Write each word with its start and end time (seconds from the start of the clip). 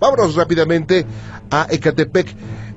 Vámonos 0.00 0.34
rápidamente 0.34 1.04
a 1.50 1.66
Ecatepec. 1.70 2.28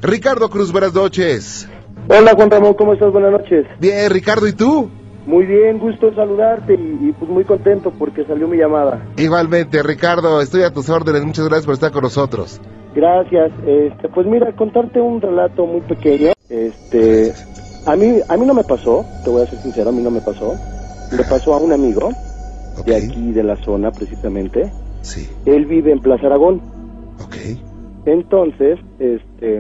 Ricardo 0.02 0.50
Cruz, 0.50 0.72
buenas 0.72 0.94
noches. 0.94 1.68
Hola 2.08 2.34
Juan 2.36 2.50
Ramón, 2.50 2.74
¿cómo 2.74 2.94
estás? 2.94 3.12
Buenas 3.12 3.32
noches. 3.32 3.66
Bien, 3.80 4.10
Ricardo, 4.10 4.48
¿y 4.48 4.54
tú? 4.54 4.90
Muy 5.26 5.46
bien, 5.46 5.78
gusto 5.78 6.14
saludarte 6.16 6.74
y, 6.74 7.10
y, 7.10 7.12
pues 7.12 7.30
muy 7.30 7.44
contento 7.44 7.92
porque 7.92 8.26
salió 8.26 8.48
mi 8.48 8.58
llamada. 8.58 9.06
Igualmente, 9.18 9.84
Ricardo, 9.84 10.42
estoy 10.42 10.64
a 10.64 10.74
tus 10.74 10.90
órdenes. 10.90 11.24
Muchas 11.24 11.46
gracias 11.46 11.66
por 11.66 11.74
estar 11.76 11.92
con 11.92 12.02
nosotros. 12.02 12.60
Gracias. 12.96 13.52
Este, 13.68 14.10
pues 14.10 14.26
mira, 14.26 14.52
contarte 14.56 15.00
un 15.00 15.22
relato 15.22 15.66
muy 15.68 15.82
pequeño. 15.82 16.32
Este, 16.50 17.32
a 17.86 17.96
mí, 17.96 18.20
a 18.28 18.38
mí 18.38 18.46
no 18.46 18.54
me 18.54 18.64
pasó, 18.64 19.06
te 19.24 19.30
voy 19.30 19.44
a 19.44 19.46
ser 19.46 19.60
sincero, 19.60 19.90
a 19.90 19.94
mí 19.94 20.02
no 20.02 20.10
me 20.10 20.22
pasó. 20.22 20.56
Le 21.12 21.24
pasó 21.24 21.54
a 21.54 21.58
un 21.58 21.74
amigo 21.74 22.10
de 22.86 22.96
aquí 22.96 23.32
de 23.32 23.44
la 23.44 23.56
zona 23.58 23.92
precisamente. 23.92 24.72
Sí, 25.02 25.30
Él 25.46 25.66
vive 25.66 25.92
en 25.92 26.00
Plaza 26.00 26.26
Aragón. 26.26 26.79
Ok. 27.20 27.36
Entonces, 28.06 28.80
este, 29.00 29.58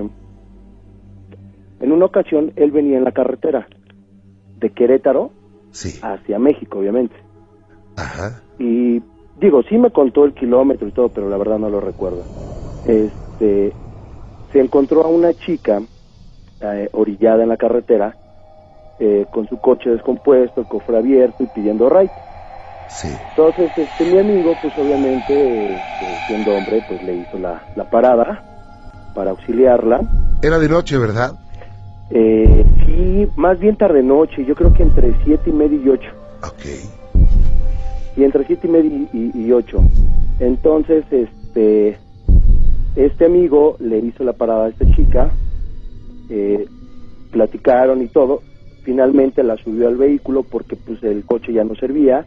en 1.79 1.91
una 1.91 2.05
ocasión 2.05 2.51
él 2.55 2.71
venía 2.71 2.97
en 2.97 3.03
la 3.03 3.11
carretera 3.11 3.67
de 4.59 4.69
Querétaro 4.71 5.31
Sí, 5.71 5.99
hacia 6.01 6.39
México, 6.39 6.79
obviamente. 6.79 7.15
ajá. 7.95 8.41
Y 8.57 9.01
digo, 9.39 9.61
sí 9.63 9.77
me 9.77 9.91
contó 9.91 10.25
el 10.25 10.33
kilómetro 10.33 10.87
y 10.87 10.91
todo, 10.91 11.09
pero 11.09 11.29
la 11.29 11.37
verdad 11.37 11.59
no 11.59 11.69
lo 11.69 11.79
recuerdo. 11.79 12.23
Este, 12.85 13.73
se 14.51 14.59
encontró 14.59 15.03
a 15.03 15.07
una 15.07 15.33
chica 15.33 15.81
eh, 16.61 16.89
orillada 16.91 17.43
en 17.43 17.49
la 17.49 17.57
carretera 17.57 18.15
eh, 18.99 19.25
con 19.31 19.47
su 19.47 19.57
coche 19.59 19.89
descompuesto, 19.89 20.61
el 20.61 20.67
cofre 20.67 20.97
abierto 20.97 21.43
y 21.43 21.47
pidiendo 21.47 21.89
ride. 21.89 22.11
Sí, 22.89 23.15
Entonces, 23.29 23.71
este, 23.77 24.03
mi 24.03 24.17
amigo, 24.17 24.55
pues 24.55 24.75
obviamente, 24.77 25.75
este, 25.75 26.19
siendo 26.25 26.55
hombre, 26.55 26.81
pues 26.81 27.01
le 27.03 27.15
hizo 27.15 27.37
la, 27.37 27.63
la 27.75 27.83
parada 27.85 28.43
para 29.13 29.31
auxiliarla. 29.31 30.01
era 30.41 30.57
de 30.57 30.67
noche, 30.67 30.97
¿verdad? 30.97 31.33
Eh, 32.09 32.65
sí, 32.85 33.27
más 33.35 33.59
bien 33.59 33.75
tarde 33.75 34.01
noche, 34.01 34.43
yo 34.43 34.55
creo 34.55 34.73
que 34.73 34.83
entre 34.83 35.13
siete 35.23 35.51
y 35.51 35.53
media 35.53 35.77
y 35.77 35.89
ocho. 35.89 36.09
Ok, 36.43 36.65
y 38.17 38.23
entre 38.23 38.45
siete 38.45 38.67
y 38.67 38.71
media 38.71 39.07
y, 39.13 39.31
y 39.35 39.51
ocho. 39.51 39.83
Entonces, 40.39 41.05
este, 41.11 41.97
este 42.95 43.25
amigo 43.25 43.77
le 43.79 43.99
hizo 43.99 44.23
la 44.23 44.33
parada 44.33 44.65
a 44.65 44.69
esta 44.69 44.85
chica, 44.95 45.29
eh, 46.29 46.65
platicaron 47.31 48.01
y 48.01 48.07
todo. 48.07 48.41
Finalmente 48.83 49.43
la 49.43 49.55
subió 49.57 49.87
al 49.87 49.97
vehículo 49.97 50.43
porque 50.43 50.75
pues 50.75 51.01
el 51.03 51.23
coche 51.23 51.53
ya 51.53 51.63
no 51.63 51.75
servía, 51.75 52.25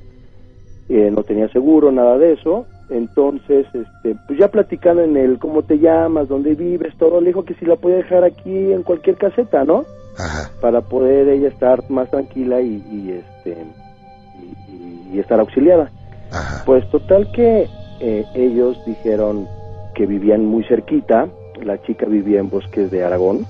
eh, 0.88 1.10
no 1.10 1.22
tenía 1.22 1.48
seguro, 1.48 1.90
nada 1.92 2.18
de 2.18 2.32
eso. 2.32 2.66
Entonces, 2.90 3.66
este, 3.72 4.16
pues 4.26 4.38
ya 4.38 4.48
platicando 4.48 5.02
en 5.02 5.16
el 5.16 5.38
cómo 5.38 5.62
te 5.62 5.78
llamas, 5.78 6.28
dónde 6.28 6.54
vives, 6.54 6.94
todo, 6.98 7.20
le 7.20 7.28
dijo 7.28 7.44
que 7.44 7.54
si 7.54 7.64
la 7.64 7.76
podía 7.76 7.96
dejar 7.96 8.24
aquí 8.24 8.72
en 8.72 8.82
cualquier 8.82 9.16
caseta, 9.16 9.64
¿no? 9.64 9.84
ajá. 10.18 10.50
para 10.60 10.82
poder 10.82 11.28
ella 11.28 11.48
estar 11.48 11.88
más 11.90 12.10
tranquila 12.10 12.60
y, 12.60 12.84
y, 12.90 13.12
este 13.12 13.56
y, 15.12 15.18
estar 15.18 15.40
auxiliada. 15.40 15.90
Ajá. 16.30 16.62
Pues 16.64 16.88
total 16.90 17.30
que 17.32 17.66
eh, 18.00 18.24
ellos 18.34 18.76
dijeron 18.86 19.46
que 19.94 20.06
vivían 20.06 20.44
muy 20.44 20.64
cerquita, 20.64 21.28
la 21.62 21.80
chica 21.82 22.06
vivía 22.06 22.40
en 22.40 22.50
Bosques 22.50 22.90
de 22.90 23.04
Aragón 23.04 23.46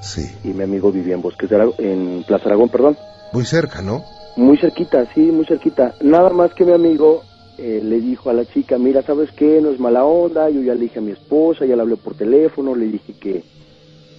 Sí, 0.00 0.30
y 0.44 0.48
mi 0.48 0.64
amigo 0.64 0.92
vivía 0.92 1.14
en 1.14 1.22
Bosques 1.22 1.48
de 1.48 1.56
Aragón, 1.56 1.74
en 1.78 2.24
Plaza 2.26 2.46
Aragón, 2.46 2.68
perdón, 2.68 2.96
muy 3.32 3.44
cerca, 3.44 3.80
¿no? 3.80 4.02
Muy 4.36 4.56
cerquita, 4.58 5.06
sí, 5.14 5.20
muy 5.20 5.44
cerquita. 5.46 5.94
Nada 6.00 6.30
más 6.30 6.52
que 6.54 6.64
mi 6.64 6.72
amigo 6.72 7.22
eh, 7.58 7.80
le 7.82 8.00
dijo 8.00 8.30
a 8.30 8.32
la 8.32 8.44
chica, 8.44 8.78
mira, 8.78 9.02
¿sabes 9.02 9.30
qué? 9.32 9.60
No 9.60 9.70
es 9.70 9.78
mala 9.78 10.04
onda, 10.04 10.50
yo 10.50 10.62
ya 10.62 10.74
le 10.74 10.80
dije 10.80 10.98
a 10.98 11.02
mi 11.02 11.12
esposa, 11.12 11.66
ya 11.66 11.76
le 11.76 11.82
hablé 11.82 11.96
por 11.96 12.14
teléfono, 12.14 12.74
le 12.74 12.86
dije 12.86 13.14
que, 13.20 13.42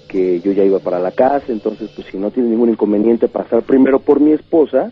que 0.08 0.40
yo 0.42 0.52
ya 0.52 0.64
iba 0.64 0.80
para 0.80 1.00
la 1.00 1.12
casa, 1.12 1.48
entonces 1.50 1.90
pues 1.96 2.08
si 2.08 2.18
no 2.18 2.32
tiene 2.32 2.50
ningún 2.50 2.70
inconveniente 2.70 3.28
pasar 3.28 3.64
primero 3.64 4.00
por 4.00 4.20
mi 4.20 4.32
esposa, 4.32 4.92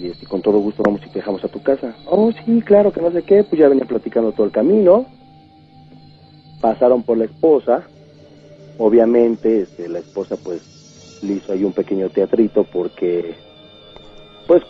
y 0.00 0.06
este, 0.06 0.26
con 0.26 0.42
todo 0.42 0.58
gusto 0.58 0.82
vamos 0.84 1.00
y 1.04 1.08
te 1.10 1.18
dejamos 1.18 1.44
a 1.44 1.48
tu 1.48 1.62
casa. 1.62 1.94
Oh, 2.06 2.30
sí, 2.44 2.62
claro, 2.62 2.92
que 2.92 3.00
no 3.00 3.10
sé 3.10 3.22
qué, 3.22 3.44
pues 3.44 3.60
ya 3.60 3.68
venía 3.68 3.84
platicando 3.84 4.32
todo 4.32 4.46
el 4.46 4.52
camino. 4.52 5.06
Pasaron 6.60 7.02
por 7.02 7.18
la 7.18 7.24
esposa. 7.24 7.82
Obviamente, 8.78 9.62
este, 9.62 9.88
la 9.88 9.98
esposa 9.98 10.36
pues 10.36 10.60
le 11.22 11.34
hizo 11.34 11.52
ahí 11.52 11.64
un 11.64 11.72
pequeño 11.72 12.10
teatrito 12.10 12.64
porque, 12.64 13.34
pues, 14.46 14.62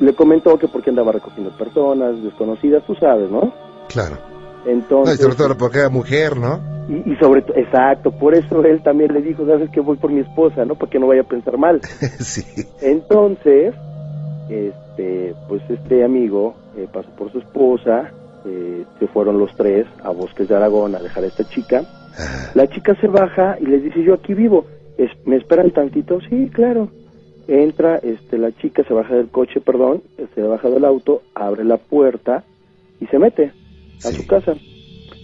le 0.00 0.12
comentó 0.14 0.58
que 0.58 0.68
porque 0.68 0.90
andaba 0.90 1.12
recogiendo 1.12 1.50
personas 1.56 2.22
desconocidas, 2.22 2.82
tú 2.86 2.94
sabes, 2.96 3.30
¿no? 3.30 3.52
Claro. 3.88 4.16
No, 4.64 4.70
y 4.70 4.72
Entonces, 4.74 5.20
sobre 5.20 5.36
todo 5.36 5.56
porque 5.58 5.78
era 5.78 5.88
mujer, 5.88 6.36
¿no? 6.36 6.60
y, 6.88 7.12
y 7.12 7.16
sobre 7.16 7.42
todo, 7.42 7.56
exacto, 7.56 8.10
por 8.10 8.34
eso 8.34 8.64
él 8.64 8.82
también 8.82 9.12
le 9.12 9.22
dijo, 9.22 9.46
sabes 9.46 9.70
que 9.70 9.80
voy 9.80 9.96
por 9.96 10.10
mi 10.10 10.20
esposa, 10.20 10.64
¿no? 10.64 10.74
Para 10.74 10.90
que 10.90 10.98
no 10.98 11.06
vaya 11.06 11.20
a 11.22 11.24
pensar 11.24 11.56
mal. 11.58 11.80
sí. 12.20 12.42
Entonces, 12.80 13.74
este, 14.48 15.34
pues 15.48 15.62
este 15.68 16.04
amigo 16.04 16.54
eh, 16.76 16.86
pasó 16.92 17.08
por 17.16 17.30
su 17.32 17.38
esposa, 17.38 18.10
eh, 18.44 18.84
se 18.98 19.06
fueron 19.08 19.38
los 19.38 19.54
tres 19.56 19.86
a 20.02 20.10
Bosques 20.10 20.48
de 20.48 20.56
Aragón 20.56 20.94
a 20.94 20.98
dejar 20.98 21.24
a 21.24 21.28
esta 21.28 21.48
chica. 21.48 21.84
La 22.54 22.68
chica 22.68 22.94
se 23.00 23.06
baja 23.06 23.56
y 23.60 23.66
les 23.66 23.82
dice, 23.84 24.02
yo 24.02 24.14
aquí 24.14 24.34
vivo, 24.34 24.66
Es- 24.98 25.10
¿me 25.24 25.36
esperan 25.36 25.70
tantito? 25.70 26.20
Sí, 26.28 26.50
claro. 26.52 26.88
Entra, 27.48 27.96
este, 27.98 28.38
la 28.38 28.52
chica 28.52 28.84
se 28.84 28.94
baja 28.94 29.14
del 29.14 29.28
coche, 29.28 29.60
perdón, 29.60 30.02
se 30.34 30.42
baja 30.42 30.70
del 30.70 30.84
auto, 30.84 31.22
abre 31.34 31.64
la 31.64 31.76
puerta 31.76 32.44
y 33.00 33.06
se 33.06 33.18
mete 33.18 33.52
a 34.04 34.10
Sí. 34.10 34.16
su 34.16 34.26
casa. 34.26 34.54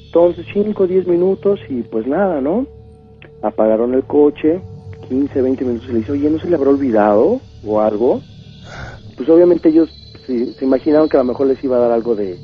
Entonces, 0.07 0.47
5, 0.53 0.87
10 0.87 1.07
minutos 1.07 1.61
y 1.69 1.83
pues 1.83 2.07
nada, 2.07 2.41
¿no? 2.41 2.67
Apagaron 3.43 3.95
el 3.95 4.03
coche, 4.05 4.61
15, 5.09 5.43
20 5.43 5.65
minutos 5.65 5.89
y 5.89 5.93
le 5.93 5.99
dice, 6.01 6.13
oye, 6.13 6.31
¿no 6.31 6.39
se 6.41 6.49
le 6.49 6.57
habrá 6.57 6.71
olvidado 6.71 7.41
o 7.65 7.81
algo? 7.81 8.21
Pues 9.17 9.29
obviamente 9.29 9.69
ellos 9.69 9.89
se, 10.27 10.55
se 10.55 10.65
imaginaron 10.65 11.09
que 11.09 11.17
a 11.17 11.21
lo 11.21 11.27
mejor 11.27 11.47
les 11.47 11.63
iba 11.63 11.77
a 11.77 11.81
dar 11.81 11.93
algo 11.93 12.15
de, 12.15 12.37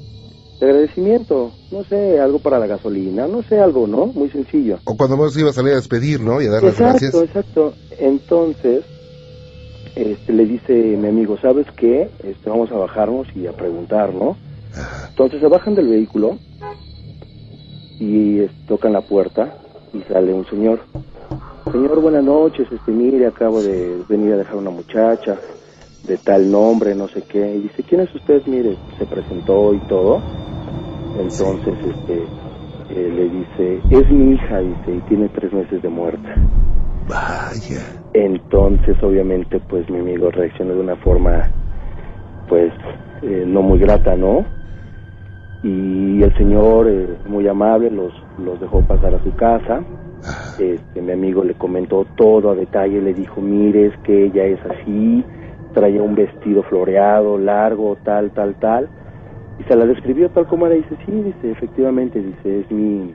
de 0.61 0.67
agradecimiento, 0.67 1.53
no 1.73 1.85
sé, 1.85 2.21
algo 2.21 2.39
para 2.39 2.59
la 2.59 2.67
gasolina, 2.67 3.27
no 3.27 3.43
sé, 3.43 3.59
algo, 3.59 3.87
¿no? 3.87 4.07
Muy 4.07 4.29
sencillo. 4.31 4.79
O 4.85 4.97
cuando 4.97 5.17
vos 5.17 5.37
iba 5.39 5.51
a 5.51 5.53
salir 5.53 5.73
a 5.73 5.77
despedir, 5.77 6.21
¿no? 6.21 6.41
Y 6.41 6.47
a 6.47 6.51
dar 6.51 6.63
las 6.63 6.75
Exacto, 6.75 7.01
gracias. 7.01 7.15
exacto. 7.15 7.75
Entonces, 7.99 8.85
este, 9.95 10.33
le 10.33 10.47
dice 10.47 10.73
mi 10.73 11.09
amigo, 11.09 11.37
¿sabes 11.39 11.67
qué? 11.77 12.11
Este, 12.23 12.51
vamos 12.51 12.71
a 12.73 12.77
bajarnos 12.77 13.27
y 13.35 13.47
a 13.47 13.53
preguntar, 13.53 14.13
¿no? 14.15 14.37
Ajá. 14.75 15.09
Entonces 15.11 15.41
se 15.41 15.47
bajan 15.47 15.75
del 15.75 15.89
vehículo 15.89 16.39
y 17.99 18.41
es- 18.41 18.53
tocan 18.67 18.93
la 18.93 19.03
puerta 19.03 19.57
y 19.93 20.01
sale 20.03 20.33
un 20.33 20.45
señor. 20.47 20.81
Señor, 21.71 22.01
buenas 22.01 22.25
noches, 22.25 22.71
este, 22.71 22.93
mire, 22.93 23.27
acabo 23.27 23.63
de 23.63 24.05
venir 24.09 24.33
a 24.35 24.37
dejar 24.37 24.57
una 24.57 24.71
muchacha 24.71 25.41
de 26.03 26.19
tal 26.19 26.51
nombre, 26.51 26.95
no 26.95 27.09
sé 27.09 27.23
qué. 27.23 27.57
Y 27.57 27.61
dice, 27.63 27.83
¿quién 27.85 28.03
es 28.03 28.15
usted? 28.15 28.43
Mire, 28.47 28.77
se 28.99 29.07
presentó 29.07 29.73
y 29.75 29.79
todo. 29.81 30.23
Entonces, 31.15 31.75
este, 31.85 32.29
eh, 32.91 33.11
le 33.11 33.29
dice, 33.31 33.83
es 33.89 34.11
mi 34.11 34.35
hija, 34.35 34.59
dice, 34.59 34.93
y 34.95 35.01
tiene 35.03 35.29
tres 35.31 35.53
meses 35.53 35.81
de 35.81 35.89
muerta. 35.89 36.29
Vaya. 37.09 37.83
Entonces, 38.13 38.97
obviamente, 39.03 39.61
pues 39.69 39.89
mi 39.91 39.99
amigo 39.99 40.31
reaccionó 40.31 40.75
de 40.75 40.81
una 40.81 40.97
forma, 40.97 41.49
pues, 42.49 42.73
eh, 43.23 43.45
no 43.47 43.63
muy 43.63 43.79
grata, 43.79 44.17
¿no? 44.17 44.45
Y 45.63 46.23
el 46.23 46.35
señor, 46.37 46.89
eh, 46.89 47.09
muy 47.27 47.49
amable, 47.49 47.91
los, 47.91 48.13
los 48.39 48.61
dejó 48.61 48.81
pasar 48.83 49.15
a 49.15 49.23
su 49.23 49.35
casa. 49.35 49.83
Ajá. 50.23 50.63
Este, 50.63 51.03
mi 51.03 51.13
amigo 51.13 51.43
le 51.45 51.55
comentó 51.55 52.07
todo 52.17 52.51
a 52.51 52.55
detalle, 52.55 53.01
le 53.01 53.13
dijo, 53.13 53.41
mire, 53.41 53.87
es 53.87 53.97
que 54.05 54.27
ella 54.27 54.45
es 54.45 54.61
así, 54.65 55.25
traía 55.75 56.03
un 56.03 56.15
vestido 56.15 56.63
floreado, 56.63 57.37
largo, 57.37 57.97
tal, 58.05 58.31
tal, 58.31 58.55
tal. 58.55 58.89
Y 59.59 59.65
se 59.65 59.77
la 59.77 59.87
describió 59.87 60.31
tal 60.31 60.47
como 60.47 60.67
era, 60.67 60.77
dice, 60.77 60.97
sí, 61.05 61.13
dice, 61.13 61.51
efectivamente, 61.51 62.21
dice, 62.21 62.61
es 62.61 62.71
mi, 62.71 63.15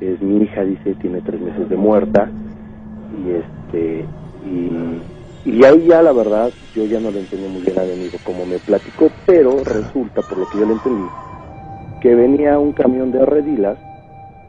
es 0.00 0.20
mi 0.22 0.42
hija, 0.42 0.62
dice, 0.64 0.94
tiene 0.94 1.20
tres 1.20 1.40
meses 1.40 1.68
de 1.68 1.76
muerta. 1.76 2.30
Y 3.12 3.30
este, 3.30 4.06
y, 4.44 5.02
y 5.44 5.64
ahí 5.64 5.86
ya 5.86 6.02
la 6.02 6.12
verdad, 6.12 6.52
yo 6.74 6.84
ya 6.86 7.00
no 7.00 7.10
le 7.10 7.20
entendí 7.20 7.46
muy 7.48 7.62
bien 7.62 7.78
a 7.78 7.84
mi 7.84 7.92
amigo 7.92 8.18
como 8.24 8.44
me 8.46 8.58
platicó, 8.58 9.10
pero 9.24 9.62
resulta, 9.64 10.22
por 10.22 10.38
lo 10.38 10.46
que 10.46 10.58
yo 10.58 10.66
le 10.66 10.72
entendí, 10.72 11.08
que 12.00 12.14
venía 12.14 12.58
un 12.58 12.72
camión 12.72 13.12
de 13.12 13.24
redilas, 13.24 13.78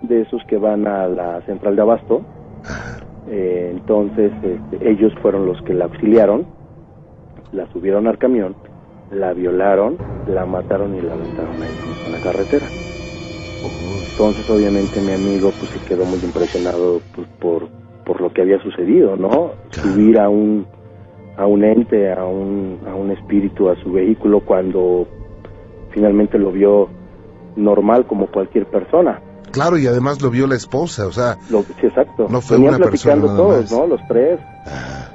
de 0.01 0.21
esos 0.21 0.43
que 0.45 0.57
van 0.57 0.87
a 0.87 1.07
la 1.07 1.41
central 1.41 1.75
de 1.75 1.81
abasto, 1.81 2.21
eh, 3.29 3.71
entonces 3.73 4.31
este, 4.41 4.89
ellos 4.89 5.13
fueron 5.21 5.45
los 5.45 5.61
que 5.61 5.73
la 5.73 5.85
auxiliaron, 5.85 6.45
la 7.51 7.71
subieron 7.73 8.07
al 8.07 8.17
camión, 8.17 8.55
la 9.11 9.33
violaron, 9.33 9.97
la 10.27 10.45
mataron 10.45 10.95
y 10.95 11.01
la 11.01 11.13
aventaron 11.13 11.61
ahí 11.61 11.71
en 12.05 12.11
la 12.11 12.19
carretera. 12.19 12.71
Entonces 14.11 14.49
obviamente 14.49 14.99
mi 15.01 15.13
amigo 15.13 15.51
pues 15.59 15.71
se 15.71 15.79
quedó 15.81 16.05
muy 16.05 16.19
impresionado 16.23 17.01
pues, 17.15 17.27
por, 17.39 17.69
por 18.07 18.21
lo 18.21 18.31
que 18.31 18.41
había 18.41 18.57
sucedido, 18.63 19.17
¿no? 19.17 19.51
Subir 19.71 20.17
a 20.17 20.29
un 20.29 20.65
a 21.35 21.45
un 21.45 21.63
ente, 21.63 22.11
a 22.11 22.25
un, 22.25 22.79
a 22.87 22.95
un 22.95 23.11
espíritu 23.11 23.69
a 23.69 23.75
su 23.83 23.91
vehículo 23.91 24.39
cuando 24.39 25.05
finalmente 25.91 26.39
lo 26.39 26.51
vio 26.51 26.89
normal 27.55 28.07
como 28.07 28.27
cualquier 28.27 28.65
persona. 28.65 29.21
Claro, 29.51 29.77
y 29.77 29.85
además 29.85 30.21
lo 30.21 30.31
vio 30.31 30.47
la 30.47 30.55
esposa, 30.55 31.05
o 31.05 31.11
sea, 31.11 31.37
Lo, 31.51 31.61
sí, 31.61 31.73
exacto. 31.83 32.27
No 32.29 32.41
fue 32.41 32.57
Venían 32.57 32.75
una 32.75 32.85
platicando 32.85 33.27
todos. 33.35 33.71
¿no? 33.71 33.85
Los 33.85 34.01
tres. 34.07 34.39
ah, 34.65 35.09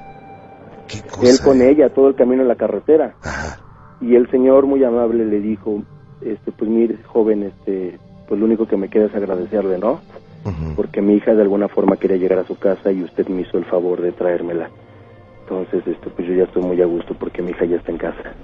qué 0.86 1.00
cosa. 1.00 1.28
Él 1.28 1.40
con 1.42 1.60
eh. 1.60 1.70
ella, 1.70 1.88
todo 1.88 2.08
el 2.08 2.14
camino 2.14 2.42
en 2.42 2.48
la 2.48 2.56
carretera. 2.56 3.14
Ajá, 3.22 3.58
Y 4.00 4.14
el 4.14 4.30
señor 4.30 4.66
muy 4.66 4.84
amable 4.84 5.24
le 5.24 5.40
dijo, 5.40 5.82
este, 6.20 6.52
pues 6.52 6.70
mire, 6.70 6.98
joven, 7.04 7.42
este, 7.42 7.98
pues 8.28 8.38
lo 8.38 8.46
único 8.46 8.68
que 8.68 8.76
me 8.76 8.88
queda 8.88 9.06
es 9.06 9.14
agradecerle, 9.14 9.78
¿no? 9.78 10.00
Porque 10.76 11.00
mi 11.00 11.14
hija 11.14 11.34
de 11.34 11.42
alguna 11.42 11.68
forma 11.68 11.96
quería 11.96 12.16
llegar 12.16 12.38
a 12.40 12.46
su 12.46 12.58
casa 12.58 12.90
y 12.90 13.02
usted 13.02 13.28
me 13.28 13.42
hizo 13.42 13.58
el 13.58 13.64
favor 13.64 14.00
de 14.00 14.12
traérmela. 14.12 14.70
Entonces, 15.42 15.86
este, 15.86 16.10
pues 16.10 16.26
yo 16.26 16.34
ya 16.34 16.44
estoy 16.44 16.62
muy 16.62 16.80
a 16.80 16.86
gusto 16.86 17.14
porque 17.18 17.42
mi 17.42 17.50
hija 17.50 17.64
ya 17.64 17.76
está 17.76 17.92
en 17.92 17.98
casa. 17.98 18.34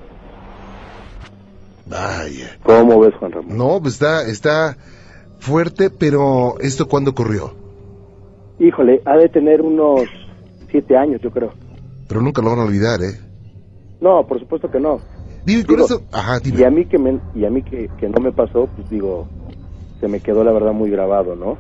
Vaya. 1.86 2.56
¿Cómo 2.62 3.00
ves, 3.00 3.14
Juan 3.14 3.32
Ramón? 3.32 3.56
No, 3.56 3.80
pues 3.80 3.94
está, 3.94 4.22
está 4.28 4.76
fuerte, 5.38 5.90
pero 5.90 6.58
¿esto 6.60 6.86
cuándo 6.86 7.12
ocurrió? 7.12 7.54
Híjole, 8.58 9.00
ha 9.04 9.16
de 9.16 9.28
tener 9.28 9.62
unos 9.62 10.02
siete 10.70 10.96
años, 10.96 11.20
yo 11.22 11.30
creo. 11.30 11.52
Pero 12.08 12.20
nunca 12.20 12.42
lo 12.42 12.50
van 12.50 12.60
a 12.60 12.64
olvidar, 12.64 13.00
¿eh? 13.02 13.18
No, 14.00 14.26
por 14.26 14.38
supuesto 14.38 14.70
que 14.70 14.80
no. 14.80 15.00
Digo, 15.44 15.60
y 15.60 15.64
con 15.64 15.76
Digo, 15.76 15.86
eso... 15.86 16.02
Ajá, 16.12 16.40
dime. 16.40 16.60
Y 16.60 16.64
a 16.64 16.70
mí 16.70 16.84
que 16.84 16.98
me, 16.98 17.18
y 17.34 17.44
a 17.44 17.50
mí 17.50 17.62
que, 17.62 17.88
que 17.98 18.08
no 18.08 18.20
me 18.20 18.32
pasó, 18.32 18.68
pues 18.76 18.88
digo, 18.90 19.26
se 20.00 20.08
me 20.08 20.20
quedó 20.20 20.44
la 20.44 20.52
verdad 20.52 20.72
muy 20.72 20.90
grabado, 20.90 21.36
¿no? 21.36 21.56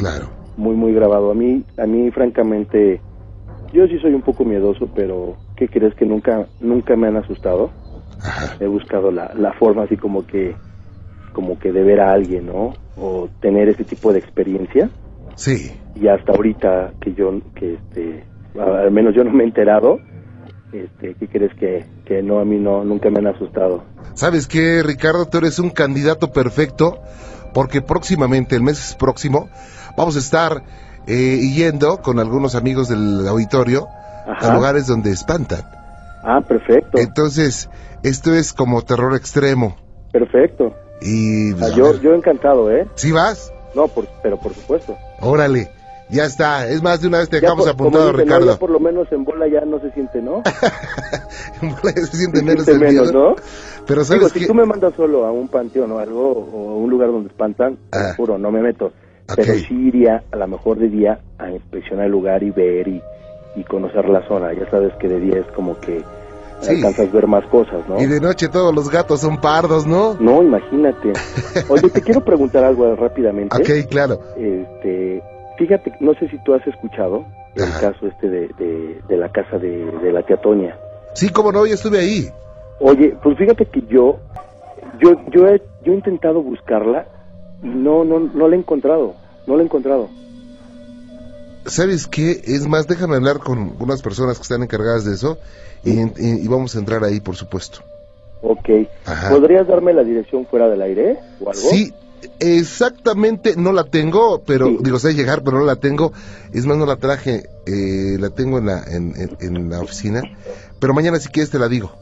Claro. 0.00 0.30
Muy 0.56 0.76
muy 0.76 0.94
grabado. 0.94 1.30
A 1.30 1.34
mí, 1.34 1.62
a 1.76 1.86
mí 1.86 2.10
francamente, 2.10 3.02
yo 3.72 3.86
sí 3.86 3.98
soy 3.98 4.14
un 4.14 4.22
poco 4.22 4.46
miedoso, 4.46 4.88
pero 4.94 5.36
¿qué 5.56 5.68
crees 5.68 5.94
que 5.94 6.06
nunca, 6.06 6.46
nunca 6.58 6.96
me 6.96 7.06
han 7.06 7.18
asustado? 7.18 7.70
Ajá. 8.22 8.56
He 8.60 8.66
buscado 8.66 9.10
la, 9.10 9.32
la 9.34 9.52
forma 9.52 9.82
así 9.82 9.98
como 9.98 10.26
que, 10.26 10.56
como 11.34 11.58
que 11.58 11.70
de 11.70 11.84
ver 11.84 12.00
a 12.00 12.12
alguien, 12.12 12.46
¿no? 12.46 12.72
O 12.96 13.28
tener 13.40 13.68
ese 13.68 13.84
tipo 13.84 14.10
de 14.12 14.20
experiencia. 14.20 14.88
Sí. 15.36 15.70
Y 15.94 16.08
hasta 16.08 16.32
ahorita 16.32 16.94
que 17.00 17.12
yo, 17.12 17.38
que 17.54 17.74
este, 17.74 18.24
al 18.58 18.90
menos 18.90 19.14
yo 19.14 19.22
no 19.22 19.30
me 19.30 19.44
he 19.44 19.46
enterado, 19.46 19.98
este, 20.72 21.14
¿qué 21.14 21.28
crees 21.28 21.54
que, 21.56 21.84
que 22.06 22.22
no, 22.22 22.40
a 22.40 22.46
mí 22.46 22.58
no, 22.58 22.84
nunca 22.84 23.10
me 23.10 23.18
han 23.18 23.26
asustado? 23.26 23.84
¿Sabes 24.14 24.46
qué, 24.46 24.82
Ricardo? 24.82 25.26
Tú 25.26 25.38
eres 25.38 25.58
un 25.58 25.70
candidato 25.70 26.32
perfecto 26.32 27.00
porque 27.52 27.82
próximamente, 27.82 28.56
el 28.56 28.62
mes 28.62 28.96
próximo, 28.98 29.48
vamos 29.96 30.16
a 30.16 30.18
estar 30.18 30.62
eh, 31.06 31.38
yendo 31.54 31.98
con 32.02 32.18
algunos 32.18 32.54
amigos 32.54 32.88
del 32.88 33.26
auditorio 33.26 33.88
a 34.26 34.54
lugares 34.54 34.86
donde 34.86 35.10
espantan. 35.10 35.62
Ah, 36.22 36.40
perfecto, 36.46 36.98
Entonces, 36.98 37.70
esto 38.02 38.34
es 38.34 38.52
como 38.52 38.82
terror 38.82 39.14
extremo. 39.16 39.76
perfecto. 40.12 40.74
Y... 41.00 41.54
Pues, 41.54 41.74
yo, 41.74 41.98
yo 42.00 42.14
encantado, 42.14 42.70
¿eh? 42.70 42.86
¿Sí 42.94 43.10
vas? 43.10 43.52
No, 43.74 43.88
por, 43.88 44.06
pero 44.22 44.38
por 44.38 44.52
supuesto. 44.52 44.96
Órale. 45.20 45.70
Ya 46.10 46.24
está. 46.24 46.66
Es 46.68 46.82
más, 46.82 47.00
de 47.00 47.08
una 47.08 47.18
vez 47.18 47.28
te 47.28 47.36
Ya 47.36 47.42
dejamos 47.42 47.64
por- 47.66 47.72
apuntado, 47.74 48.12
¿no? 48.12 48.18
Ricardo. 48.18 48.46
Ya 48.52 48.58
por 48.58 48.70
lo 48.70 48.80
menos 48.80 49.10
en 49.12 49.24
bola 49.24 49.46
ya 49.48 49.60
no 49.62 49.78
se 49.80 49.90
siente, 49.92 50.20
¿no? 50.20 50.42
se 51.84 52.06
siente 52.16 52.38
Se 52.38 52.44
menos 52.44 52.64
siente 52.64 52.72
el 52.72 52.78
menos, 52.94 53.12
miedo. 53.12 53.30
¿no? 53.30 53.36
Pero 53.86 54.02
Digo, 54.02 54.16
¿sabes 54.28 54.32
si 54.32 54.46
tú 54.46 54.54
me 54.54 54.64
mandas 54.64 54.92
solo 54.94 55.24
a 55.26 55.32
un 55.32 55.48
panteón 55.48 55.92
o 55.92 55.98
algo, 55.98 56.30
o 56.52 56.70
a 56.70 56.76
un 56.76 56.90
lugar 56.90 57.08
donde 57.08 57.28
espantan, 57.28 57.78
Ah. 57.92 58.12
juro, 58.16 58.38
no 58.38 58.50
me 58.50 58.60
meto. 58.60 58.86
Ok. 58.86 59.36
Pero 59.36 59.54
sí 59.54 59.74
iría, 59.88 60.22
a 60.32 60.36
lo 60.36 60.48
mejor 60.48 60.78
de 60.78 60.88
día, 60.88 61.20
a 61.38 61.50
inspeccionar 61.50 62.06
el 62.06 62.12
lugar 62.12 62.42
y 62.42 62.50
ver 62.50 62.88
y, 62.88 63.02
y 63.56 63.64
conocer 63.64 64.08
la 64.08 64.26
zona. 64.26 64.52
Ya 64.52 64.68
sabes 64.70 64.92
que 65.00 65.08
de 65.08 65.20
día 65.20 65.38
es 65.38 65.46
como 65.54 65.78
que 65.80 66.02
Sí. 66.60 66.74
alcanzas 66.74 67.08
a 67.08 67.12
ver 67.12 67.26
más 67.26 67.46
cosas, 67.46 67.88
¿no? 67.88 67.98
Y 68.02 68.06
de 68.06 68.20
noche 68.20 68.48
todos 68.48 68.74
los 68.74 68.90
gatos 68.90 69.20
son 69.20 69.40
pardos, 69.40 69.86
¿no? 69.86 70.14
No, 70.20 70.42
imagínate. 70.42 71.12
Oye, 71.70 71.88
te 71.88 72.02
quiero 72.02 72.22
preguntar 72.22 72.64
algo 72.64 72.94
rápidamente. 72.96 73.56
Ok, 73.56 73.88
claro. 73.88 74.20
Este, 74.36 75.22
fíjate, 75.60 75.92
no 76.00 76.14
sé 76.14 76.26
si 76.28 76.38
tú 76.38 76.54
has 76.54 76.66
escuchado 76.66 77.24
el 77.54 77.64
Ajá. 77.64 77.92
caso 77.92 78.06
este 78.06 78.28
de, 78.30 78.48
de, 78.58 79.00
de 79.06 79.16
la 79.18 79.28
casa 79.28 79.58
de, 79.58 79.84
de 80.02 80.12
la 80.12 80.22
tía 80.22 80.38
Toña. 80.38 80.74
Sí, 81.14 81.28
como 81.28 81.52
no, 81.52 81.66
yo 81.66 81.74
estuve 81.74 81.98
ahí. 81.98 82.28
Oye, 82.80 83.14
pues 83.22 83.36
fíjate 83.36 83.66
que 83.66 83.82
yo, 83.82 84.18
yo, 85.00 85.10
yo 85.30 85.46
he, 85.48 85.60
yo 85.84 85.92
he 85.92 85.96
intentado 85.96 86.42
buscarla 86.42 87.06
y 87.62 87.68
no, 87.68 88.04
no, 88.04 88.20
no 88.20 88.48
la 88.48 88.56
he 88.56 88.58
encontrado, 88.58 89.14
no 89.46 89.56
la 89.56 89.62
he 89.62 89.66
encontrado. 89.66 90.08
¿Sabes 91.66 92.06
qué? 92.06 92.40
Es 92.44 92.66
más, 92.66 92.86
déjame 92.88 93.16
hablar 93.16 93.38
con 93.38 93.74
unas 93.78 94.00
personas 94.00 94.38
que 94.38 94.42
están 94.42 94.62
encargadas 94.62 95.04
de 95.04 95.12
eso 95.12 95.36
y, 95.84 95.90
y- 96.00 96.44
y 96.44 96.48
vamos 96.48 96.74
a 96.74 96.78
entrar 96.78 97.04
ahí, 97.04 97.20
por 97.20 97.36
supuesto. 97.36 97.80
Ok, 98.42 98.70
Ajá. 99.04 99.28
¿podrías 99.28 99.66
darme 99.68 99.92
la 99.92 100.02
dirección 100.02 100.46
fuera 100.46 100.68
del 100.70 100.80
aire 100.80 101.18
o 101.38 101.50
algo? 101.50 101.62
Sí, 101.68 101.92
exactamente 102.38 103.54
no 103.56 103.72
la 103.72 103.84
tengo, 103.84 104.42
pero 104.46 104.66
Sí. 104.66 104.78
digo, 104.82 104.98
sé 104.98 105.14
llegar, 105.14 105.42
pero 105.42 105.58
no 105.58 105.64
la 105.64 105.76
tengo. 105.76 106.12
Es 106.52 106.66
más, 106.66 106.76
no 106.76 106.86
la 106.86 106.96
traje, 106.96 107.44
eh, 107.66 108.16
la 108.18 108.30
tengo 108.30 108.58
en 108.58 108.66
la, 108.66 108.82
en, 108.84 109.12
en- 109.16 109.36
en 109.40 109.68
la 109.70 109.80
oficina. 109.80 110.22
Pero 110.78 110.94
mañana 110.94 111.18
si 111.18 111.28
quieres 111.28 111.50
te 111.50 111.58
la 111.58 111.68
digo. 111.68 111.92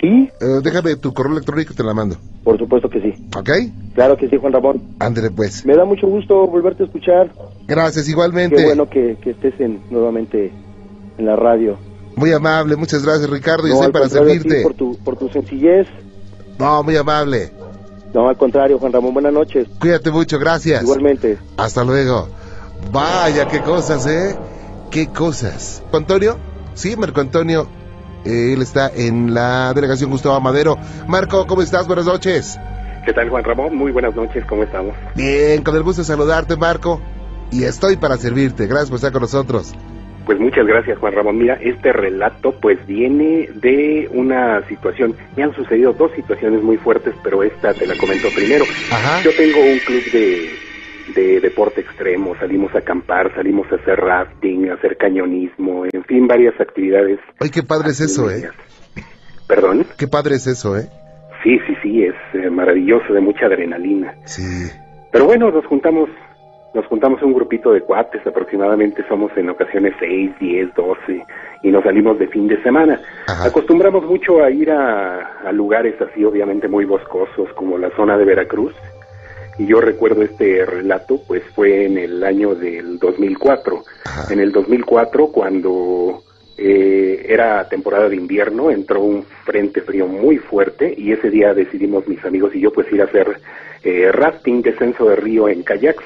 Sí, 0.00 0.30
Eh, 0.40 0.60
déjame 0.62 0.96
tu 0.96 1.12
correo 1.12 1.32
electrónico 1.32 1.72
y 1.72 1.76
te 1.76 1.82
la 1.84 1.92
mando. 1.92 2.16
por 2.44 2.56
supuesto 2.56 2.88
que 2.88 3.00
sí. 3.02 3.28
¿Ok? 3.36 3.50
Claro 3.94 4.16
que 4.16 4.28
sí, 4.30 4.36
Juan 4.38 4.52
Ramón. 4.52 4.80
Ándale 4.98 5.30
pues. 5.30 5.66
Me 5.66 5.76
da 5.76 5.84
mucho 5.84 6.06
gusto 6.06 6.46
volverte 6.46 6.84
a 6.84 6.86
escuchar. 6.86 7.30
Gracias, 7.66 8.06
Qué 8.06 8.12
igualmente. 8.12 8.64
bueno 8.64 8.88
que, 8.88 9.18
que 9.22 9.30
estés 9.30 9.60
en, 9.60 9.80
nuevamente 9.90 10.50
en 11.18 11.26
la 11.26 11.36
radio. 11.36 11.76
Muy 12.16 12.32
amable, 12.32 12.76
muchas 12.76 13.04
gracias 13.04 13.28
Ricardo, 13.28 13.66
y 13.66 13.70
No, 13.70 13.76
estoy 13.76 13.92
para 13.92 14.08
servirte. 14.08 14.62
por 14.62 14.74
tu, 14.74 14.96
por 15.04 15.16
tu 15.18 15.28
sencillez. 15.28 15.86
No, 16.58 16.82
muy 16.82 16.96
amable. 16.96 17.50
No, 18.12 18.28
al 18.28 18.36
contrario, 18.36 18.78
Juan 18.78 18.92
Ramón, 18.92 19.14
buenas 19.14 19.32
noches. 19.32 19.68
Cuídate 19.80 20.10
mucho, 20.10 20.38
gracias. 20.38 20.82
Igualmente. 20.82 21.38
Hasta 21.56 21.84
luego. 21.84 22.28
Vaya, 22.92 23.46
qué 23.48 23.60
cosas, 23.60 24.06
¿eh? 24.06 24.36
Qué 24.90 25.06
cosas. 25.08 25.80
¿Marco 25.84 25.96
Antonio? 25.98 26.36
Sí, 26.74 26.96
Marco 26.96 27.20
Antonio. 27.20 27.68
eh, 28.24 28.52
él 28.54 28.62
está 28.62 28.90
en 28.94 29.32
la 29.32 29.72
delegación 29.74 30.10
Gustavo 30.10 30.40
Madero. 30.40 30.76
Marco, 31.06 31.46
¿cómo 31.46 31.62
estás? 31.62 31.86
Buenas 31.86 32.06
noches. 32.06 32.58
¿Qué 33.06 33.12
tal, 33.12 33.30
Juan 33.30 33.44
Ramón? 33.44 33.76
Muy 33.76 33.92
buenas 33.92 34.14
noches, 34.14 34.44
¿cómo 34.46 34.62
estamos? 34.64 34.94
Bien, 35.14 35.62
con 35.62 35.74
el 35.76 35.82
gusto 35.82 36.02
de 36.02 36.06
saludarte, 36.06 36.56
Marco. 36.56 37.00
Y 37.50 37.64
estoy 37.64 37.96
para 37.96 38.16
servirte. 38.16 38.66
Gracias 38.66 38.90
por 38.90 38.96
estar 38.96 39.12
con 39.12 39.22
nosotros. 39.22 39.72
Pues 40.30 40.38
muchas 40.38 40.64
gracias, 40.64 40.96
Juan 40.98 41.12
Ramón. 41.12 41.38
Mira, 41.38 41.54
este 41.54 41.92
relato 41.92 42.52
pues 42.52 42.78
viene 42.86 43.48
de 43.52 44.08
una 44.12 44.64
situación. 44.68 45.16
Me 45.36 45.42
han 45.42 45.52
sucedido 45.56 45.92
dos 45.92 46.12
situaciones 46.12 46.62
muy 46.62 46.76
fuertes, 46.76 47.16
pero 47.24 47.42
esta 47.42 47.74
te 47.74 47.84
la 47.84 47.96
comento 47.96 48.28
primero. 48.36 48.64
Ajá. 48.92 49.20
Yo 49.24 49.32
tengo 49.36 49.58
un 49.60 49.80
club 49.80 50.04
de, 50.12 50.50
de 51.16 51.40
deporte 51.40 51.80
extremo. 51.80 52.36
Salimos 52.36 52.72
a 52.76 52.78
acampar, 52.78 53.34
salimos 53.34 53.66
a 53.72 53.74
hacer 53.74 53.98
rafting, 53.98 54.70
a 54.70 54.74
hacer 54.74 54.96
cañonismo, 54.98 55.84
en 55.92 56.04
fin, 56.04 56.28
varias 56.28 56.54
actividades. 56.60 57.18
Ay, 57.40 57.50
qué 57.50 57.64
padre 57.64 57.90
es 57.90 58.00
eso, 58.00 58.30
¿eh? 58.30 58.48
¿Perdón? 59.48 59.84
Qué 59.98 60.06
padre 60.06 60.36
es 60.36 60.46
eso, 60.46 60.78
¿eh? 60.78 60.86
Sí, 61.42 61.58
sí, 61.66 61.74
sí, 61.82 62.04
es 62.04 62.14
eh, 62.34 62.48
maravilloso, 62.50 63.12
de 63.12 63.20
mucha 63.20 63.46
adrenalina. 63.46 64.14
Sí. 64.26 64.44
Pero 65.10 65.24
bueno, 65.24 65.50
nos 65.50 65.66
juntamos, 65.66 66.08
nos 66.74 66.86
juntamos 66.86 67.22
un 67.22 67.32
grupito 67.32 67.72
de 67.72 67.80
cuates, 67.80 68.26
aproximadamente 68.26 69.04
somos 69.08 69.30
en 69.36 69.50
ocasiones 69.50 69.94
6, 69.98 70.38
10, 70.38 70.74
12, 70.74 71.26
y 71.62 71.70
nos 71.70 71.82
salimos 71.84 72.18
de 72.18 72.28
fin 72.28 72.46
de 72.48 72.62
semana. 72.62 73.00
Ajá. 73.26 73.46
Acostumbramos 73.46 74.04
mucho 74.04 74.42
a 74.42 74.50
ir 74.50 74.70
a, 74.70 75.40
a 75.44 75.52
lugares 75.52 76.00
así, 76.00 76.24
obviamente 76.24 76.68
muy 76.68 76.84
boscosos, 76.84 77.52
como 77.54 77.78
la 77.78 77.90
zona 77.90 78.16
de 78.16 78.24
Veracruz. 78.24 78.74
Y 79.58 79.66
yo 79.66 79.80
recuerdo 79.80 80.22
este 80.22 80.64
relato, 80.64 81.20
pues 81.26 81.42
fue 81.54 81.84
en 81.84 81.98
el 81.98 82.24
año 82.24 82.54
del 82.54 82.98
2004. 82.98 83.82
Ajá. 84.04 84.32
En 84.32 84.40
el 84.40 84.52
2004, 84.52 85.26
cuando 85.26 86.22
eh, 86.62 87.24
era 87.26 87.66
temporada 87.68 88.10
de 88.10 88.16
invierno, 88.16 88.70
entró 88.70 89.00
un 89.00 89.24
frente 89.44 89.80
frío 89.80 90.06
muy 90.06 90.36
fuerte 90.36 90.94
y 90.94 91.10
ese 91.10 91.30
día 91.30 91.54
decidimos 91.54 92.06
mis 92.06 92.22
amigos 92.22 92.54
y 92.54 92.60
yo 92.60 92.70
pues 92.70 92.92
ir 92.92 93.00
a 93.00 93.06
hacer 93.06 93.40
eh, 93.82 94.12
rafting, 94.12 94.60
descenso 94.60 95.06
de 95.06 95.16
río 95.16 95.48
en 95.48 95.62
kayaks. 95.62 96.04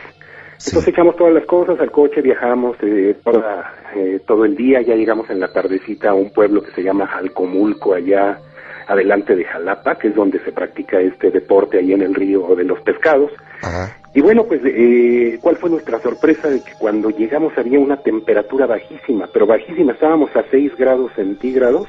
Sí. 0.58 0.70
Entonces 0.70 0.92
echamos 0.92 1.16
todas 1.16 1.34
las 1.34 1.46
cosas 1.46 1.78
al 1.80 1.90
coche, 1.90 2.22
viajamos 2.22 2.76
eh, 2.82 3.16
toda, 3.24 3.74
eh, 3.94 4.20
todo 4.26 4.44
el 4.44 4.56
día, 4.56 4.82
ya 4.82 4.94
llegamos 4.94 5.28
en 5.30 5.40
la 5.40 5.52
tardecita 5.52 6.10
a 6.10 6.14
un 6.14 6.30
pueblo 6.30 6.62
que 6.62 6.72
se 6.72 6.82
llama 6.82 7.06
Jalcomulco, 7.06 7.94
allá 7.94 8.38
adelante 8.86 9.34
de 9.34 9.44
Jalapa, 9.44 9.96
que 9.96 10.08
es 10.08 10.14
donde 10.14 10.38
se 10.40 10.52
practica 10.52 11.00
este 11.00 11.30
deporte 11.30 11.78
ahí 11.78 11.92
en 11.92 12.02
el 12.02 12.14
río 12.14 12.54
de 12.54 12.64
los 12.64 12.80
pescados. 12.82 13.30
Ajá. 13.62 13.96
Y 14.14 14.20
bueno, 14.20 14.44
pues, 14.44 14.60
eh, 14.64 15.38
¿cuál 15.42 15.56
fue 15.56 15.70
nuestra 15.70 15.98
sorpresa? 15.98 16.48
De 16.48 16.60
que 16.60 16.72
cuando 16.78 17.10
llegamos 17.10 17.52
había 17.58 17.80
una 17.80 17.96
temperatura 17.96 18.64
bajísima, 18.64 19.28
pero 19.32 19.44
bajísima, 19.44 19.92
estábamos 19.92 20.34
a 20.36 20.44
6 20.50 20.76
grados 20.76 21.10
centígrados 21.16 21.88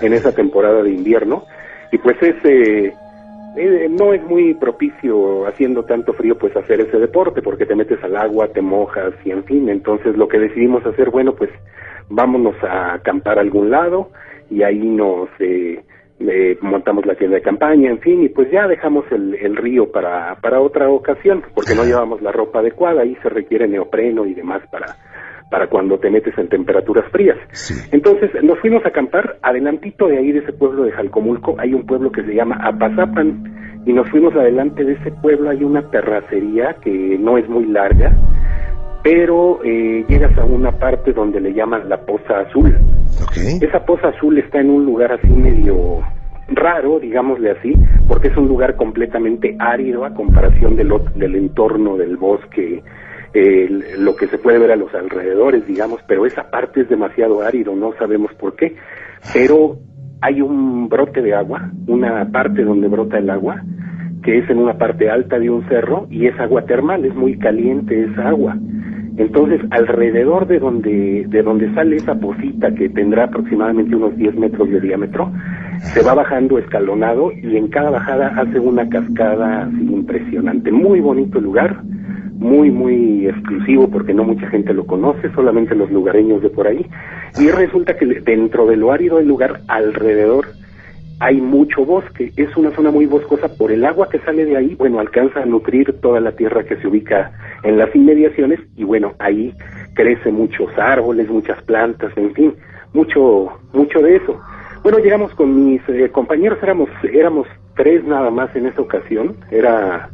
en 0.00 0.12
esa 0.12 0.32
temporada 0.32 0.82
de 0.82 0.90
invierno, 0.90 1.44
y 1.92 1.98
pues 1.98 2.16
ese 2.20 2.86
eh, 2.86 2.94
no 3.90 4.14
es 4.14 4.22
muy 4.24 4.54
propicio 4.54 5.46
haciendo 5.46 5.84
tanto 5.84 6.12
frío 6.14 6.38
pues 6.38 6.56
hacer 6.56 6.80
ese 6.80 6.98
deporte, 6.98 7.42
porque 7.42 7.66
te 7.66 7.74
metes 7.74 8.02
al 8.02 8.16
agua, 8.16 8.48
te 8.48 8.62
mojas 8.62 9.12
y 9.24 9.30
en 9.30 9.44
fin, 9.44 9.68
entonces 9.68 10.16
lo 10.16 10.28
que 10.28 10.38
decidimos 10.38 10.84
hacer, 10.86 11.10
bueno, 11.10 11.34
pues 11.34 11.50
vámonos 12.08 12.54
a 12.62 12.94
acampar 12.94 13.38
a 13.38 13.42
algún 13.42 13.70
lado, 13.70 14.10
y 14.50 14.62
ahí 14.62 14.78
nos... 14.78 15.28
Eh, 15.38 15.82
eh, 16.24 16.56
montamos 16.60 17.04
la 17.04 17.16
tienda 17.16 17.36
de 17.36 17.42
campaña, 17.42 17.90
en 17.90 17.98
fin, 17.98 18.22
y 18.22 18.28
pues 18.28 18.48
ya 18.50 18.68
dejamos 18.68 19.04
el, 19.10 19.34
el 19.34 19.56
río 19.56 19.90
para, 19.90 20.36
para 20.36 20.60
otra 20.60 20.88
ocasión, 20.88 21.42
porque 21.52 21.74
no 21.74 21.84
llevamos 21.86 22.22
la 22.22 22.30
ropa 22.30 22.60
adecuada, 22.60 23.02
ahí 23.02 23.16
se 23.22 23.28
requiere 23.28 23.66
neopreno 23.66 24.24
y 24.24 24.34
demás 24.34 24.62
para, 24.70 24.96
para 25.52 25.66
cuando 25.66 25.98
te 25.98 26.10
metes 26.10 26.36
en 26.38 26.48
temperaturas 26.48 27.04
frías. 27.12 27.36
Sí. 27.52 27.74
Entonces 27.92 28.30
nos 28.42 28.58
fuimos 28.58 28.82
a 28.86 28.88
acampar, 28.88 29.36
adelantito 29.42 30.08
de 30.08 30.16
ahí 30.16 30.32
de 30.32 30.38
ese 30.38 30.52
pueblo 30.54 30.84
de 30.84 30.92
Jalcomulco 30.92 31.54
hay 31.58 31.74
un 31.74 31.84
pueblo 31.84 32.10
que 32.10 32.22
se 32.22 32.34
llama 32.34 32.58
Apazapan, 32.64 33.82
y 33.84 33.92
nos 33.92 34.08
fuimos 34.08 34.34
adelante 34.34 34.82
de 34.82 34.94
ese 34.94 35.10
pueblo, 35.10 35.50
hay 35.50 35.62
una 35.62 35.82
terracería 35.90 36.76
que 36.80 37.18
no 37.20 37.36
es 37.36 37.46
muy 37.50 37.66
larga, 37.66 38.12
pero 39.02 39.60
eh, 39.62 40.06
llegas 40.08 40.36
a 40.38 40.44
una 40.44 40.72
parte 40.72 41.12
donde 41.12 41.38
le 41.38 41.52
llaman 41.52 41.88
la 41.88 41.98
Poza 41.98 42.40
Azul. 42.40 42.74
Ok. 43.22 43.36
Esa 43.60 43.84
poza 43.84 44.08
azul 44.08 44.38
está 44.38 44.60
en 44.60 44.70
un 44.70 44.86
lugar 44.86 45.12
así 45.12 45.28
medio 45.28 46.00
raro, 46.48 46.98
digámosle 46.98 47.50
así, 47.50 47.74
porque 48.08 48.28
es 48.28 48.36
un 48.38 48.48
lugar 48.48 48.76
completamente 48.76 49.54
árido 49.58 50.06
a 50.06 50.14
comparación 50.14 50.76
del 50.76 51.34
entorno 51.34 51.98
del 51.98 52.16
bosque, 52.16 52.82
eh, 53.34 53.96
lo 53.98 54.14
que 54.16 54.26
se 54.28 54.38
puede 54.38 54.58
ver 54.58 54.72
a 54.72 54.76
los 54.76 54.94
alrededores, 54.94 55.66
digamos, 55.66 56.00
pero 56.06 56.26
esa 56.26 56.50
parte 56.50 56.82
es 56.82 56.88
demasiado 56.88 57.42
árido, 57.42 57.74
no 57.74 57.92
sabemos 57.98 58.32
por 58.34 58.56
qué, 58.56 58.76
pero 59.32 59.78
hay 60.20 60.40
un 60.40 60.88
brote 60.88 61.22
de 61.22 61.34
agua, 61.34 61.70
una 61.86 62.30
parte 62.30 62.62
donde 62.62 62.88
brota 62.88 63.18
el 63.18 63.30
agua, 63.30 63.62
que 64.22 64.38
es 64.38 64.48
en 64.48 64.58
una 64.58 64.78
parte 64.78 65.10
alta 65.10 65.38
de 65.38 65.50
un 65.50 65.66
cerro 65.68 66.06
y 66.10 66.26
es 66.26 66.38
agua 66.38 66.62
termal, 66.62 67.04
es 67.04 67.14
muy 67.14 67.38
caliente 67.38 68.04
esa 68.04 68.28
agua. 68.28 68.56
Entonces, 69.16 69.60
alrededor 69.70 70.46
de 70.46 70.58
donde, 70.58 71.26
de 71.28 71.42
donde 71.42 71.72
sale 71.74 71.96
esa 71.96 72.14
pocita, 72.14 72.74
que 72.74 72.88
tendrá 72.88 73.24
aproximadamente 73.24 73.94
unos 73.94 74.16
10 74.16 74.36
metros 74.36 74.70
de 74.70 74.80
diámetro, 74.80 75.30
se 75.80 76.02
va 76.02 76.14
bajando 76.14 76.58
escalonado 76.58 77.30
y 77.32 77.56
en 77.56 77.68
cada 77.68 77.90
bajada 77.90 78.28
hace 78.28 78.58
una 78.58 78.88
cascada 78.88 79.64
así 79.64 79.82
impresionante. 79.82 80.72
Muy 80.72 81.00
bonito 81.00 81.40
lugar, 81.40 81.82
muy, 82.42 82.70
muy 82.70 83.26
exclusivo 83.28 83.88
porque 83.88 84.12
no 84.12 84.24
mucha 84.24 84.48
gente 84.48 84.74
lo 84.74 84.84
conoce, 84.84 85.32
solamente 85.32 85.74
los 85.74 85.90
lugareños 85.90 86.42
de 86.42 86.50
por 86.50 86.66
ahí. 86.66 86.84
Y 87.38 87.48
resulta 87.48 87.96
que 87.96 88.04
dentro 88.06 88.66
de 88.66 88.76
lo 88.76 88.92
árido 88.92 89.18
del 89.18 89.28
lugar, 89.28 89.60
alrededor, 89.68 90.46
hay 91.20 91.40
mucho 91.40 91.84
bosque, 91.86 92.32
es 92.36 92.54
una 92.56 92.72
zona 92.72 92.90
muy 92.90 93.06
boscosa. 93.06 93.48
Por 93.56 93.70
el 93.70 93.84
agua 93.84 94.08
que 94.10 94.18
sale 94.18 94.44
de 94.44 94.56
ahí, 94.56 94.74
bueno, 94.74 94.98
alcanza 94.98 95.40
a 95.40 95.46
nutrir 95.46 96.00
toda 96.00 96.20
la 96.20 96.32
tierra 96.32 96.64
que 96.64 96.76
se 96.76 96.88
ubica 96.88 97.32
en 97.62 97.78
las 97.78 97.94
inmediaciones. 97.94 98.58
Y 98.76 98.82
bueno, 98.82 99.12
ahí 99.20 99.54
crece 99.94 100.32
muchos 100.32 100.76
árboles, 100.76 101.30
muchas 101.30 101.62
plantas, 101.62 102.12
en 102.16 102.34
fin, 102.34 102.54
mucho, 102.92 103.50
mucho 103.72 104.00
de 104.00 104.16
eso. 104.16 104.40
Bueno, 104.82 104.98
llegamos 104.98 105.32
con 105.34 105.64
mis 105.64 105.80
eh, 105.88 106.10
compañeros, 106.10 106.58
éramos, 106.60 106.88
éramos 107.04 107.46
tres 107.76 108.04
nada 108.04 108.30
más 108.30 108.54
en 108.56 108.66
esa 108.66 108.82
ocasión, 108.82 109.36
era 109.52 110.10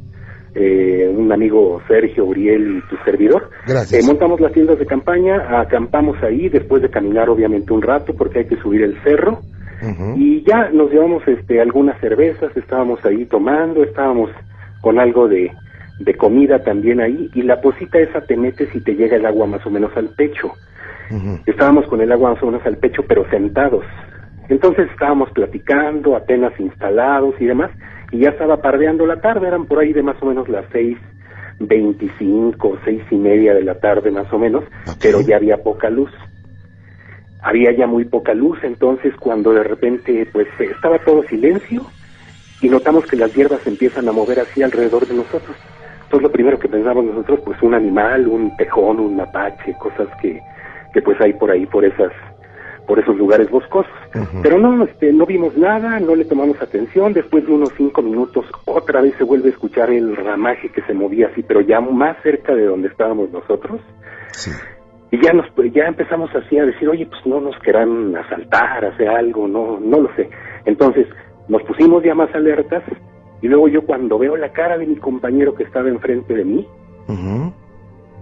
eh, 0.61 1.09
un 1.09 1.31
amigo 1.33 1.81
Sergio, 1.87 2.25
Uriel 2.25 2.79
y 2.79 2.89
tu 2.89 2.97
servidor. 3.05 3.51
Gracias. 3.67 4.03
Eh, 4.03 4.07
montamos 4.07 4.41
las 4.41 4.53
tiendas 4.53 4.79
de 4.79 4.87
campaña, 4.87 5.61
acampamos 5.61 6.21
ahí 6.23 6.49
después 6.49 6.83
de 6.83 6.91
caminar 6.91 7.31
obviamente 7.31 7.73
un 7.73 7.83
rato 7.83 8.13
porque 8.15 8.41
hay 8.41 8.47
que 8.47 8.57
subir 8.57 8.83
el 8.83 9.01
cerro. 9.03 9.41
Y 10.17 10.43
ya 10.43 10.71
nos 10.71 10.91
llevamos 10.91 11.23
este, 11.29 11.61
algunas 11.61 12.01
cervezas, 12.01 12.51
estábamos 12.57 13.05
ahí 13.05 13.25
tomando, 13.27 13.85
estábamos 13.85 14.29
con 14.81 14.99
algo 14.99 15.29
de, 15.29 15.53
de 16.01 16.15
comida 16.15 16.65
también 16.65 17.01
ahí, 17.01 17.31
y 17.33 17.43
la 17.43 17.61
posita 17.61 18.01
esa 18.01 18.21
te 18.23 18.37
metes 18.37 18.75
y 18.75 18.81
te 18.81 18.97
llega 18.97 19.17
el 19.17 19.25
agua 19.25 19.47
más 19.47 19.65
o 19.65 19.71
menos 19.71 19.97
al 19.97 20.09
pecho. 20.09 20.51
Estábamos 21.47 21.87
con 21.87 22.01
el 22.01 22.11
agua 22.11 22.35
más 22.35 22.43
o 22.43 22.47
menos 22.47 22.67
al 22.67 22.77
pecho, 22.77 23.03
pero 23.07 23.25
sentados. 23.31 23.85
Entonces 24.49 24.89
estábamos 24.91 25.31
platicando, 25.31 26.17
apenas 26.17 26.59
instalados 26.59 27.35
y 27.41 27.47
demás, 27.47 27.71
y 28.11 28.21
ya 28.21 28.31
estaba 28.31 28.63
pardeando 28.63 29.07
la 29.07 29.21
tarde, 29.21 29.49
eran 29.49 29.67
por 29.67 29.79
ahí 29.79 29.93
de 29.93 30.03
más 30.03 30.17
o 30.23 30.27
menos 30.27 30.49
las 30.49 30.65
seis 30.73 30.97
veinticinco, 31.61 32.79
seis 32.85 33.03
y 33.11 33.17
media 33.17 33.53
de 33.53 33.63
la 33.63 33.75
tarde 33.75 34.11
más 34.11 34.33
o 34.33 34.39
menos, 34.39 34.65
pero 35.03 35.21
ya 35.21 35.37
había 35.37 35.59
poca 35.59 35.91
luz 35.91 36.11
había 37.43 37.73
ya 37.73 37.87
muy 37.87 38.05
poca 38.05 38.35
luz, 38.35 38.59
entonces 38.63 39.15
cuando 39.19 39.53
de 39.53 39.63
repente 39.63 40.29
pues 40.33 40.49
estaba 40.59 40.99
todo 40.99 41.23
silencio 41.25 41.83
y 42.61 42.69
notamos 42.69 43.07
que 43.07 43.17
las 43.17 43.33
hierbas 43.35 43.61
se 43.61 43.71
empiezan 43.71 44.09
a 44.09 44.13
mover 44.13 44.41
así 44.41 44.63
alrededor 44.63 45.07
de 45.07 45.15
nosotros. 45.15 45.57
Entonces 46.03 46.23
lo 46.23 46.33
primero 46.33 46.59
que 46.59 46.69
pensamos 46.69 47.05
nosotros 47.05 47.41
pues 47.45 47.63
un 47.63 47.75
animal, 47.75 48.27
un 48.27 48.57
tejón, 48.57 48.99
un 48.99 49.17
mapache, 49.17 49.75
cosas 49.79 50.09
que, 50.21 50.41
que 50.93 51.03
pues 51.03 51.21
hay 51.21 51.33
por 51.35 51.51
ahí 51.51 51.67
por 51.67 51.85
esas 51.85 52.13
por 52.89 52.99
esos 52.99 53.17
lugares 53.17 53.51
boscosos. 53.51 53.93
Pero 54.43 54.59
no, 54.59 54.83
este, 54.83 55.13
no 55.13 55.27
vimos 55.27 55.57
nada, 55.57 56.01
no 56.01 56.17
le 56.17 56.25
tomamos 56.25 56.61
atención. 56.61 57.13
Después 57.13 57.47
de 57.47 57.53
unos 57.53 57.71
cinco 57.77 58.01
minutos, 58.01 58.47
otra 58.65 59.03
vez 59.03 59.15
se 59.19 59.25
vuelve 59.25 59.51
a 59.51 59.53
escuchar 59.53 59.91
el 59.91 60.17
ramaje 60.17 60.71
que 60.71 60.81
se 60.83 60.95
movía 60.95 61.29
así, 61.29 61.43
pero 61.43 61.61
ya 61.61 61.81
más 61.81 62.17
cerca 62.23 62.55
de 62.55 62.65
donde 62.65 62.89
estábamos 62.89 63.31
nosotros. 63.31 63.81
Sí. 64.33 64.51
Y 65.11 65.23
ya 65.23 65.33
nos 65.35 65.47
ya 65.73 65.85
empezamos 65.85 66.35
así 66.35 66.59
a 66.59 66.65
decir, 66.65 66.89
oye, 66.89 67.07
pues 67.07 67.25
no 67.27 67.41
nos 67.41 67.59
querrán 67.61 68.17
asaltar, 68.17 68.85
hacer 68.87 69.09
algo, 69.09 69.47
no, 69.47 69.79
no 69.79 70.01
lo 70.01 70.15
sé. 70.17 70.31
Entonces 70.65 71.07
nos 71.49 71.63
pusimos 71.65 72.03
ya 72.03 72.15
más 72.15 72.35
alertas 72.35 72.83
y 73.43 73.49
luego 73.49 73.69
yo 73.69 73.83
cuando 73.83 74.19
veo 74.19 74.37
la 74.37 74.51
cara 74.53 74.79
de 74.79 74.87
mi 74.87 74.97
compañero 74.97 75.55
que 75.55 75.65
estaba 75.65 75.89
enfrente 75.89 76.35
de 76.35 76.45
mí, 76.45 76.67
Ujú. 77.07 77.53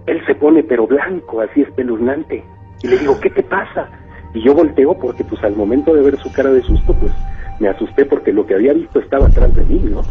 él 0.07 0.25
se 0.25 0.35
pone 0.35 0.63
pero 0.63 0.87
blanco, 0.87 1.39
así 1.41 1.61
espeluznante. 1.61 2.43
Y 2.83 2.87
le 2.87 2.97
digo, 2.97 3.19
¿qué 3.19 3.29
te 3.29 3.43
pasa? 3.43 3.89
Y 4.37 4.43
yo 4.43 4.53
volteo 4.53 4.93
porque 4.93 5.23
pues 5.23 5.43
al 5.43 5.55
momento 5.55 5.95
de 5.95 6.03
ver 6.03 6.19
su 6.19 6.31
cara 6.31 6.51
de 6.51 6.61
susto, 6.61 6.93
pues 6.93 7.11
me 7.59 7.69
asusté 7.69 8.05
porque 8.05 8.31
lo 8.31 8.45
que 8.45 8.53
había 8.53 8.71
visto 8.71 8.99
estaba 8.99 9.25
atrás 9.25 9.55
de 9.55 9.65
mí, 9.65 9.81
¿no? 9.89 10.03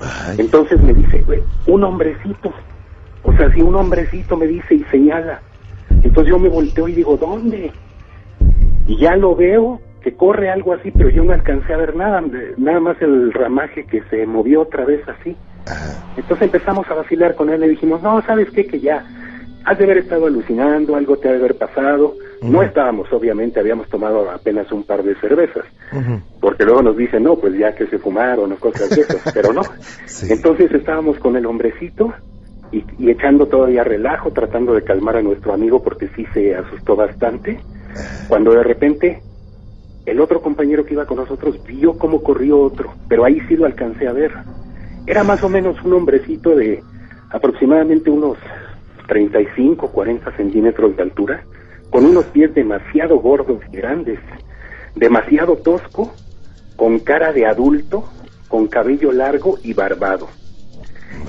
Ay. 0.00 0.36
Entonces 0.38 0.80
me 0.80 0.94
dice, 0.94 1.22
"Güey, 1.22 1.40
un 1.66 1.82
hombrecito. 1.82 2.52
O 3.24 3.32
sea, 3.32 3.52
si 3.52 3.62
un 3.62 3.74
hombrecito 3.74 4.36
me 4.36 4.46
dice 4.46 4.76
y 4.76 4.84
señala. 4.92 5.40
Entonces 6.04 6.30
yo 6.30 6.38
me 6.38 6.48
volteo 6.48 6.86
y 6.86 6.92
digo, 6.92 7.16
¿dónde? 7.16 7.72
Y 8.86 8.96
ya 8.96 9.16
lo 9.16 9.34
veo, 9.34 9.80
que 10.02 10.14
corre 10.14 10.50
algo 10.50 10.72
así, 10.72 10.92
pero 10.92 11.08
yo 11.08 11.24
no 11.24 11.32
alcancé 11.32 11.74
a 11.74 11.78
ver 11.78 11.96
nada, 11.96 12.22
nada 12.56 12.78
más 12.78 13.02
el 13.02 13.32
ramaje 13.32 13.86
que 13.86 14.02
se 14.02 14.24
movió 14.24 14.62
otra 14.62 14.84
vez 14.84 15.00
así. 15.08 15.36
Ajá. 15.66 16.00
Entonces 16.16 16.46
empezamos 16.46 16.88
a 16.88 16.94
vacilar 16.94 17.34
con 17.34 17.50
él, 17.50 17.60
le 17.60 17.68
dijimos, 17.70 18.02
no, 18.02 18.22
¿sabes 18.22 18.48
qué? 18.52 18.66
Que 18.66 18.78
ya, 18.78 19.04
has 19.64 19.78
de 19.78 19.84
haber 19.84 19.98
estado 19.98 20.26
alucinando, 20.26 20.94
algo 20.94 21.16
te 21.16 21.28
ha 21.28 21.32
de 21.32 21.38
haber 21.38 21.56
pasado. 21.56 22.14
No 22.50 22.62
estábamos, 22.62 23.12
obviamente, 23.12 23.60
habíamos 23.60 23.88
tomado 23.88 24.30
apenas 24.30 24.70
un 24.72 24.84
par 24.84 25.02
de 25.02 25.14
cervezas, 25.16 25.64
porque 26.40 26.64
luego 26.64 26.82
nos 26.82 26.96
dicen, 26.96 27.22
no, 27.22 27.36
pues 27.36 27.56
ya 27.56 27.74
que 27.74 27.86
se 27.86 27.98
fumaron 27.98 28.52
o 28.52 28.56
cosas 28.56 28.90
de 28.90 29.02
esas, 29.02 29.32
pero 29.32 29.52
no. 29.52 29.62
Sí. 30.06 30.26
Entonces 30.30 30.70
estábamos 30.72 31.18
con 31.18 31.36
el 31.36 31.46
hombrecito 31.46 32.12
y, 32.70 32.84
y 32.98 33.10
echando 33.10 33.46
todavía 33.46 33.82
relajo, 33.82 34.30
tratando 34.32 34.74
de 34.74 34.82
calmar 34.82 35.16
a 35.16 35.22
nuestro 35.22 35.52
amigo 35.52 35.82
porque 35.82 36.08
sí 36.14 36.24
se 36.32 36.54
asustó 36.54 36.94
bastante, 36.94 37.58
cuando 38.28 38.52
de 38.52 38.62
repente 38.62 39.22
el 40.06 40.20
otro 40.20 40.40
compañero 40.40 40.84
que 40.84 40.94
iba 40.94 41.06
con 41.06 41.16
nosotros 41.16 41.58
vio 41.66 41.96
cómo 41.98 42.22
corrió 42.22 42.60
otro, 42.60 42.92
pero 43.08 43.24
ahí 43.24 43.40
sí 43.48 43.56
lo 43.56 43.66
alcancé 43.66 44.06
a 44.06 44.12
ver. 44.12 44.32
Era 45.06 45.24
más 45.24 45.42
o 45.42 45.48
menos 45.48 45.82
un 45.82 45.94
hombrecito 45.94 46.54
de 46.54 46.82
aproximadamente 47.30 48.10
unos 48.10 48.38
35, 49.08 49.88
40 49.88 50.36
centímetros 50.36 50.96
de 50.96 51.02
altura, 51.02 51.44
con 51.94 52.06
unos 52.06 52.24
pies 52.24 52.52
demasiado 52.52 53.20
gordos 53.20 53.60
y 53.72 53.76
grandes, 53.76 54.18
demasiado 54.96 55.54
tosco, 55.54 56.12
con 56.74 56.98
cara 56.98 57.32
de 57.32 57.46
adulto, 57.46 58.02
con 58.48 58.66
cabello 58.66 59.12
largo 59.12 59.58
y 59.62 59.74
barbado. 59.74 60.26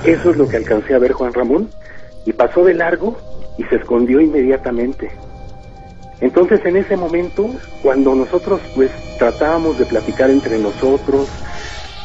Eso 0.05 0.31
es 0.31 0.37
lo 0.37 0.49
que 0.49 0.57
alcancé 0.57 0.95
a 0.95 0.97
ver 0.97 1.11
Juan 1.11 1.35
Ramón, 1.35 1.69
y 2.25 2.33
pasó 2.33 2.65
de 2.65 2.73
largo 2.73 3.15
y 3.59 3.63
se 3.65 3.75
escondió 3.75 4.19
inmediatamente. 4.19 5.11
Entonces 6.19 6.59
en 6.65 6.77
ese 6.77 6.97
momento, 6.97 7.47
cuando 7.83 8.15
nosotros 8.15 8.59
pues 8.73 8.89
tratábamos 9.19 9.77
de 9.77 9.85
platicar 9.85 10.31
entre 10.31 10.57
nosotros, 10.57 11.29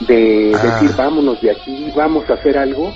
de 0.07 0.52
Ah. 0.55 0.62
decir 0.62 0.95
vámonos 0.99 1.40
de 1.40 1.52
aquí, 1.52 1.90
vamos 1.97 2.29
a 2.29 2.35
hacer 2.35 2.59
algo, 2.59 2.93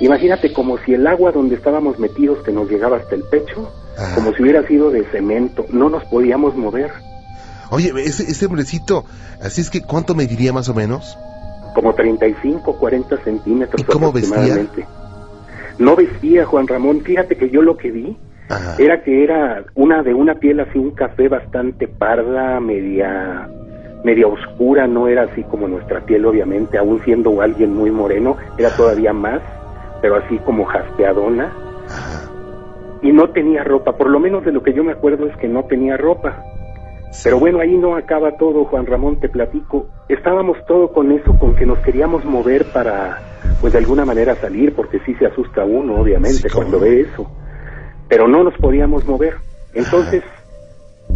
imagínate 0.00 0.52
como 0.52 0.78
si 0.78 0.94
el 0.94 1.06
agua 1.06 1.32
donde 1.32 1.54
estábamos 1.56 1.98
metidos 1.98 2.38
que 2.42 2.52
nos 2.52 2.68
llegaba 2.70 2.96
hasta 2.98 3.14
el 3.14 3.22
pecho, 3.24 3.70
Ah. 3.98 4.12
como 4.14 4.32
si 4.32 4.42
hubiera 4.42 4.66
sido 4.66 4.90
de 4.90 5.04
cemento, 5.10 5.66
no 5.70 5.90
nos 5.90 6.04
podíamos 6.04 6.56
mover, 6.56 6.90
Oye, 7.72 7.92
ese, 8.04 8.24
ese 8.24 8.46
hombrecito, 8.46 9.04
así 9.42 9.60
es 9.60 9.70
que, 9.70 9.82
¿cuánto 9.82 10.14
mediría 10.14 10.52
más 10.52 10.68
o 10.68 10.74
menos? 10.74 11.16
como 11.74 11.94
35, 11.94 12.76
40 12.78 13.16
centímetros 13.18 13.80
¿Y 13.80 13.84
cómo 13.84 14.10
vestía? 14.10 14.34
aproximadamente. 14.36 14.86
No 15.78 15.94
vestía 15.94 16.44
Juan 16.44 16.66
Ramón, 16.66 17.00
fíjate 17.02 17.36
que 17.36 17.48
yo 17.48 17.62
lo 17.62 17.76
que 17.76 17.92
vi 17.92 18.16
Ajá. 18.48 18.74
era 18.78 19.02
que 19.04 19.22
era 19.22 19.64
una 19.76 20.02
de 20.02 20.12
una 20.12 20.34
piel 20.34 20.58
así 20.60 20.78
un 20.80 20.90
café 20.90 21.28
bastante 21.28 21.86
parda 21.86 22.58
media 22.58 23.48
media 24.02 24.26
oscura 24.26 24.88
no 24.88 25.06
era 25.06 25.22
así 25.24 25.44
como 25.44 25.68
nuestra 25.68 26.00
piel 26.00 26.24
obviamente 26.26 26.76
aún 26.76 27.00
siendo 27.04 27.40
alguien 27.40 27.72
muy 27.76 27.90
moreno 27.92 28.36
era 28.58 28.74
todavía 28.76 29.12
más 29.12 29.40
pero 30.00 30.16
así 30.16 30.38
como 30.38 30.64
jaspeadona 30.64 31.52
Ajá. 31.88 32.30
y 33.02 33.12
no 33.12 33.30
tenía 33.30 33.64
ropa 33.64 33.96
por 33.96 34.08
lo 34.10 34.18
menos 34.20 34.44
de 34.44 34.52
lo 34.52 34.62
que 34.62 34.72
yo 34.72 34.84
me 34.84 34.92
acuerdo 34.92 35.26
es 35.26 35.36
que 35.36 35.48
no 35.48 35.64
tenía 35.64 35.96
ropa 35.96 36.44
Pero 37.24 37.38
bueno, 37.40 37.58
ahí 37.60 37.76
no 37.76 37.96
acaba 37.96 38.36
todo, 38.36 38.64
Juan 38.66 38.86
Ramón, 38.86 39.18
te 39.18 39.28
platico. 39.28 39.88
Estábamos 40.08 40.56
todo 40.66 40.92
con 40.92 41.10
eso, 41.10 41.36
con 41.40 41.56
que 41.56 41.66
nos 41.66 41.80
queríamos 41.80 42.24
mover 42.24 42.66
para, 42.72 43.18
pues 43.60 43.72
de 43.72 43.80
alguna 43.80 44.04
manera 44.04 44.36
salir, 44.36 44.74
porque 44.76 45.00
sí 45.00 45.14
se 45.14 45.26
asusta 45.26 45.64
uno, 45.64 46.00
obviamente, 46.00 46.48
Sí, 46.48 46.54
cuando 46.54 46.78
ve 46.78 47.00
eso. 47.00 47.28
Pero 48.08 48.28
no 48.28 48.44
nos 48.44 48.54
podíamos 48.58 49.04
mover. 49.06 49.34
Entonces, 49.74 50.22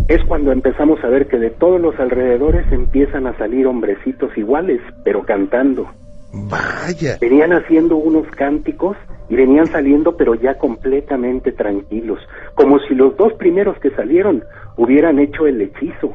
es 0.08 0.22
cuando 0.24 0.50
empezamos 0.50 1.02
a 1.04 1.08
ver 1.08 1.28
que 1.28 1.38
de 1.38 1.50
todos 1.50 1.80
los 1.80 1.98
alrededores 2.00 2.70
empiezan 2.72 3.28
a 3.28 3.38
salir 3.38 3.66
hombrecitos 3.68 4.36
iguales, 4.36 4.80
pero 5.04 5.22
cantando. 5.22 5.86
Vaya. 6.34 7.18
Venían 7.20 7.52
haciendo 7.52 7.96
unos 7.96 8.26
cánticos 8.36 8.96
y 9.28 9.36
venían 9.36 9.66
saliendo 9.66 10.16
pero 10.16 10.34
ya 10.34 10.58
completamente 10.58 11.52
tranquilos, 11.52 12.18
como 12.54 12.78
si 12.80 12.94
los 12.94 13.16
dos 13.16 13.32
primeros 13.34 13.78
que 13.78 13.90
salieron 13.90 14.42
hubieran 14.76 15.18
hecho 15.20 15.46
el 15.46 15.60
hechizo 15.60 16.12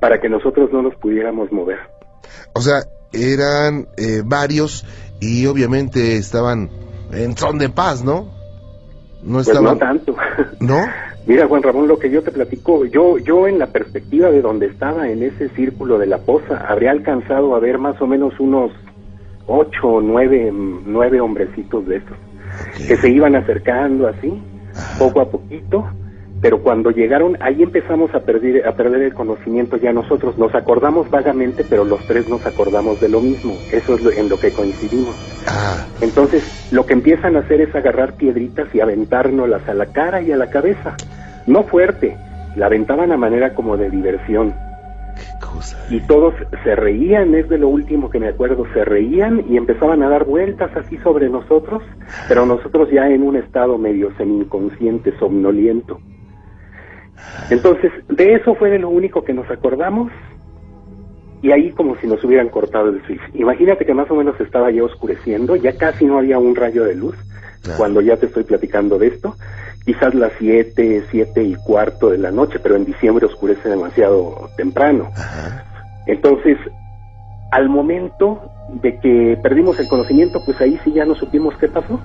para 0.00 0.20
que 0.20 0.28
nosotros 0.28 0.70
no 0.72 0.82
nos 0.82 0.94
pudiéramos 0.96 1.50
mover. 1.50 1.78
O 2.54 2.60
sea, 2.60 2.82
eran 3.12 3.88
eh, 3.96 4.22
varios 4.24 4.84
y 5.20 5.46
obviamente 5.46 6.16
estaban 6.16 6.68
en 7.12 7.36
son 7.36 7.58
de 7.58 7.68
paz, 7.68 8.04
¿no? 8.04 8.28
No 9.22 9.34
Pues 9.34 9.48
estaban. 9.48 9.72
no 9.74 9.78
tanto. 9.78 10.16
¿No? 10.60 10.84
Mira, 11.24 11.46
Juan 11.46 11.62
Ramón, 11.62 11.86
lo 11.86 11.98
que 11.98 12.10
yo 12.10 12.22
te 12.22 12.32
platico, 12.32 12.84
yo, 12.84 13.16
yo 13.18 13.46
en 13.46 13.58
la 13.58 13.68
perspectiva 13.68 14.30
de 14.30 14.42
donde 14.42 14.66
estaba 14.66 15.08
en 15.08 15.22
ese 15.22 15.48
círculo 15.50 15.98
de 15.98 16.06
la 16.06 16.18
poza, 16.18 16.56
habría 16.66 16.90
alcanzado 16.90 17.54
a 17.54 17.60
ver 17.60 17.78
más 17.78 18.00
o 18.02 18.08
menos 18.08 18.38
unos 18.40 18.72
ocho 19.46 19.88
o 19.88 20.00
nueve, 20.00 20.50
nueve 20.52 21.20
hombrecitos 21.20 21.86
de 21.86 21.96
estos, 21.96 22.16
que 22.86 22.96
se 22.96 23.10
iban 23.10 23.34
acercando 23.36 24.08
así, 24.08 24.42
poco 24.98 25.20
a 25.20 25.30
poquito, 25.30 25.86
pero 26.40 26.60
cuando 26.60 26.90
llegaron, 26.90 27.36
ahí 27.40 27.62
empezamos 27.62 28.12
a 28.14 28.20
perder, 28.20 28.66
a 28.66 28.72
perder 28.74 29.02
el 29.02 29.14
conocimiento 29.14 29.76
ya 29.76 29.92
nosotros, 29.92 30.36
nos 30.38 30.52
acordamos 30.54 31.08
vagamente, 31.08 31.64
pero 31.68 31.84
los 31.84 32.04
tres 32.06 32.28
nos 32.28 32.44
acordamos 32.44 33.00
de 33.00 33.08
lo 33.08 33.20
mismo, 33.20 33.54
eso 33.70 33.94
es 33.94 34.02
lo- 34.02 34.10
en 34.12 34.28
lo 34.28 34.38
que 34.38 34.50
coincidimos. 34.52 35.14
Ah, 35.46 35.86
Entonces, 36.00 36.42
lo 36.72 36.84
que 36.84 36.94
empiezan 36.94 37.36
a 37.36 37.40
hacer 37.40 37.60
es 37.60 37.72
agarrar 37.76 38.14
piedritas 38.14 38.66
y 38.74 38.80
aventárnoslas 38.80 39.68
a 39.68 39.74
la 39.74 39.86
cara 39.86 40.20
y 40.20 40.32
a 40.32 40.36
la 40.36 40.50
cabeza. 40.50 40.96
No 41.46 41.62
fuerte, 41.62 42.16
la 42.56 42.66
aventaban 42.66 43.12
a 43.12 43.16
manera 43.16 43.54
como 43.54 43.76
de 43.76 43.88
diversión. 43.88 44.52
Qué 45.14 45.46
cosa. 45.46 45.78
Y 45.90 46.00
todos 46.00 46.34
se 46.64 46.74
reían, 46.76 47.34
es 47.34 47.48
de 47.48 47.58
lo 47.58 47.68
último 47.68 48.10
que 48.10 48.18
me 48.18 48.28
acuerdo, 48.28 48.64
se 48.72 48.84
reían 48.84 49.44
y 49.48 49.56
empezaban 49.56 50.02
a 50.02 50.08
dar 50.08 50.24
vueltas 50.24 50.70
así 50.76 50.96
sobre 50.98 51.28
nosotros, 51.28 51.82
pero 52.28 52.46
nosotros 52.46 52.88
ya 52.90 53.08
en 53.08 53.22
un 53.22 53.36
estado 53.36 53.78
medio 53.78 54.12
semi-inconsciente, 54.16 55.16
somnoliento. 55.18 55.98
Entonces, 57.50 57.92
de 58.08 58.34
eso 58.34 58.54
fue 58.54 58.70
de 58.70 58.78
lo 58.78 58.88
único 58.88 59.22
que 59.24 59.32
nos 59.32 59.48
acordamos 59.50 60.10
y 61.42 61.50
ahí 61.50 61.70
como 61.70 61.96
si 61.96 62.06
nos 62.06 62.22
hubieran 62.24 62.48
cortado 62.48 62.88
el 62.88 63.02
switch. 63.04 63.20
Imagínate 63.34 63.84
que 63.84 63.94
más 63.94 64.10
o 64.10 64.14
menos 64.14 64.40
estaba 64.40 64.70
ya 64.70 64.84
oscureciendo, 64.84 65.56
ya 65.56 65.76
casi 65.76 66.04
no 66.04 66.18
había 66.18 66.38
un 66.38 66.54
rayo 66.54 66.84
de 66.84 66.94
luz 66.94 67.16
Claro. 67.62 67.78
cuando 67.78 68.00
ya 68.00 68.16
te 68.16 68.26
estoy 68.26 68.42
platicando 68.42 68.98
de 68.98 69.06
esto. 69.06 69.36
Quizás 69.84 70.14
las 70.14 70.32
siete, 70.38 71.04
siete 71.10 71.42
y 71.42 71.54
cuarto 71.56 72.10
de 72.10 72.18
la 72.18 72.30
noche, 72.30 72.58
pero 72.62 72.76
en 72.76 72.84
diciembre 72.84 73.26
oscurece 73.26 73.68
demasiado 73.68 74.48
temprano. 74.56 75.10
Ajá. 75.16 75.64
Entonces, 76.06 76.56
al 77.50 77.68
momento 77.68 78.40
de 78.80 78.98
que 79.00 79.36
perdimos 79.42 79.78
el 79.80 79.88
conocimiento, 79.88 80.40
pues 80.44 80.60
ahí 80.60 80.78
sí 80.84 80.92
ya 80.92 81.04
no 81.04 81.14
supimos 81.16 81.54
qué 81.58 81.68
pasó. 81.68 82.00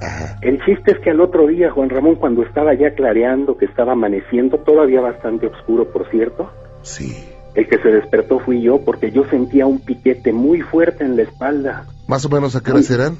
Ajá. 0.00 0.36
El 0.42 0.62
chiste 0.64 0.92
es 0.92 0.98
que 1.00 1.10
al 1.10 1.20
otro 1.22 1.46
día, 1.46 1.70
Juan 1.70 1.88
Ramón, 1.88 2.16
cuando 2.16 2.42
estaba 2.42 2.74
ya 2.74 2.90
clareando, 2.94 3.56
que 3.56 3.64
estaba 3.64 3.92
amaneciendo, 3.92 4.58
todavía 4.58 5.00
bastante 5.00 5.46
oscuro, 5.46 5.90
por 5.90 6.08
cierto, 6.10 6.50
Sí. 6.82 7.16
el 7.54 7.66
que 7.66 7.78
se 7.78 7.88
despertó 7.88 8.38
fui 8.40 8.60
yo 8.60 8.82
porque 8.84 9.10
yo 9.10 9.24
sentía 9.30 9.66
un 9.66 9.80
piquete 9.80 10.34
muy 10.34 10.60
fuerte 10.60 11.02
en 11.04 11.16
la 11.16 11.22
espalda. 11.22 11.86
Más 12.06 12.24
o 12.26 12.28
menos 12.28 12.54
a 12.54 12.62
qué 12.62 12.72
hora 12.72 12.82
serán. 12.82 13.16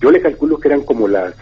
Yo 0.00 0.12
le 0.12 0.20
calculo 0.20 0.58
que 0.58 0.68
eran 0.68 0.82
como 0.82 1.08
las 1.08 1.34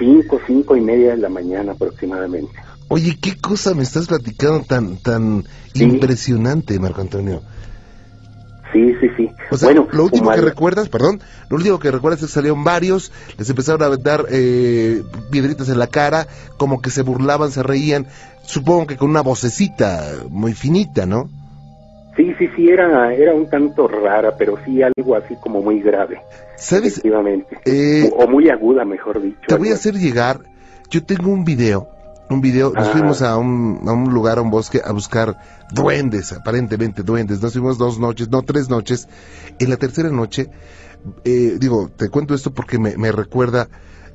cinco, 0.00 0.40
cinco 0.48 0.74
y 0.76 0.80
media 0.80 1.10
de 1.10 1.18
la 1.18 1.28
mañana 1.28 1.72
aproximadamente. 1.72 2.50
Oye, 2.88 3.16
qué 3.22 3.36
cosa 3.36 3.72
me 3.74 3.84
estás 3.84 4.08
platicando 4.08 4.64
tan 4.64 4.96
tan 4.96 5.44
Sí. 5.74 5.84
impresionante, 5.84 6.76
Marco 6.80 7.00
Antonio. 7.02 7.40
Sí, 8.72 8.92
sí, 9.00 9.08
sí. 9.16 9.28
O 9.50 9.56
sea, 9.56 9.66
bueno, 9.68 9.88
lo 9.92 10.04
último 10.04 10.30
que 10.30 10.38
al- 10.38 10.44
recuerdas, 10.44 10.88
perdón, 10.88 11.20
lo 11.48 11.56
último 11.56 11.78
que 11.80 11.90
recuerdas 11.90 12.20
es 12.22 12.28
que 12.28 12.32
salieron 12.34 12.62
varios, 12.62 13.10
les 13.36 13.48
empezaron 13.50 13.82
a 13.82 13.96
dar 13.96 14.26
eh, 14.30 15.02
piedritas 15.30 15.68
en 15.68 15.78
la 15.78 15.88
cara, 15.88 16.26
como 16.56 16.80
que 16.80 16.90
se 16.90 17.02
burlaban, 17.02 17.50
se 17.50 17.62
reían, 17.64 18.06
supongo 18.44 18.86
que 18.86 18.96
con 18.96 19.10
una 19.10 19.22
vocecita 19.22 20.04
muy 20.28 20.54
finita, 20.54 21.04
¿no? 21.06 21.28
Sí, 22.20 22.34
sí, 22.38 22.48
sí, 22.54 22.68
era, 22.68 23.14
era 23.14 23.34
un 23.34 23.48
tanto 23.48 23.88
rara, 23.88 24.36
pero 24.36 24.58
sí 24.66 24.82
algo 24.82 25.16
así 25.16 25.36
como 25.36 25.62
muy 25.62 25.80
grave, 25.80 26.20
¿Sabes? 26.56 26.98
efectivamente. 26.98 27.58
Eh, 27.64 28.10
o, 28.12 28.24
o 28.24 28.28
muy 28.28 28.50
aguda, 28.50 28.84
mejor 28.84 29.22
dicho. 29.22 29.40
Te 29.48 29.54
voy 29.54 29.70
a 29.70 29.74
hacer 29.74 29.94
llegar, 29.94 30.40
yo 30.90 31.02
tengo 31.02 31.30
un 31.30 31.44
video, 31.44 31.88
un 32.28 32.42
video, 32.42 32.72
nos 32.74 32.88
fuimos 32.88 33.22
a 33.22 33.38
un, 33.38 33.80
a 33.86 33.92
un 33.92 34.12
lugar, 34.12 34.36
a 34.36 34.42
un 34.42 34.50
bosque, 34.50 34.82
a 34.84 34.92
buscar 34.92 35.38
duendes, 35.72 36.34
aparentemente 36.34 37.02
duendes, 37.02 37.40
nos 37.40 37.54
fuimos 37.54 37.78
dos 37.78 37.98
noches, 37.98 38.28
no, 38.28 38.42
tres 38.42 38.68
noches, 38.68 39.08
en 39.58 39.70
la 39.70 39.78
tercera 39.78 40.10
noche, 40.10 40.50
eh, 41.24 41.56
digo, 41.58 41.88
te 41.88 42.10
cuento 42.10 42.34
esto 42.34 42.52
porque 42.52 42.78
me, 42.78 42.98
me 42.98 43.12
recuerda, 43.12 43.68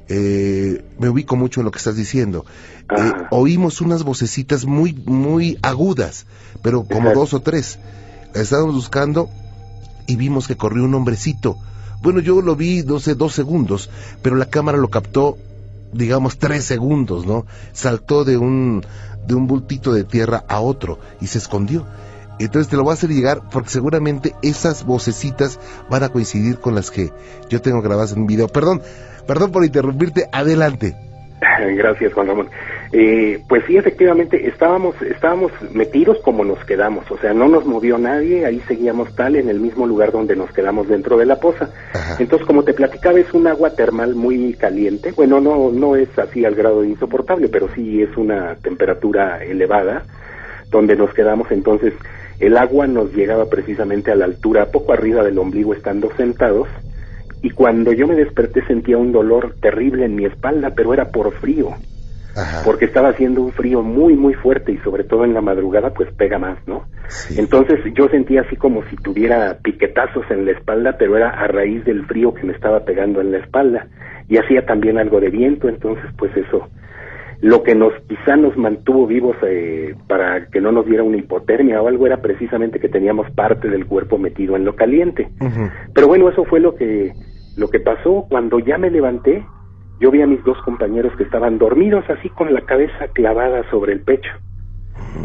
eh, 0.10 0.84
me 1.00 1.10
ubico 1.10 1.36
mucho 1.36 1.62
en 1.62 1.65
lo 1.65 1.72
que 1.72 1.78
estás 1.80 1.96
diciendo, 1.96 2.46
Eh, 2.89 2.94
Ajá. 3.15 3.28
oímos 3.32 3.82
unas 3.82 4.04
vocecitas 4.04 4.65
muy, 4.65 4.94
muy 4.94 5.58
agudas, 5.63 6.26
pero 6.62 6.84
como 6.84 7.10
Exacto. 7.10 7.20
dos 7.20 7.34
o 7.34 7.39
tres, 7.41 7.80
estábamos 8.36 8.76
buscando 8.76 9.30
y 10.06 10.15
vimos 10.18 10.48
que 10.48 10.56
corrió 10.56 10.84
un 10.84 10.94
hombrecito, 10.94 11.58
bueno, 12.04 12.20
yo 12.20 12.39
lo 12.41 12.56
vi, 12.56 12.84
no 12.84 13.00
sé, 13.00 13.15
dos 13.15 13.34
segundos, 13.34 13.89
pero 14.22 14.36
la 14.36 14.46
cámara 14.46 14.78
lo 14.78 14.89
captó, 14.89 15.38
digamos, 15.94 16.38
tres 16.38 16.63
segundos, 16.65 17.26
¿no? 17.26 17.48
Saltó 17.74 18.24
de 18.24 18.38
un, 18.38 18.86
de 19.26 19.34
un 19.34 19.48
bultito 19.48 19.91
de 19.91 20.04
tierra 20.04 20.44
a 20.48 20.60
otro 20.60 21.00
y 21.22 21.26
se 21.28 21.39
escondió. 21.39 21.88
Entonces 22.38 22.70
te 22.70 22.76
lo 22.76 22.84
voy 22.84 22.91
a 22.91 22.96
hacer 22.96 23.10
llegar 23.10 23.50
porque 23.50 23.70
seguramente 23.70 24.36
esas 24.44 24.84
vocecitas 24.84 25.58
van 25.89 26.04
a 26.04 26.10
coincidir 26.10 26.60
con 26.60 26.76
las 26.76 26.91
que 26.91 27.12
yo 27.50 27.62
tengo 27.62 27.82
grabadas 27.82 28.12
en 28.12 28.20
un 28.20 28.28
video. 28.28 28.48
Perdón, 28.50 28.82
perdón 29.25 29.51
por 29.51 29.63
interrumpirte, 29.63 30.27
adelante. 30.31 30.95
Gracias, 31.75 32.13
Juan 32.13 32.27
Ramón. 32.27 32.49
Eh, 32.91 33.41
pues 33.47 33.63
sí, 33.67 33.77
efectivamente, 33.77 34.47
estábamos, 34.47 34.95
estábamos 35.01 35.51
metidos 35.73 36.17
como 36.23 36.45
nos 36.45 36.63
quedamos, 36.65 37.09
o 37.11 37.17
sea, 37.17 37.33
no 37.33 37.47
nos 37.47 37.65
movió 37.65 37.97
nadie, 37.97 38.45
ahí 38.45 38.61
seguíamos 38.67 39.13
tal 39.15 39.35
en 39.35 39.49
el 39.49 39.59
mismo 39.59 39.85
lugar 39.85 40.11
donde 40.11 40.35
nos 40.35 40.51
quedamos 40.51 40.88
dentro 40.88 41.17
de 41.17 41.25
la 41.25 41.38
poza. 41.38 41.69
Ajá. 41.93 42.15
Entonces, 42.19 42.47
como 42.47 42.63
te 42.63 42.73
platicaba, 42.73 43.19
es 43.19 43.33
un 43.33 43.47
agua 43.47 43.71
termal 43.71 44.15
muy 44.15 44.53
caliente. 44.53 45.11
Bueno, 45.11 45.41
no, 45.41 45.71
no 45.71 45.95
es 45.95 46.07
así 46.17 46.45
al 46.45 46.55
grado 46.55 46.81
de 46.81 46.89
insoportable, 46.89 47.49
pero 47.49 47.67
sí 47.75 48.01
es 48.01 48.15
una 48.15 48.55
temperatura 48.55 49.43
elevada 49.43 50.03
donde 50.69 50.95
nos 50.95 51.13
quedamos. 51.13 51.51
Entonces, 51.51 51.93
el 52.39 52.57
agua 52.57 52.88
nos 52.88 53.13
llegaba 53.13 53.45
precisamente 53.45 54.11
a 54.11 54.15
la 54.15 54.25
altura, 54.25 54.67
poco 54.67 54.93
arriba 54.93 55.23
del 55.23 55.38
ombligo, 55.38 55.73
estando 55.73 56.11
sentados. 56.15 56.67
Y 57.45 57.51
cuando 57.51 57.93
yo 57.93 58.08
me 58.08 58.15
desperté 58.15 58.65
sentía 58.65 58.97
un 58.97 59.12
dolor 59.12 59.53
terrible 59.62 60.03
en 60.03 60.15
mi 60.15 60.25
espalda, 60.25 60.71
pero 60.75 60.95
era 60.95 61.10
por 61.10 61.31
frío, 61.31 61.75
Ajá. 62.36 62.63
porque 62.65 62.86
estaba 62.86 63.10
haciendo 63.10 63.43
un 63.43 63.51
frío 63.51 63.84
muy, 63.84 64.15
muy 64.15 64.34
fuerte 64.34 64.71
y 64.71 64.77
sobre 64.79 65.03
todo 65.03 65.25
en 65.25 65.36
la 65.36 65.41
madrugada, 65.41 65.91
pues 65.91 66.12
pega 66.17 66.39
más, 66.39 66.58
¿no? 66.65 66.86
Sí. 67.08 67.36
Entonces 67.38 67.81
yo 67.93 68.10
sentía 68.10 68.41
así 68.41 68.55
como 68.55 68.84
si 68.86 68.95
tuviera 68.95 69.60
piquetazos 69.62 70.25
en 70.31 70.45
la 70.45 70.53
espalda, 70.53 70.95
pero 70.97 71.17
era 71.17 71.29
a 71.29 71.45
raíz 71.45 71.86
del 71.86 72.08
frío 72.08 72.34
que 72.34 72.47
me 72.47 72.53
estaba 72.53 72.79
pegando 72.79 73.21
en 73.21 73.31
la 73.31 73.38
espalda. 73.38 73.86
Y 74.27 74.38
hacía 74.38 74.65
también 74.65 74.97
algo 74.97 75.19
de 75.19 75.29
viento, 75.29 75.69
entonces 75.69 76.05
pues 76.17 76.36
eso. 76.36 76.67
Lo 77.41 77.62
que 77.62 77.75
nos 77.75 77.93
quizá 78.08 78.38
nos 78.38 78.58
mantuvo 78.58 79.05
vivos 79.05 79.36
eh, 79.43 79.93
para 80.08 80.47
que 80.47 80.62
no 80.62 80.71
nos 80.71 80.88
diera 80.88 81.03
una 81.03 81.17
hipotermia 81.17 81.79
o 81.79 81.88
algo 81.88 82.08
era 82.08 82.17
precisamente 82.17 82.79
que 82.79 82.89
teníamos 82.89 83.29
parte 83.29 83.69
del 83.69 83.86
cuerpo 83.86 84.17
metido 84.17 84.55
en 84.55 84.65
lo 84.65 84.75
caliente. 84.75 85.29
Pero 85.93 86.08
bueno, 86.08 86.27
eso 86.27 86.43
fue 86.45 86.60
lo 86.60 86.73
que 86.73 87.13
lo 87.58 87.70
que 87.70 87.80
pasó 87.80 88.26
cuando 88.30 88.60
ya 88.60 88.78
me 88.78 88.89
levanté. 88.89 89.46
Yo 90.00 90.12
vi 90.12 90.22
a 90.22 90.28
mis 90.28 90.44
dos 90.44 90.58
compañeros 90.63 91.15
que 91.18 91.24
estaban 91.24 91.58
dormidos 91.58 92.04
así 92.10 92.30
con 92.30 92.54
la 92.54 92.62
cabeza 92.62 93.08
clavada 93.13 93.70
sobre 93.70 93.94
el 93.94 94.02
pecho. 94.02 94.32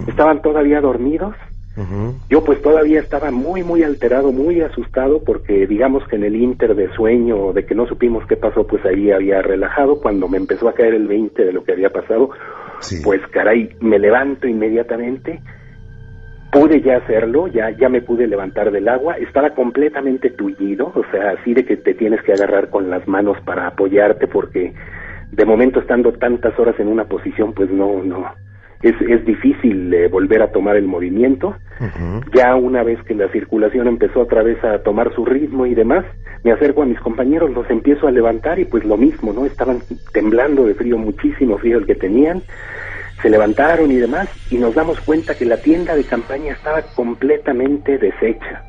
Estaban 0.06 0.40
todavía 0.42 0.80
dormidos 0.80 1.34
yo 2.28 2.44
pues 2.44 2.60
todavía 2.62 3.00
estaba 3.00 3.30
muy, 3.30 3.62
muy 3.62 3.82
alterado, 3.82 4.32
muy 4.32 4.60
asustado 4.60 5.22
porque 5.24 5.66
digamos 5.66 6.06
que 6.08 6.16
en 6.16 6.24
el 6.24 6.36
inter 6.36 6.74
de 6.74 6.92
sueño, 6.94 7.52
de 7.52 7.64
que 7.64 7.74
no 7.74 7.86
supimos 7.86 8.26
qué 8.26 8.36
pasó, 8.36 8.66
pues 8.66 8.84
ahí 8.84 9.10
había 9.10 9.40
relajado. 9.40 10.00
Cuando 10.00 10.28
me 10.28 10.36
empezó 10.36 10.68
a 10.68 10.74
caer 10.74 10.94
el 10.94 11.06
20 11.06 11.44
de 11.44 11.52
lo 11.52 11.64
que 11.64 11.72
había 11.72 11.90
pasado, 11.90 12.30
Sí. 12.80 13.00
pues 13.04 13.20
caray, 13.30 13.76
me 13.80 13.98
levanto 13.98 14.46
inmediatamente. 14.46 15.40
Pude 16.52 16.80
ya 16.80 16.96
hacerlo, 16.96 17.46
ya, 17.46 17.70
ya 17.70 17.88
me 17.88 18.02
pude 18.02 18.26
levantar 18.26 18.70
del 18.72 18.88
agua, 18.88 19.16
estaba 19.16 19.50
completamente 19.50 20.30
tullido, 20.30 20.92
o 20.94 21.04
sea, 21.12 21.30
así 21.38 21.54
de 21.54 21.64
que 21.64 21.76
te 21.76 21.94
tienes 21.94 22.22
que 22.22 22.32
agarrar 22.32 22.70
con 22.70 22.90
las 22.90 23.06
manos 23.06 23.36
para 23.44 23.68
apoyarte 23.68 24.26
porque 24.26 24.74
de 25.30 25.44
momento 25.44 25.80
estando 25.80 26.12
tantas 26.12 26.58
horas 26.58 26.78
en 26.80 26.88
una 26.88 27.04
posición, 27.04 27.52
pues 27.52 27.70
no, 27.70 28.02
no, 28.02 28.26
es, 28.82 28.94
es 29.02 29.24
difícil 29.26 29.92
eh, 29.92 30.08
volver 30.08 30.42
a 30.42 30.50
tomar 30.50 30.76
el 30.76 30.86
movimiento. 30.86 31.54
Ya 32.34 32.54
una 32.56 32.82
vez 32.82 33.02
que 33.04 33.14
la 33.14 33.28
circulación 33.28 33.88
empezó 33.88 34.20
otra 34.20 34.42
vez 34.42 34.62
a 34.64 34.82
tomar 34.82 35.14
su 35.14 35.24
ritmo 35.24 35.66
y 35.66 35.74
demás, 35.74 36.04
me 36.44 36.52
acerco 36.52 36.82
a 36.82 36.86
mis 36.86 37.00
compañeros, 37.00 37.50
los 37.50 37.68
empiezo 37.70 38.06
a 38.06 38.10
levantar 38.10 38.58
y 38.58 38.64
pues 38.64 38.84
lo 38.84 38.96
mismo, 38.96 39.32
¿no? 39.32 39.46
Estaban 39.46 39.78
temblando 40.12 40.66
de 40.66 40.74
frío, 40.74 40.98
muchísimo 40.98 41.58
frío 41.58 41.78
el 41.78 41.86
que 41.86 41.94
tenían. 41.94 42.42
Se 43.22 43.28
levantaron 43.28 43.90
y 43.90 43.96
demás 43.96 44.28
y 44.50 44.56
nos 44.56 44.74
damos 44.74 45.00
cuenta 45.00 45.36
que 45.36 45.44
la 45.44 45.58
tienda 45.58 45.94
de 45.94 46.04
campaña 46.04 46.52
estaba 46.52 46.82
completamente 46.94 47.98
deshecha. 47.98 48.62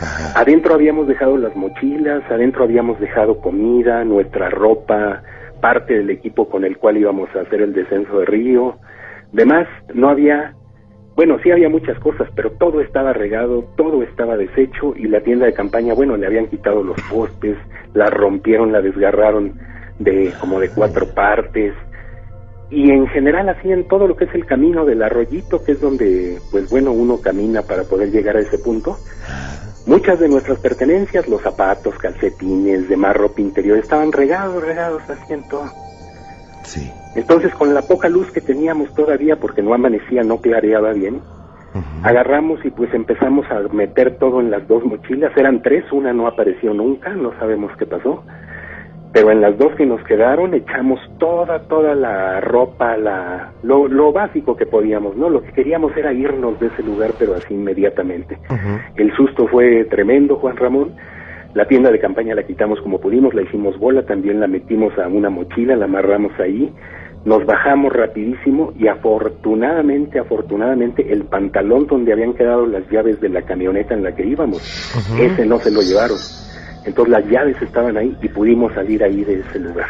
Ajá. 0.00 0.40
Adentro 0.40 0.74
habíamos 0.74 1.06
dejado 1.06 1.38
las 1.38 1.54
mochilas, 1.56 2.22
adentro 2.30 2.64
habíamos 2.64 2.98
dejado 3.00 3.40
comida, 3.40 4.04
nuestra 4.04 4.50
ropa, 4.50 5.22
parte 5.60 5.94
del 5.94 6.10
equipo 6.10 6.48
con 6.48 6.64
el 6.64 6.76
cual 6.76 6.98
íbamos 6.98 7.34
a 7.34 7.40
hacer 7.40 7.62
el 7.62 7.72
descenso 7.72 8.18
de 8.18 8.26
río. 8.26 8.76
Demás, 9.32 9.66
no 9.94 10.10
había, 10.10 10.52
bueno, 11.16 11.38
sí 11.42 11.50
había 11.50 11.70
muchas 11.70 11.98
cosas, 12.00 12.28
pero 12.34 12.50
todo 12.52 12.82
estaba 12.82 13.14
regado, 13.14 13.64
todo 13.76 14.02
estaba 14.02 14.36
deshecho 14.36 14.94
y 14.96 15.08
la 15.08 15.20
tienda 15.22 15.46
de 15.46 15.54
campaña, 15.54 15.94
bueno, 15.94 16.18
le 16.18 16.26
habían 16.26 16.48
quitado 16.48 16.82
los 16.82 17.00
postes, 17.10 17.56
la 17.94 18.10
rompieron, 18.10 18.72
la 18.72 18.82
desgarraron 18.82 19.54
de 19.98 20.32
como 20.38 20.60
de 20.60 20.68
cuatro 20.68 21.06
partes 21.14 21.72
y 22.74 22.90
en 22.90 23.06
general 23.06 23.48
hacían 23.48 23.84
todo 23.84 24.08
lo 24.08 24.16
que 24.16 24.24
es 24.24 24.34
el 24.34 24.46
camino 24.46 24.84
del 24.84 25.02
arroyito, 25.02 25.62
que 25.62 25.72
es 25.72 25.80
donde, 25.80 26.40
pues 26.50 26.68
bueno, 26.68 26.90
uno 26.90 27.20
camina 27.20 27.62
para 27.62 27.84
poder 27.84 28.10
llegar 28.10 28.36
a 28.36 28.40
ese 28.40 28.58
punto. 28.58 28.98
Muchas 29.86 30.18
de 30.18 30.28
nuestras 30.28 30.58
pertenencias, 30.58 31.28
los 31.28 31.40
zapatos, 31.42 31.94
calcetines, 31.98 32.88
demás 32.88 33.16
ropa 33.16 33.40
interior, 33.40 33.78
estaban 33.78 34.10
regados, 34.10 34.62
regados 34.64 35.02
así 35.08 35.32
en 35.32 35.48
todo. 35.48 35.70
Sí. 36.64 36.90
Entonces, 37.14 37.54
con 37.54 37.74
la 37.74 37.82
poca 37.82 38.08
luz 38.08 38.30
que 38.32 38.40
teníamos 38.40 38.92
todavía, 38.94 39.36
porque 39.36 39.62
no 39.62 39.72
amanecía, 39.72 40.24
no 40.24 40.40
clareaba 40.40 40.92
bien, 40.92 41.20
agarramos 42.02 42.64
y 42.64 42.70
pues 42.70 42.92
empezamos 42.92 43.46
a 43.50 43.60
meter 43.72 44.18
todo 44.18 44.40
en 44.40 44.50
las 44.50 44.66
dos 44.66 44.84
mochilas. 44.84 45.36
Eran 45.36 45.62
tres, 45.62 45.84
una 45.92 46.12
no 46.12 46.26
apareció 46.26 46.74
nunca, 46.74 47.10
no 47.10 47.38
sabemos 47.38 47.70
qué 47.78 47.86
pasó. 47.86 48.24
Pero 49.14 49.30
en 49.30 49.40
las 49.40 49.56
dos 49.56 49.72
que 49.76 49.86
nos 49.86 50.02
quedaron 50.02 50.54
echamos 50.54 50.98
toda, 51.18 51.60
toda 51.68 51.94
la 51.94 52.40
ropa, 52.40 52.96
la, 52.96 53.52
lo, 53.62 53.86
lo 53.86 54.12
básico 54.12 54.56
que 54.56 54.66
podíamos, 54.66 55.16
¿no? 55.16 55.30
Lo 55.30 55.40
que 55.40 55.52
queríamos 55.52 55.96
era 55.96 56.12
irnos 56.12 56.58
de 56.58 56.66
ese 56.66 56.82
lugar, 56.82 57.12
pero 57.16 57.34
así 57.34 57.54
inmediatamente. 57.54 58.36
El 58.96 59.14
susto 59.14 59.46
fue 59.46 59.84
tremendo, 59.84 60.34
Juan 60.34 60.56
Ramón. 60.56 60.96
La 61.54 61.64
tienda 61.66 61.92
de 61.92 62.00
campaña 62.00 62.34
la 62.34 62.42
quitamos 62.42 62.80
como 62.80 63.00
pudimos, 63.00 63.32
la 63.34 63.42
hicimos 63.42 63.78
bola, 63.78 64.02
también 64.02 64.40
la 64.40 64.48
metimos 64.48 64.98
a 64.98 65.06
una 65.06 65.30
mochila, 65.30 65.76
la 65.76 65.84
amarramos 65.84 66.32
ahí, 66.40 66.72
nos 67.24 67.46
bajamos 67.46 67.92
rapidísimo 67.92 68.72
y 68.76 68.88
afortunadamente, 68.88 70.18
afortunadamente, 70.18 71.12
el 71.12 71.22
pantalón 71.22 71.86
donde 71.86 72.12
habían 72.12 72.34
quedado 72.34 72.66
las 72.66 72.90
llaves 72.90 73.20
de 73.20 73.28
la 73.28 73.42
camioneta 73.42 73.94
en 73.94 74.02
la 74.02 74.12
que 74.16 74.26
íbamos, 74.26 74.60
ese 75.20 75.46
no 75.46 75.60
se 75.60 75.70
lo 75.70 75.82
llevaron. 75.82 76.18
Entonces 76.84 77.10
las 77.12 77.26
llaves 77.26 77.56
estaban 77.62 77.96
ahí 77.96 78.16
y 78.20 78.28
pudimos 78.28 78.72
salir 78.74 79.02
ahí 79.02 79.24
de 79.24 79.40
ese 79.40 79.58
lugar. 79.58 79.88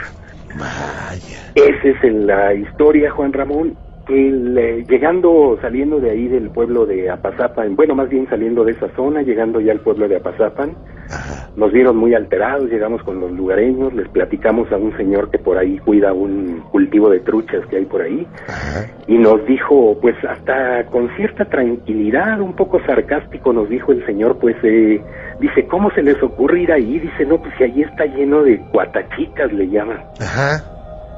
Vaya. 0.56 1.52
Esa 1.54 1.88
es 1.88 2.14
la 2.14 2.54
historia, 2.54 3.10
Juan 3.10 3.32
Ramón. 3.32 3.76
Eh, 4.08 4.84
llegando, 4.88 5.58
saliendo 5.60 6.00
de 6.00 6.10
ahí 6.10 6.28
del 6.28 6.50
pueblo 6.50 6.86
de 6.86 7.10
Apazapan, 7.10 7.76
bueno, 7.76 7.94
más 7.94 8.08
bien 8.08 8.28
saliendo 8.28 8.64
de 8.64 8.72
esa 8.72 8.88
zona, 8.96 9.22
llegando 9.22 9.60
ya 9.60 9.72
al 9.72 9.80
pueblo 9.80 10.08
de 10.08 10.16
Apazapan, 10.16 10.72
Ajá. 11.10 11.48
nos 11.56 11.72
vieron 11.72 11.96
muy 11.96 12.14
alterados, 12.14 12.70
llegamos 12.70 13.02
con 13.02 13.20
los 13.20 13.32
lugareños, 13.32 13.94
les 13.94 14.08
platicamos 14.08 14.70
a 14.72 14.76
un 14.76 14.96
señor 14.96 15.30
que 15.30 15.38
por 15.38 15.56
ahí 15.58 15.78
cuida 15.78 16.12
un 16.12 16.62
cultivo 16.70 17.08
de 17.10 17.20
truchas 17.20 17.64
que 17.66 17.76
hay 17.76 17.84
por 17.84 18.02
ahí, 18.02 18.26
Ajá. 18.48 18.86
y 19.06 19.16
nos 19.18 19.44
dijo, 19.46 19.98
pues 20.00 20.16
hasta 20.24 20.84
con 20.86 21.08
cierta 21.16 21.44
tranquilidad, 21.46 22.40
un 22.40 22.54
poco 22.54 22.80
sarcástico, 22.86 23.52
nos 23.52 23.68
dijo 23.68 23.92
el 23.92 24.04
señor, 24.06 24.38
pues 24.38 24.56
eh, 24.62 25.00
dice, 25.40 25.66
¿cómo 25.66 25.90
se 25.92 26.02
les 26.02 26.22
ocurre 26.22 26.62
ir 26.62 26.72
ahí? 26.72 26.98
Dice, 26.98 27.24
no, 27.24 27.38
pues 27.40 27.52
si 27.58 27.64
allí 27.64 27.82
está 27.82 28.04
lleno 28.06 28.42
de 28.42 28.58
cuatachicas, 28.72 29.52
le 29.52 29.68
llaman. 29.68 29.98
Ajá. 30.20 30.73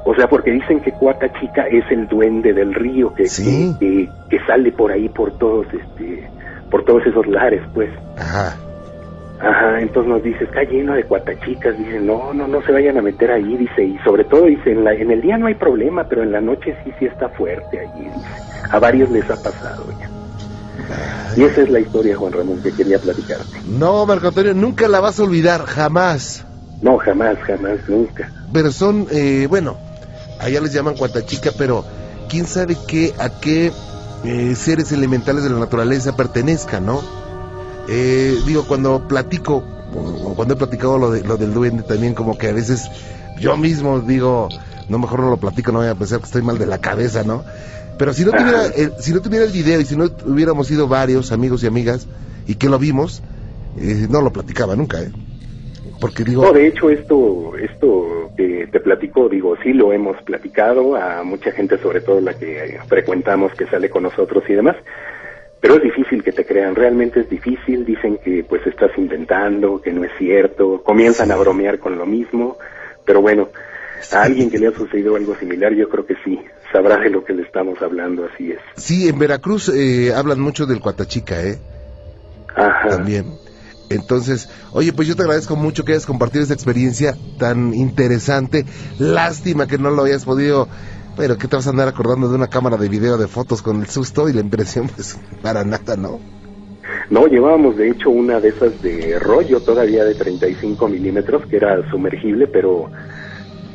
O 0.09 0.15
sea, 0.15 0.29
porque 0.29 0.51
dicen 0.51 0.79
que 0.79 0.93
Cuata 0.93 1.27
Chica 1.37 1.67
es 1.67 1.83
el 1.91 2.07
duende 2.07 2.53
del 2.53 2.73
río 2.73 3.13
que, 3.13 3.27
Sí. 3.27 3.75
que, 3.77 4.09
que 4.29 4.39
sale 4.45 4.71
por 4.71 4.89
ahí 4.89 5.09
por 5.09 5.37
todos 5.37 5.67
este 5.73 6.29
por 6.71 6.85
todos 6.85 7.05
esos 7.05 7.27
lares, 7.27 7.61
pues. 7.73 7.89
Ajá. 8.17 8.55
Ajá, 9.41 9.81
entonces 9.81 10.09
nos 10.09 10.23
dice, 10.23 10.45
está 10.45 10.63
lleno 10.63 10.93
de 10.93 11.03
cuatachicas, 11.03 11.77
dice, 11.77 11.99
no, 11.99 12.33
no, 12.33 12.47
no 12.47 12.61
se 12.63 12.71
vayan 12.71 12.97
a 12.97 13.01
meter 13.01 13.31
ahí, 13.31 13.55
dice, 13.57 13.83
y 13.83 13.97
sobre 13.99 14.23
todo, 14.23 14.45
dice, 14.45 14.71
en, 14.71 14.83
la, 14.83 14.93
en 14.93 15.11
el 15.11 15.21
día 15.21 15.37
no 15.37 15.45
hay 15.47 15.53
problema, 15.55 16.05
pero 16.05 16.23
en 16.23 16.31
la 16.31 16.41
noche 16.41 16.73
sí, 16.83 16.91
sí 16.99 17.05
está 17.05 17.29
fuerte 17.29 17.79
allí, 17.79 18.05
dice. 18.05 18.65
A 18.71 18.79
varios 18.79 19.11
les 19.11 19.25
ha 19.29 19.35
pasado 19.43 19.85
ya. 19.99 20.09
Y 21.35 21.43
esa 21.43 21.61
es 21.61 21.69
la 21.69 21.79
historia, 21.81 22.15
Juan 22.15 22.31
Ramón, 22.33 22.61
que 22.63 22.71
quería 22.71 22.97
platicarte. 22.97 23.59
No, 23.67 24.05
Marco 24.05 24.29
Antonio, 24.29 24.53
nunca 24.53 24.87
la 24.87 24.99
vas 25.01 25.19
a 25.19 25.23
olvidar, 25.23 25.65
jamás. 25.65 26.45
No, 26.81 26.97
jamás, 26.97 27.37
jamás, 27.39 27.77
nunca. 27.87 28.31
Pero 28.53 28.71
son, 28.71 29.05
eh, 29.11 29.45
bueno, 29.49 29.77
allá 30.39 30.61
les 30.61 30.73
llaman 30.73 30.95
cuatachica, 30.95 31.51
pero 31.57 31.85
quién 32.29 32.45
sabe 32.45 32.77
qué, 32.87 33.13
a 33.17 33.29
qué 33.29 33.71
eh, 34.23 34.55
seres 34.55 34.91
elementales 34.91 35.43
de 35.43 35.49
la 35.49 35.59
naturaleza 35.59 36.15
pertenezcan, 36.15 36.85
¿no? 36.85 37.01
Eh, 37.87 38.37
digo, 38.45 38.65
cuando 38.67 39.07
platico, 39.07 39.63
o 39.93 40.33
cuando 40.35 40.55
he 40.55 40.57
platicado 40.57 40.97
lo, 40.97 41.11
de, 41.11 41.23
lo 41.23 41.37
del 41.37 41.53
duende 41.53 41.83
también, 41.83 42.13
como 42.13 42.37
que 42.37 42.47
a 42.47 42.53
veces 42.53 42.89
yo 43.39 43.55
mismo 43.55 43.99
digo, 44.01 44.49
no, 44.89 44.99
mejor 44.99 45.19
no 45.19 45.29
lo 45.29 45.37
platico, 45.37 45.71
no 45.71 45.79
voy 45.79 45.87
a 45.87 45.95
pensar 45.95 46.19
que 46.19 46.25
estoy 46.25 46.41
mal 46.41 46.57
de 46.57 46.65
la 46.65 46.79
cabeza, 46.79 47.23
¿no? 47.23 47.43
Pero 47.97 48.13
si 48.13 48.25
no 48.25 48.31
tuviera 48.31 48.65
el, 48.67 48.93
si 48.99 49.11
no 49.11 49.21
tuviera 49.21 49.45
el 49.45 49.51
video 49.51 49.79
y 49.81 49.85
si 49.85 49.95
no 49.95 50.09
hubiéramos 50.25 50.67
sido 50.67 50.87
varios 50.87 51.31
amigos 51.31 51.63
y 51.63 51.67
amigas 51.67 52.07
y 52.45 52.55
que 52.55 52.69
lo 52.69 52.77
vimos, 52.77 53.23
eh, 53.77 54.07
no 54.09 54.21
lo 54.21 54.31
platicaba 54.31 54.75
nunca, 54.75 55.01
¿eh? 55.01 55.11
Porque 55.99 56.23
digo, 56.23 56.43
No, 56.43 56.53
de 56.53 56.67
hecho, 56.67 56.89
esto, 56.89 57.53
esto 57.57 58.16
que 58.37 58.67
te 58.71 58.79
platico, 58.79 59.27
digo, 59.27 59.57
sí 59.63 59.73
lo 59.73 59.91
hemos 59.91 60.21
platicado 60.21 60.95
a 60.95 61.23
mucha 61.23 61.51
gente, 61.51 61.77
sobre 61.79 62.01
todo 62.01 62.21
la 62.21 62.35
que 62.37 62.63
eh, 62.63 62.79
frecuentamos, 62.87 63.51
que 63.53 63.65
sale 63.65 63.89
con 63.89 64.03
nosotros 64.03 64.43
y 64.47 64.53
demás, 64.53 64.75
pero 65.59 65.75
es 65.75 65.83
difícil 65.83 66.23
que 66.23 66.31
te 66.31 66.45
crean, 66.45 66.75
realmente 66.75 67.21
es 67.21 67.29
difícil, 67.29 67.83
dicen 67.83 68.19
que 68.23 68.45
pues 68.47 68.65
estás 68.67 68.91
inventando, 68.97 69.81
que 69.81 69.91
no 69.91 70.03
es 70.03 70.11
cierto, 70.17 70.83
comienzan 70.83 71.27
Sí. 71.27 71.33
a 71.33 71.35
bromear 71.35 71.79
con 71.79 71.97
lo 71.97 72.05
mismo, 72.05 72.57
pero 73.05 73.21
bueno, 73.21 73.49
a 74.13 74.21
alguien 74.21 74.51
que 74.51 74.59
le 74.59 74.67
ha 74.67 74.71
sucedido 74.71 75.15
algo 75.15 75.35
similar, 75.35 75.73
yo 75.73 75.89
creo 75.89 76.05
que 76.05 76.15
sí, 76.23 76.39
sabrá 76.71 76.97
de 76.97 77.09
lo 77.09 77.25
que 77.25 77.33
le 77.33 77.41
estamos 77.41 77.81
hablando, 77.81 78.29
así 78.31 78.51
es. 78.51 78.59
Sí, 78.75 79.09
en 79.09 79.17
Veracruz 79.17 79.69
eh, 79.69 80.13
hablan 80.13 80.39
mucho 80.39 80.67
del 80.67 80.79
Cuatachica, 80.79 81.41
¿eh? 81.43 81.57
Ajá. 82.55 82.89
También. 82.89 83.25
Entonces, 83.89 84.49
oye, 84.73 84.91
pues 84.93 85.07
yo 85.07 85.15
te 85.15 85.21
agradezco 85.21 85.55
mucho 85.55 85.85
que 85.85 85.93
hayas 85.93 86.05
compartido 86.05 86.41
esta 86.43 86.53
experiencia 86.53 87.15
tan 87.37 87.73
interesante. 87.73 88.65
Lástima 88.99 89.67
que 89.67 89.77
no 89.77 89.89
lo 89.91 90.03
hayas 90.03 90.25
podido. 90.25 90.67
Pero 91.15 91.37
que 91.37 91.47
te 91.47 91.55
vas 91.55 91.65
a 91.65 91.71
andar 91.71 91.87
acordando 91.87 92.29
de 92.29 92.35
una 92.35 92.47
cámara 92.47 92.77
de 92.77 92.89
video 92.89 93.17
de 93.17 93.27
fotos 93.27 93.63
con 93.63 93.79
el 93.81 93.87
susto 93.87 94.29
y 94.29 94.33
la 94.33 94.41
impresión, 94.41 94.87
pues 94.95 95.19
para 95.41 95.63
nada, 95.63 95.95
¿no? 95.95 96.19
No, 97.09 97.25
llevábamos 97.27 97.77
de 97.77 97.89
hecho 97.89 98.09
una 98.09 98.39
de 98.39 98.49
esas 98.49 98.81
de 98.81 99.17
rollo 99.19 99.61
todavía 99.61 100.03
de 100.03 100.13
35 100.13 100.87
milímetros 100.87 101.45
que 101.47 101.55
era 101.55 101.89
sumergible, 101.89 102.47
pero 102.47 102.89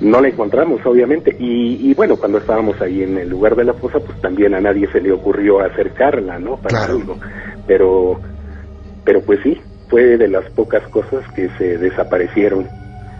no 0.00 0.20
la 0.20 0.28
encontramos 0.28 0.84
obviamente. 0.84 1.34
Y, 1.38 1.90
y 1.90 1.94
bueno, 1.94 2.16
cuando 2.16 2.38
estábamos 2.38 2.80
ahí 2.80 3.02
en 3.02 3.18
el 3.18 3.28
lugar 3.28 3.56
de 3.56 3.64
la 3.64 3.74
fosa, 3.74 3.98
pues 4.00 4.20
también 4.20 4.54
a 4.54 4.60
nadie 4.60 4.86
se 4.92 5.00
le 5.00 5.12
ocurrió 5.12 5.60
acercarla, 5.60 6.38
¿no? 6.38 6.56
Para 6.56 6.78
Claro. 6.78 6.94
algo. 6.94 7.18
Pero, 7.66 8.20
pero 9.04 9.22
pues 9.22 9.40
sí, 9.42 9.60
fue 9.92 10.16
de 10.16 10.26
las 10.26 10.44
pocas 10.52 10.82
cosas 10.88 11.22
que 11.36 11.50
se 11.58 11.76
desaparecieron. 11.76 12.66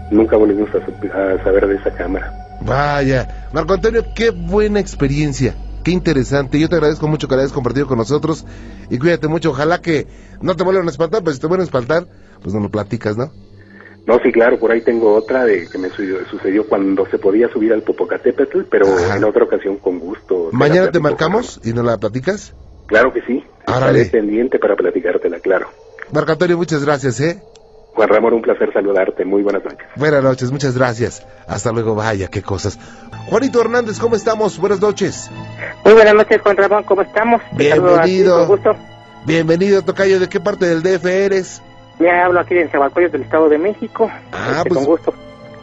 Nunca 0.09 0.37
volvimos 0.37 0.69
a, 0.73 1.33
a 1.33 1.43
saber 1.43 1.67
de 1.67 1.75
esa 1.75 1.91
cámara. 1.91 2.33
Vaya, 2.61 3.47
Marco 3.53 3.75
Antonio, 3.75 4.03
qué 4.15 4.31
buena 4.31 4.79
experiencia, 4.79 5.53
qué 5.83 5.91
interesante. 5.91 6.59
Yo 6.59 6.67
te 6.69 6.75
agradezco 6.75 7.07
mucho 7.07 7.27
que 7.27 7.35
la 7.35 7.41
hayas 7.43 7.53
compartido 7.53 7.85
con 7.85 7.99
nosotros 7.99 8.43
y 8.89 8.97
cuídate 8.97 9.27
mucho. 9.27 9.51
Ojalá 9.51 9.81
que 9.81 10.07
no 10.41 10.55
te 10.55 10.63
vuelvan 10.63 10.87
a 10.87 10.89
espantar, 10.89 11.23
pues 11.23 11.35
si 11.35 11.41
te 11.41 11.47
vuelven 11.47 11.61
a 11.61 11.65
espantar, 11.65 12.05
pues 12.41 12.55
no 12.55 12.59
lo 12.61 12.69
platicas, 12.69 13.17
¿no? 13.17 13.31
No, 14.07 14.19
sí, 14.23 14.31
claro, 14.31 14.57
por 14.59 14.71
ahí 14.71 14.81
tengo 14.81 15.13
otra 15.13 15.45
de 15.45 15.67
que 15.69 15.77
me 15.77 15.89
su- 15.89 16.25
sucedió 16.31 16.67
cuando 16.67 17.05
se 17.05 17.19
podía 17.19 17.49
subir 17.49 17.71
al 17.71 17.83
Popocatépetl, 17.83 18.61
pero 18.69 18.87
Ajá. 18.87 19.15
en 19.17 19.23
otra 19.25 19.43
ocasión 19.43 19.77
con 19.77 19.99
gusto. 19.99 20.49
Mañana 20.51 20.89
te 20.89 20.99
marcamos 20.99 21.61
y 21.63 21.71
nos 21.71 21.85
la 21.85 21.99
platicas. 21.99 22.55
Claro 22.87 23.13
que 23.13 23.21
sí. 23.21 23.43
Árale. 23.67 24.01
Estaré 24.01 24.21
pendiente 24.23 24.57
para 24.59 24.75
platicártela, 24.75 25.39
claro. 25.39 25.67
Marco 26.11 26.31
Antonio, 26.31 26.57
muchas 26.57 26.83
gracias, 26.85 27.19
¿eh? 27.19 27.41
Juan 27.95 28.09
Ramón, 28.09 28.33
un 28.33 28.41
placer 28.41 28.71
saludarte. 28.73 29.23
Muy 29.25 29.43
buenas 29.43 29.63
noches. 29.63 29.87
Buenas 29.95 30.23
noches, 30.23 30.51
muchas 30.51 30.75
gracias. 30.75 31.25
Hasta 31.47 31.71
luego, 31.71 31.93
vaya, 31.95 32.27
qué 32.27 32.41
cosas. 32.41 32.79
Juanito 33.27 33.61
Hernández, 33.61 33.99
¿cómo 33.99 34.15
estamos? 34.15 34.57
Buenas 34.57 34.81
noches. 34.81 35.29
Muy 35.85 35.93
buenas 35.93 36.13
noches, 36.15 36.41
Juan 36.41 36.57
Ramón, 36.57 36.83
¿cómo 36.83 37.01
estamos? 37.03 37.41
Ti, 37.51 37.57
Bienvenido. 37.57 38.39
Con 38.39 38.47
gusto. 38.47 38.75
Bienvenido, 39.25 39.81
Tocayo. 39.83 40.19
¿De 40.19 40.27
qué 40.27 40.39
parte 40.39 40.65
del 40.65 40.81
DF 40.81 41.05
eres? 41.05 41.61
Ya 41.99 42.25
hablo 42.25 42.39
aquí 42.39 42.55
en 42.57 42.69
Zabalcoyos 42.69 43.11
del 43.11 43.21
Estado 43.21 43.47
de 43.49 43.57
México. 43.59 44.09
Ah, 44.31 44.55
Este, 44.57 44.69
pues- 44.69 44.79
Con 44.79 44.87
gusto. 44.87 45.13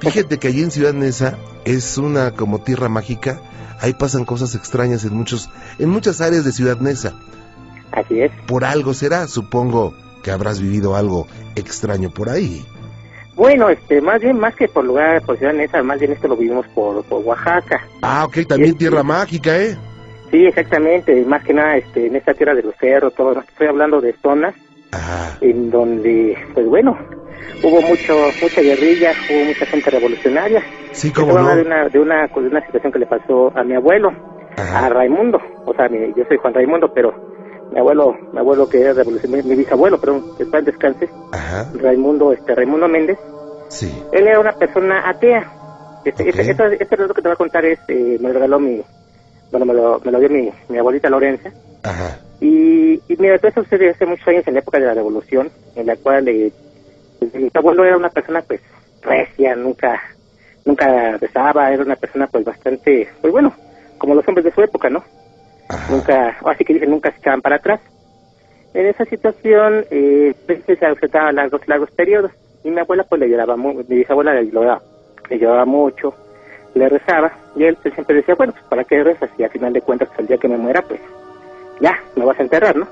Fíjate 0.01 0.39
que 0.39 0.49
allí 0.49 0.63
en 0.63 0.71
Ciudad 0.71 0.95
Neza 0.95 1.35
es 1.65 1.99
una 1.99 2.31
como 2.31 2.61
tierra 2.63 2.89
mágica. 2.89 3.41
ahí 3.83 3.93
pasan 3.95 4.25
cosas 4.27 4.55
extrañas 4.55 5.05
en 5.05 5.15
muchos, 5.15 5.49
en 5.79 5.89
muchas 5.89 6.21
áreas 6.21 6.45
de 6.45 6.53
Ciudad 6.53 6.77
Neza. 6.79 7.13
Así 7.93 8.21
es. 8.21 8.31
Por 8.47 8.65
algo 8.65 8.93
será, 8.95 9.27
supongo 9.27 9.95
que 10.23 10.31
habrás 10.31 10.61
vivido 10.61 10.95
algo 10.97 11.27
extraño 11.57 12.11
por 12.11 12.29
ahí. 12.29 12.65
Bueno, 13.37 13.71
este, 13.71 14.01
más 14.01 14.21
bien, 14.21 14.39
más 14.39 14.55
que 14.55 14.69
por 14.69 14.85
lugar, 14.85 15.23
por 15.23 15.39
Ciudad 15.39 15.55
Neza, 15.55 15.83
más 15.83 15.99
bien 15.99 16.13
esto 16.13 16.29
lo 16.29 16.37
vivimos 16.37 16.67
por, 16.69 17.03
por 17.05 17.25
Oaxaca. 17.25 17.81
Ah, 18.03 18.25
ok, 18.27 18.39
también 18.47 18.77
tierra 18.77 19.03
mágica, 19.03 19.57
¿eh? 19.57 19.77
Sí, 20.31 20.45
exactamente, 20.47 21.25
más 21.25 21.43
que 21.45 21.55
nada, 21.55 21.77
este, 21.77 22.07
en 22.07 22.17
esta 22.17 22.35
tierra 22.35 22.55
de 22.55 22.63
los 22.63 22.75
cerros, 22.77 23.15
todo, 23.15 23.39
estoy 23.41 23.67
hablando 23.67 24.01
de 24.01 24.15
zonas 24.23 24.55
Ajá. 24.93 25.39
en 25.41 25.71
donde, 25.71 26.37
pues 26.55 26.67
bueno, 26.67 26.99
hubo 27.63 27.81
mucho, 27.83 28.15
mucha 28.43 28.61
guerrilla, 28.61 29.13
hubo 29.31 29.45
mucha 29.47 29.67
gente 29.67 29.91
revolucionaria. 29.91 30.63
Sí, 30.93 31.11
a 31.17 31.21
no. 31.25 31.57
de 31.57 31.63
una, 31.63 31.89
de 31.89 31.99
una, 31.99 32.27
de 32.27 32.39
una 32.41 32.67
situación 32.67 32.93
que 32.93 32.99
le 32.99 33.07
pasó 33.07 33.53
a 33.57 33.65
mi 33.65 33.75
abuelo, 33.75 34.13
a. 34.57 34.89
Raimundo, 34.89 35.41
o 35.65 35.73
sea, 35.75 35.89
mi- 35.89 36.13
yo 36.15 36.25
soy 36.29 36.37
Juan 36.37 36.53
Raimundo, 36.55 36.93
pero 36.93 37.15
mi 37.73 37.79
abuelo, 37.79 38.17
mi 38.33 38.39
abuelo 38.39 38.69
que 38.69 38.81
era 38.81 38.93
revolucionario, 38.93 39.45
mi 39.45 39.57
bisabuelo, 39.57 40.01
perdón, 40.01 40.37
que 40.37 40.43
está 40.45 40.59
en 40.59 40.65
descanse, 40.65 41.09
Ajá. 41.33 41.71
Raimundo, 41.75 42.33
este, 42.33 42.55
Raimundo 42.55 42.89
Méndez, 42.89 43.19
Sí. 43.69 43.93
él 44.13 44.27
era 44.27 44.41
una 44.41 44.53
persona 44.53 45.09
atea. 45.09 45.51
Este, 46.05 46.23
Ok. 46.25 46.29
este, 46.31 46.51
este, 46.51 46.83
este 46.83 46.97
relato 46.97 47.15
que 47.15 47.23
te 47.23 47.29
voy 47.29 47.35
a 47.35 47.37
contar 47.37 47.65
es, 47.65 47.79
eh, 47.89 48.17
me 48.21 48.29
lo 48.29 48.35
regaló 48.35 48.59
mi, 48.59 48.83
bueno, 49.51 49.67
me 49.67 49.75
lo, 49.75 50.01
me 50.05 50.11
lo 50.11 50.19
dio 50.19 50.29
mi, 50.31 50.51
mi 50.69 50.79
abuelita 50.79 51.09
Lorenza. 51.11 51.51
Ajá. 51.83 52.19
Y, 52.41 52.95
y 53.07 53.17
mira, 53.19 53.39
todo 53.39 53.49
eso 53.49 53.63
sucedió 53.63 53.91
hace 53.91 54.07
muchos 54.07 54.27
años 54.27 54.45
en 54.47 54.55
la 54.55 54.61
época 54.61 54.79
de 54.81 54.87
la 54.87 54.95
revolución, 54.95 55.51
en 55.77 55.87
la 55.87 55.97
cual 55.97 56.27
eh, 56.29 56.51
mi 57.35 57.51
abuelo 57.53 57.85
era 57.85 57.97
una 57.97 58.09
persona 58.09 58.41
pues 58.43 58.61
recia, 59.03 59.55
nunca, 59.57 60.01
nunca 60.65 61.17
rezaba, 61.19 61.71
era 61.73 61.83
una 61.83 61.97
persona 61.97 62.27
pues 62.27 62.45
bastante, 62.45 63.09
pues 63.21 63.33
bueno, 63.33 63.53
como 63.99 64.15
los 64.15 64.27
hombres 64.27 64.45
de 64.47 64.53
su 64.53 64.63
época, 64.63 64.89
¿no? 64.89 65.05
Ajá. 65.71 65.93
Nunca, 65.93 66.37
así 66.45 66.65
que 66.65 66.75
dicen, 66.75 66.91
nunca 66.91 67.13
se 67.13 67.19
echaban 67.19 67.41
para 67.41 67.57
atrás. 67.57 67.81
En 68.75 68.87
esa 68.87 69.05
situación, 69.05 69.85
eh, 69.91 70.35
pues, 70.47 70.63
se 70.67 70.85
ausentaba 70.85 71.33
largos, 71.33 71.67
largos 71.69 71.91
periodos. 71.93 72.33
Y 72.65 72.71
mi 72.71 72.81
abuela, 72.81 73.05
pues, 73.05 73.21
le 73.21 73.29
lloraba, 73.29 73.57
mi 73.57 73.83
bisabuela 73.89 74.35
le 74.35 74.51
lloraba, 74.51 74.83
le 75.29 75.39
lloraba 75.39 75.65
mucho, 75.65 76.15
le 76.75 76.89
rezaba. 76.89 77.33
Y 77.57 77.65
él 77.65 77.77
pues, 77.81 77.95
siempre 77.95 78.17
decía, 78.17 78.35
bueno, 78.35 78.53
pues, 78.53 78.65
¿para 78.65 78.85
qué 78.85 79.03
rezas? 79.03 79.31
Y 79.39 79.45
al 79.45 79.51
final 79.51 79.73
de 79.73 79.81
cuentas, 79.81 80.09
pues, 80.09 80.21
el 80.21 80.27
día 80.27 80.39
que 80.39 80.49
me 80.49 80.57
muera, 80.57 80.83
pues, 80.83 81.01
ya, 81.81 81.99
me 82.17 82.25
vas 82.25 82.39
a 82.39 82.43
enterrar, 82.43 82.77
¿no? 82.77 82.87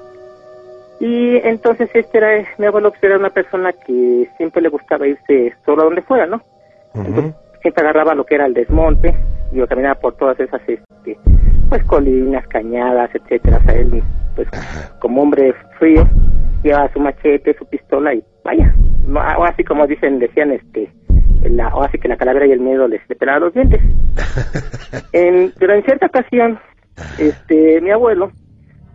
Y 1.01 1.37
entonces, 1.37 1.91
este 1.95 2.19
era, 2.19 2.45
mi 2.59 2.67
abuelo, 2.67 2.91
pues, 2.91 3.03
era 3.03 3.19
una 3.19 3.31
persona 3.31 3.73
que 3.73 4.29
siempre 4.37 4.63
le 4.63 4.69
gustaba 4.69 5.07
irse 5.07 5.55
solo 5.65 5.83
a 5.83 5.85
donde 5.85 6.03
fuera, 6.03 6.27
¿no? 6.27 6.43
Siempre 7.61 7.83
agarraba 7.83 8.15
lo 8.15 8.25
que 8.25 8.37
era 8.37 8.47
el 8.47 8.55
desmonte, 8.55 9.15
yo 9.53 9.67
caminaba 9.67 9.95
por 9.97 10.15
todas 10.15 10.39
esas, 10.41 10.61
este, 10.67 11.19
pues 11.69 11.85
colinas, 11.85 12.47
cañadas, 12.49 13.11
etcétera, 13.15 13.59
o 13.59 13.65
sea, 13.65 13.75
él, 13.75 14.03
pues, 14.37 14.49
Ajá. 14.53 14.99
como 15.01 15.23
hombre 15.23 15.55
frío, 15.79 16.07
llevaba 16.63 16.93
su 16.93 17.01
machete, 17.01 17.57
su 17.59 17.67
pistola 17.67 18.15
y 18.15 18.23
vaya, 18.45 18.75
no, 19.07 19.21
o 19.21 19.45
así 19.45 19.65
como 19.65 19.87
dicen, 19.87 20.19
decían, 20.19 20.53
este, 20.53 20.91
la, 21.43 21.69
o 21.75 21.83
así 21.83 21.99
que 21.99 22.09
la 22.09 22.17
calavera 22.17 22.47
y 22.47 22.53
el 22.53 22.61
miedo 22.61 22.89
les 22.89 23.01
le 23.09 23.17
pelaba 23.17 23.41
los 23.41 23.55
dientes. 23.55 23.81
En, 25.13 25.53
pero 25.59 25.75
en 25.75 25.83
cierta 25.85 26.07
ocasión, 26.07 26.59
este, 27.19 27.81
mi 27.83 27.91
abuelo 27.91 28.31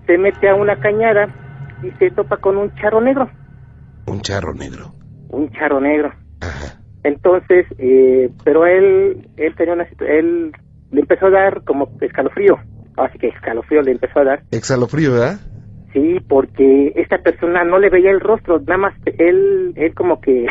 se 0.07 0.17
mete 0.17 0.49
a 0.49 0.55
una 0.55 0.75
cañada 0.77 1.27
y 1.83 1.91
se 1.97 2.09
topa 2.11 2.37
con 2.37 2.57
un 2.57 2.73
charro 2.75 2.99
negro, 3.01 3.29
Un 4.07 4.21
charro 4.21 4.53
negro. 4.53 4.91
un 5.29 5.49
charro 5.51 5.79
negro. 5.79 6.11
Ajá. 6.41 6.79
Entonces, 7.03 7.65
eh, 7.77 8.29
pero 8.43 8.65
él, 8.65 9.27
él 9.37 9.55
tenía 9.55 9.73
una 9.73 9.85
él 10.07 10.51
le 10.93 11.01
empezó 11.01 11.25
a 11.27 11.31
dar 11.31 11.63
como 11.63 11.89
escalofrío, 11.99 12.57
así 12.97 13.17
que 13.17 13.27
escalofrío 13.27 13.81
le 13.81 13.91
empezó 13.91 14.19
a 14.19 14.23
dar, 14.23 14.43
Exhalofrío, 14.51 15.13
¿verdad? 15.13 15.39
sí, 15.93 16.19
porque 16.27 16.91
esta 16.95 17.19
persona 17.19 17.63
no 17.63 17.79
le 17.79 17.89
veía 17.89 18.11
el 18.11 18.19
rostro, 18.19 18.59
nada 18.59 18.77
más 18.77 18.93
él, 19.17 19.73
él 19.75 19.93
como 19.93 20.19
que, 20.19 20.47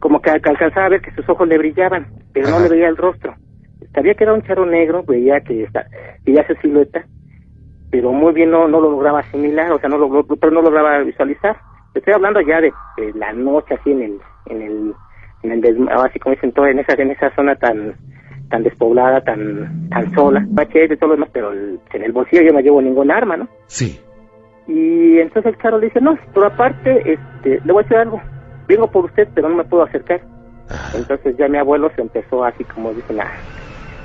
como 0.00 0.20
que 0.20 0.30
alcanzaba 0.30 0.86
a 0.86 0.88
ver 0.88 1.02
que 1.02 1.14
sus 1.14 1.28
ojos 1.28 1.46
le 1.46 1.58
brillaban, 1.58 2.08
pero 2.32 2.48
no 2.48 2.60
le 2.60 2.68
veía 2.68 2.88
el 2.88 2.96
rostro. 2.96 3.34
Sabía 3.94 4.14
que 4.14 4.24
era 4.24 4.32
un 4.34 4.42
charro 4.42 4.66
negro, 4.66 5.02
veía 5.04 5.40
que 5.40 5.64
está, 5.64 5.86
veía 6.24 6.46
su 6.46 6.54
silueta, 6.56 7.04
pero 7.90 8.12
muy 8.12 8.32
bien 8.32 8.50
no, 8.50 8.66
no 8.68 8.80
lo 8.80 8.90
lograba 8.90 9.20
asimilar, 9.20 9.72
o 9.72 9.78
sea, 9.78 9.88
no 9.88 9.98
lo, 9.98 10.24
pero 10.24 10.52
no 10.52 10.62
lograba 10.62 10.98
visualizar. 11.00 11.56
Estoy 11.94 12.14
hablando 12.14 12.40
ya 12.40 12.60
de, 12.60 12.72
de 12.96 13.12
la 13.14 13.32
noche 13.32 13.74
así 13.74 13.90
en 13.90 14.02
el, 14.02 14.18
en 14.46 14.62
el, 14.62 14.94
en 15.42 15.52
el 15.52 15.88
así 15.88 16.18
como 16.18 16.34
dicen 16.34 16.52
todo 16.52 16.66
en 16.66 16.78
esa, 16.78 16.94
en 16.94 17.10
esa 17.10 17.34
zona 17.34 17.56
tan, 17.56 17.96
tan 18.50 18.62
despoblada, 18.62 19.20
tan, 19.22 19.88
tan 19.88 20.12
sola, 20.14 20.44
machete 20.50 20.94
y 20.94 20.96
todo 20.96 21.10
lo 21.10 21.14
demás, 21.16 21.30
pero 21.32 21.52
el- 21.52 21.78
en 21.92 22.02
el 22.02 22.12
bolsillo 22.12 22.42
yo 22.42 22.52
no 22.52 22.60
llevo 22.60 22.82
ningún 22.82 23.10
arma, 23.10 23.36
¿no? 23.36 23.48
Sí. 23.66 24.00
Y 24.66 25.18
entonces 25.18 25.54
le 25.62 25.80
dice, 25.86 26.00
no, 26.00 26.16
pero 26.34 26.46
aparte, 26.46 27.12
este, 27.12 27.60
le 27.64 27.72
voy 27.72 27.80
a 27.80 27.84
decir 27.84 27.96
algo, 27.96 28.20
vengo 28.68 28.86
por 28.90 29.06
usted, 29.06 29.28
pero 29.34 29.48
no 29.48 29.56
me 29.56 29.64
puedo 29.64 29.84
acercar. 29.84 30.20
Ajá. 30.68 30.98
Entonces 30.98 31.36
ya 31.36 31.48
mi 31.48 31.58
abuelo 31.58 31.90
se 31.96 32.02
empezó 32.02 32.44
así 32.44 32.62
como 32.64 32.92
dicen 32.92 33.20
a, 33.20 33.30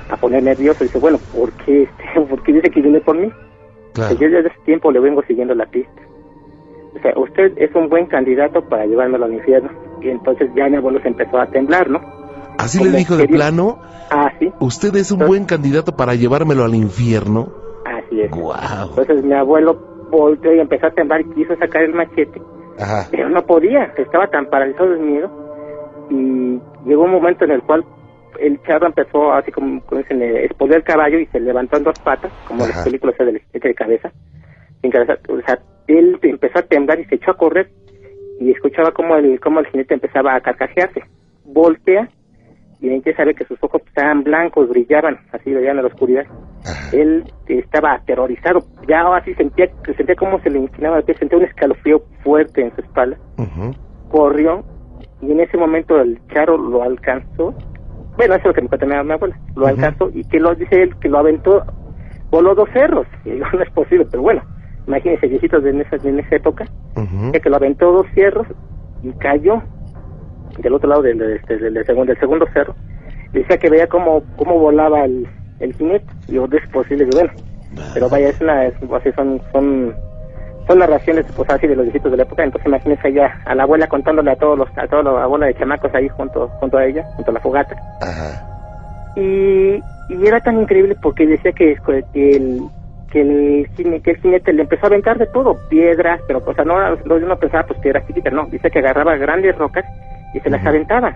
a 0.08 0.16
poner 0.16 0.42
nervioso, 0.42 0.82
dice, 0.84 0.98
bueno, 0.98 1.18
¿por 1.32 1.52
qué, 1.64 1.82
este, 1.84 2.20
¿por 2.28 2.42
qué 2.42 2.52
dice 2.54 2.70
que 2.70 2.80
viene 2.80 3.00
por 3.00 3.16
mí? 3.16 3.30
Claro. 3.94 4.16
Pues 4.16 4.18
yo 4.20 4.36
desde 4.36 4.48
ese 4.48 4.60
tiempo 4.64 4.90
le 4.90 5.00
vengo 5.00 5.22
siguiendo 5.22 5.54
la 5.54 5.66
pista. 5.66 6.02
O 6.94 6.98
sea, 7.00 7.12
usted 7.16 7.52
es 7.56 7.74
un 7.74 7.88
buen 7.88 8.06
candidato 8.06 8.62
para 8.68 8.86
llevármelo 8.86 9.26
al 9.26 9.34
infierno. 9.34 9.70
Y 10.00 10.08
entonces 10.08 10.48
ya 10.54 10.68
mi 10.68 10.76
abuelo 10.76 11.00
se 11.00 11.08
empezó 11.08 11.38
a 11.38 11.46
temblar, 11.46 11.90
¿no? 11.90 12.00
Así 12.66 12.82
le 12.84 12.96
dijo 12.96 13.16
de 13.16 13.26
plano, 13.28 13.78
Ah, 14.10 14.30
sí, 14.38 14.52
usted 14.60 14.94
es 14.96 15.10
un 15.10 15.22
Ah. 15.22 15.26
buen 15.26 15.44
candidato 15.46 15.96
para 15.96 16.14
llevármelo 16.14 16.64
al 16.64 16.74
infierno. 16.74 17.48
así 17.84 18.20
es. 18.20 18.30
Guau. 18.30 18.90
Entonces 18.90 19.24
mi 19.24 19.32
abuelo 19.34 19.76
volteó 20.10 20.54
y 20.54 20.60
empezó 20.60 20.86
a 20.86 20.90
temblar 20.90 21.20
y 21.22 21.24
quiso 21.34 21.56
sacar 21.56 21.82
el 21.82 21.94
machete, 21.94 22.40
Ajá. 22.78 23.06
pero 23.10 23.28
no 23.28 23.44
podía, 23.46 23.92
estaba 23.96 24.28
tan 24.28 24.46
paralizado 24.46 24.90
de 24.90 24.98
miedo. 25.00 25.30
Y 26.10 26.60
llegó 26.88 27.02
un 27.04 27.10
momento 27.12 27.44
en 27.44 27.50
el 27.52 27.62
cual 27.62 27.84
el 28.38 28.60
charro 28.62 28.86
empezó 28.86 29.32
así 29.32 29.50
como, 29.50 29.80
como 29.82 30.00
dicen, 30.02 30.22
eh, 30.22 30.48
el 30.48 30.82
caballo 30.84 31.18
y 31.18 31.26
se 31.26 31.40
levantó 31.40 31.76
en 31.78 31.84
dos 31.84 31.98
patas, 32.00 32.30
como 32.46 32.64
en 32.64 32.70
las 32.70 32.84
películas 32.84 33.16
de 33.18 33.24
del 33.24 33.42
de 33.52 33.74
cabeza, 33.74 34.12
sin 34.82 34.90
cabeza. 34.90 35.14
O 35.28 35.40
sea, 35.46 35.58
él 35.88 36.18
empezó 36.22 36.58
a 36.60 36.62
temblar 36.62 37.00
y 37.00 37.04
se 37.06 37.16
echó 37.16 37.30
a 37.32 37.36
correr 37.36 37.70
y 38.40 38.50
escuchaba 38.52 38.92
como 38.92 39.16
el, 39.16 39.40
como 39.40 39.60
el 39.60 39.66
jinete 39.66 39.94
empezaba 39.94 40.34
a 40.36 40.40
carcajearse. 40.40 41.02
Voltea 41.44 42.08
y 42.80 42.88
empieza 42.88 43.22
a 43.22 43.26
ver 43.26 43.34
que 43.34 43.44
sus 43.44 43.62
ojos 43.62 43.82
estaban 43.86 44.22
blancos, 44.24 44.68
brillaban, 44.68 45.18
así 45.32 45.52
veían 45.52 45.76
en 45.76 45.82
la 45.82 45.88
oscuridad. 45.88 46.26
Ajá. 46.64 46.96
Él 46.96 47.24
estaba 47.46 47.94
aterrorizado, 47.94 48.60
ya 48.88 49.16
así 49.16 49.34
sentía, 49.34 49.68
sentía 49.96 50.14
como 50.16 50.40
se 50.40 50.50
le 50.50 50.58
inclinaba 50.58 50.98
el 50.98 51.04
pie, 51.04 51.16
sentía 51.16 51.38
un 51.38 51.44
escalofrío 51.44 52.02
fuerte 52.22 52.62
en 52.62 52.74
su 52.74 52.80
espalda 52.82 53.16
corrió 54.08 54.64
y 55.20 55.32
en 55.32 55.40
ese 55.40 55.56
momento 55.56 56.00
el 56.00 56.20
charro 56.32 56.56
lo 56.56 56.82
alcanzó. 56.82 57.54
Bueno, 58.16 58.34
eso 58.34 58.42
es 58.42 58.46
lo 58.46 58.54
que 58.54 58.62
me 58.62 58.68
cuenta 58.68 58.86
mi, 58.86 59.12
abuela. 59.12 59.38
Lo 59.54 59.66
alcanzó 59.66 60.10
y 60.14 60.24
que 60.24 60.40
lo 60.40 60.54
dice 60.54 60.82
él 60.82 60.96
que 61.00 61.08
lo 61.08 61.18
aventó, 61.18 61.64
voló 62.30 62.54
dos 62.54 62.68
cerros. 62.72 63.06
Y 63.24 63.30
digo, 63.32 63.46
no 63.52 63.62
es 63.62 63.70
posible, 63.70 64.06
pero 64.10 64.22
bueno, 64.22 64.42
imagínense, 64.86 65.26
viejitos 65.26 65.62
de 65.62 65.70
en 65.70 65.80
esa, 65.82 65.96
en 65.96 66.18
esa 66.18 66.36
época, 66.36 66.64
Ujú. 66.96 67.32
que 67.32 67.50
lo 67.50 67.56
aventó 67.56 67.92
dos 67.92 68.06
cerros 68.14 68.46
y 69.02 69.10
cayó 69.18 69.62
del 70.58 70.74
otro 70.74 70.88
lado 70.88 71.02
del, 71.02 71.20
este, 71.32 71.58
del, 71.58 71.74
del 71.74 71.84
segundo, 71.86 72.12
del 72.12 72.20
segundo 72.20 72.46
cerro. 72.52 72.74
Decía 73.32 73.58
que 73.58 73.68
veía 73.70 73.86
cómo, 73.86 74.22
cómo 74.36 74.58
volaba 74.58 75.04
el, 75.04 75.26
el 75.60 75.72
jinete. 75.74 76.06
Y 76.28 76.32
no 76.34 76.44
es 76.46 76.66
posible, 76.68 77.04
y 77.04 77.14
bueno, 77.16 77.30
pero 77.94 78.08
vaya, 78.08 78.28
es 78.28 78.40
una, 78.40 78.64
es, 78.66 78.74
así 78.92 79.12
son, 79.12 79.40
son, 79.52 79.94
son 80.66 80.78
narraciones, 80.78 81.26
pues 81.36 81.48
así 81.50 81.66
de 81.66 81.76
los 81.76 81.84
viejitos 81.84 82.10
de 82.10 82.16
la 82.16 82.22
época, 82.24 82.42
entonces 82.44 82.66
imagínense 82.66 83.08
ella, 83.08 83.36
a 83.44 83.54
la 83.54 83.64
abuela 83.64 83.86
contándole 83.86 84.30
a 84.30 84.36
todos 84.36 84.58
los, 84.58 84.68
a 84.78 84.86
toda 84.88 85.02
la 85.02 85.26
bola 85.26 85.46
de 85.46 85.54
chamacos 85.54 85.94
ahí 85.94 86.08
junto, 86.08 86.48
junto 86.60 86.78
a 86.78 86.84
ella, 86.86 87.04
junto 87.16 87.30
a 87.30 87.34
la 87.34 87.40
fogata, 87.40 87.76
Ajá. 88.00 88.44
y, 89.16 89.82
y 90.08 90.26
era 90.26 90.40
tan 90.40 90.60
increíble 90.60 90.96
porque 91.00 91.26
decía 91.26 91.52
que, 91.52 91.76
que 92.12 92.30
el, 92.36 92.60
que 93.10 93.20
el, 93.20 93.68
jine- 93.76 94.00
que 94.02 94.10
el 94.12 94.16
jinete 94.18 94.52
le 94.52 94.62
empezó 94.62 94.86
a 94.86 94.88
aventar 94.88 95.18
de 95.18 95.26
todo, 95.26 95.56
piedras, 95.68 96.20
pero 96.26 96.42
o 96.44 96.54
sea, 96.54 96.64
no, 96.64 96.96
no 96.96 97.14
uno 97.14 97.36
pensaba 97.36 97.64
pues 97.66 97.78
piedras 97.80 98.06
chiquitas, 98.06 98.32
no, 98.32 98.46
dice 98.46 98.70
que 98.70 98.78
agarraba 98.80 99.16
grandes 99.16 99.56
rocas 99.56 99.84
y 100.36 100.40
se 100.40 100.50
las 100.50 100.64
aventaba. 100.64 101.14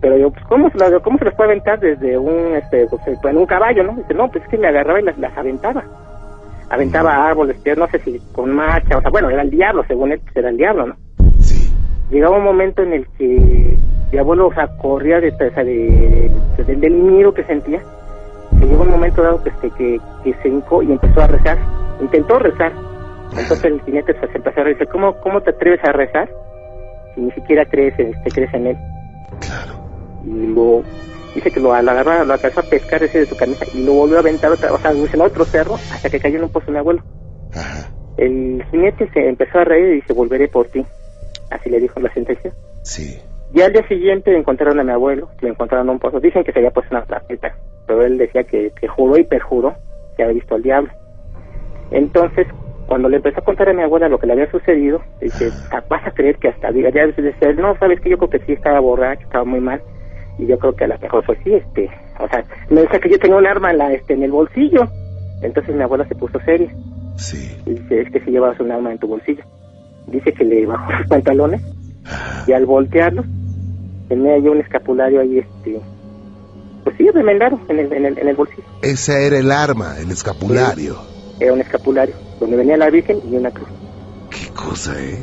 Pero 0.00 0.16
yo, 0.16 0.30
pues, 0.30 0.44
¿cómo 0.46 0.70
se, 0.70 0.78
las, 0.78 0.92
¿cómo 1.02 1.18
se 1.18 1.24
las 1.24 1.34
puede 1.34 1.50
aventar 1.50 1.80
desde 1.80 2.16
un, 2.16 2.54
este, 2.54 2.86
pues, 2.88 3.02
en 3.24 3.36
un 3.36 3.46
caballo, 3.46 3.82
no? 3.82 3.94
Dice, 3.94 4.14
no, 4.14 4.30
pues 4.30 4.44
es 4.44 4.50
que 4.50 4.56
le 4.58 4.68
agarraba 4.68 5.00
y 5.00 5.04
las, 5.04 5.18
las 5.18 5.36
aventaba. 5.36 5.82
Aventaba 6.70 7.26
árboles, 7.28 7.56
no 7.76 7.86
sé 7.88 7.98
si 8.00 8.20
con 8.32 8.54
marcha, 8.54 8.98
o 8.98 9.00
sea, 9.00 9.10
bueno, 9.10 9.30
era 9.30 9.42
el 9.42 9.50
diablo, 9.50 9.84
según 9.88 10.12
él, 10.12 10.20
pues, 10.20 10.36
era 10.36 10.50
el 10.50 10.56
diablo, 10.56 10.86
¿no? 10.86 10.96
Sí. 11.40 11.72
llegaba 12.10 12.36
un 12.36 12.44
momento 12.44 12.82
en 12.82 12.92
el 12.92 13.06
que 13.18 13.76
mi 14.12 14.18
abuelo 14.18 14.46
o 14.48 14.54
sea, 14.54 14.66
corría 14.78 15.20
de, 15.20 15.28
o 15.30 15.36
sea, 15.54 15.64
de- 15.64 16.30
de- 16.56 16.76
del 16.76 16.92
miedo 16.94 17.32
que 17.34 17.44
sentía 17.44 17.80
que 18.58 18.66
llegó 18.66 18.82
un 18.82 18.90
momento 18.90 19.22
dado 19.22 19.42
que, 19.42 19.50
este, 19.50 19.70
que, 19.72 20.00
que 20.24 20.32
se 20.42 20.48
hincó 20.48 20.82
y 20.82 20.90
empezó 20.92 21.20
a 21.22 21.26
rezar 21.26 21.58
intentó 22.00 22.38
rezar 22.38 22.72
entonces 23.32 23.64
el 23.66 23.80
jinete 23.82 24.14
pues, 24.14 24.30
se 24.30 24.38
empezó 24.38 24.60
a 24.62 24.64
decir 24.64 24.88
¿cómo, 24.88 25.14
¿cómo 25.20 25.40
te 25.42 25.50
atreves 25.50 25.84
a 25.84 25.92
rezar 25.92 26.28
ni 27.18 27.30
siquiera 27.32 27.64
crees, 27.66 27.98
este, 27.98 28.30
crees 28.30 28.52
en 28.54 28.68
él 28.68 28.76
Claro. 29.40 29.74
y 30.24 30.46
lo 30.46 30.82
Dice 31.34 31.50
que 31.50 31.60
lo, 31.60 31.70
lo 31.82 32.24
lo 32.24 32.32
alcanzó 32.32 32.60
a 32.60 32.62
pescar 32.64 33.02
ese 33.02 33.20
de 33.20 33.26
su 33.26 33.36
camisa 33.36 33.64
y 33.74 33.84
lo 33.84 33.92
volvió 33.92 34.16
a 34.16 34.20
aventar 34.20 34.50
otra, 34.50 34.72
o 34.72 34.78
sea, 34.78 34.90
en 34.90 35.20
otro 35.20 35.44
cerro 35.44 35.74
hasta 35.74 36.08
que 36.10 36.18
cayó 36.18 36.38
en 36.38 36.44
un 36.44 36.50
pozo 36.50 36.72
mi 36.72 36.78
abuelo. 36.78 37.02
Ajá. 37.54 37.90
El 38.16 38.64
jinete 38.70 39.08
se 39.12 39.28
empezó 39.28 39.58
a 39.58 39.64
reír 39.64 39.92
y 39.92 39.94
dice, 39.96 40.12
volveré 40.14 40.48
por 40.48 40.66
ti. 40.66 40.84
Así 41.50 41.70
le 41.70 41.80
dijo 41.80 42.00
la 42.00 42.12
sentencia. 42.12 42.52
Sí. 42.82 43.20
Y 43.54 43.60
al 43.60 43.72
día 43.72 43.86
siguiente 43.86 44.36
encontraron 44.36 44.80
a 44.80 44.84
mi 44.84 44.90
abuelo, 44.90 45.28
lo 45.40 45.48
encontraron 45.48 45.86
en 45.86 45.92
un 45.92 45.98
pozo. 45.98 46.18
Dicen 46.18 46.42
que 46.44 46.52
se 46.52 46.58
había 46.58 46.70
puesto 46.72 46.94
una 46.94 47.04
trapeta, 47.04 47.54
pero 47.86 48.04
él 48.04 48.18
decía 48.18 48.42
que, 48.44 48.72
que 48.78 48.88
juró 48.88 49.16
y 49.16 49.24
perjuró 49.24 49.74
que 50.16 50.24
había 50.24 50.34
visto 50.34 50.56
al 50.56 50.62
diablo. 50.62 50.90
Entonces, 51.90 52.46
cuando 52.88 53.10
le 53.10 53.16
empezó 53.18 53.40
a 53.40 53.44
contar 53.44 53.68
a 53.68 53.74
mi 53.74 53.82
abuela 53.82 54.08
lo 54.08 54.18
que 54.18 54.26
le 54.26 54.32
había 54.32 54.50
sucedido, 54.50 55.02
dice, 55.20 55.50
"Ah, 55.70 55.84
vas 55.90 56.06
a 56.06 56.10
creer 56.10 56.36
que 56.36 56.48
hasta 56.48 56.72
diga, 56.72 56.88
ya 56.88 57.02
él, 57.02 57.14
no, 57.58 57.76
sabes 57.78 58.00
que 58.00 58.08
yo 58.08 58.16
creo 58.16 58.30
que 58.30 58.38
sí 58.46 58.52
estaba 58.52 58.80
borracho, 58.80 59.24
estaba 59.24 59.44
muy 59.44 59.60
mal, 59.60 59.82
y 60.38 60.46
yo 60.46 60.58
creo 60.58 60.74
que 60.74 60.84
a 60.84 60.88
lo 60.88 60.98
mejor 60.98 61.22
fue 61.24 61.36
sí, 61.44 61.52
este, 61.52 61.90
o 62.18 62.26
sea, 62.28 62.42
me 62.70 62.80
decía 62.80 62.98
que 62.98 63.10
yo 63.10 63.18
tenía 63.18 63.36
un 63.36 63.46
arma 63.46 63.72
en, 63.72 63.78
la, 63.78 63.92
este, 63.92 64.14
en 64.14 64.22
el 64.22 64.30
bolsillo. 64.30 64.88
Entonces 65.42 65.74
mi 65.74 65.82
abuela 65.82 66.08
se 66.08 66.14
puso 66.14 66.40
seria. 66.40 66.72
Sí. 67.16 67.56
Y 67.66 67.74
dice, 67.74 68.00
es 68.00 68.10
que 68.10 68.20
si 68.20 68.30
llevas 68.30 68.58
un 68.58 68.72
arma 68.72 68.90
en 68.90 68.98
tu 68.98 69.06
bolsillo. 69.06 69.44
Dice 70.06 70.32
que 70.32 70.44
le 70.44 70.64
bajó 70.64 70.90
los 70.98 71.06
pantalones 71.08 71.60
y 72.46 72.52
al 72.52 72.64
voltearlos 72.64 73.26
tenía 74.08 74.38
yo 74.38 74.52
un 74.52 74.60
escapulario 74.60 75.20
ahí, 75.20 75.38
este, 75.38 75.78
pues 76.84 76.96
sí, 76.96 77.10
remendado 77.10 77.60
en 77.68 77.80
el, 77.80 77.92
en 77.92 78.06
el, 78.06 78.18
en 78.18 78.28
el 78.28 78.36
bolsillo. 78.36 78.66
Ese 78.80 79.26
era 79.26 79.38
el 79.38 79.52
arma, 79.52 79.98
el 80.00 80.10
escapulario. 80.10 80.96
Era 81.38 81.52
un 81.52 81.60
escapulario 81.60 82.27
donde 82.40 82.56
venía 82.56 82.76
la 82.76 82.90
Virgen 82.90 83.18
y 83.30 83.36
una 83.36 83.50
cruz. 83.50 83.68
Qué 84.30 84.52
cosa, 84.54 84.92
¿eh? 85.00 85.18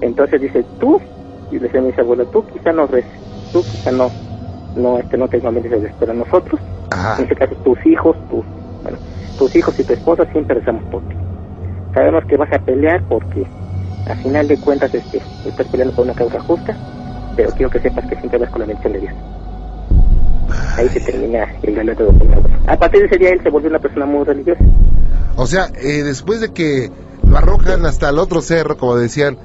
Entonces 0.00 0.40
dice, 0.40 0.64
tú, 0.78 1.00
y 1.50 1.54
le 1.54 1.60
decía 1.60 1.80
a 1.80 1.82
mi 1.82 1.92
abuela, 1.92 2.24
tú 2.26 2.44
quizá 2.52 2.72
no 2.72 2.86
reces, 2.86 3.10
tú 3.52 3.62
quizá 3.62 3.90
no, 3.90 4.10
no, 4.76 4.98
este, 4.98 5.16
no 5.16 5.28
te 5.28 5.40
conviertes 5.40 5.92
pero 5.98 6.14
nosotros, 6.14 6.60
Ajá. 6.90 7.16
en 7.16 7.22
este 7.24 7.36
caso 7.36 7.54
tus 7.64 7.86
hijos, 7.86 8.16
tus, 8.28 8.44
bueno, 8.82 8.98
tus 9.38 9.54
hijos 9.56 9.78
y 9.78 9.84
tu 9.84 9.92
esposa 9.92 10.24
siempre 10.32 10.58
rezamos 10.58 10.84
por 10.90 11.02
ti. 11.08 11.14
Sabemos 11.94 12.24
que 12.26 12.36
vas 12.36 12.52
a 12.52 12.58
pelear 12.58 13.02
porque 13.08 13.46
al 14.06 14.16
final 14.18 14.48
de 14.48 14.58
cuentas 14.58 14.92
este, 14.94 15.22
estás 15.46 15.66
peleando 15.68 15.94
por 15.94 16.04
una 16.04 16.14
causa 16.14 16.40
justa, 16.40 16.76
pero 17.36 17.50
quiero 17.52 17.70
que 17.70 17.80
sepas 17.80 18.06
que 18.06 18.16
siempre 18.16 18.38
vas 18.38 18.50
con 18.50 18.60
la 18.60 18.66
bendición 18.66 18.92
de 18.92 19.00
Dios. 19.00 19.14
Ahí 20.76 20.88
se 20.88 21.00
termina 21.00 21.46
el 21.62 21.76
relato 21.76 22.06
de. 22.06 22.12
A 22.66 22.76
partir 22.76 23.00
de 23.00 23.06
ese 23.06 23.18
día 23.18 23.30
él 23.30 23.40
se 23.42 23.50
volvió 23.50 23.70
una 23.70 23.78
persona 23.78 24.06
muy 24.06 24.24
religiosa. 24.24 24.60
O 25.36 25.46
sea, 25.46 25.66
eh, 25.80 26.02
después 26.02 26.40
de 26.40 26.52
que 26.52 26.90
lo 27.28 27.36
arrojan 27.36 27.84
hasta 27.86 28.08
el 28.10 28.18
otro 28.18 28.40
cerro, 28.40 28.76
como 28.76 28.96
decían, 28.96 29.36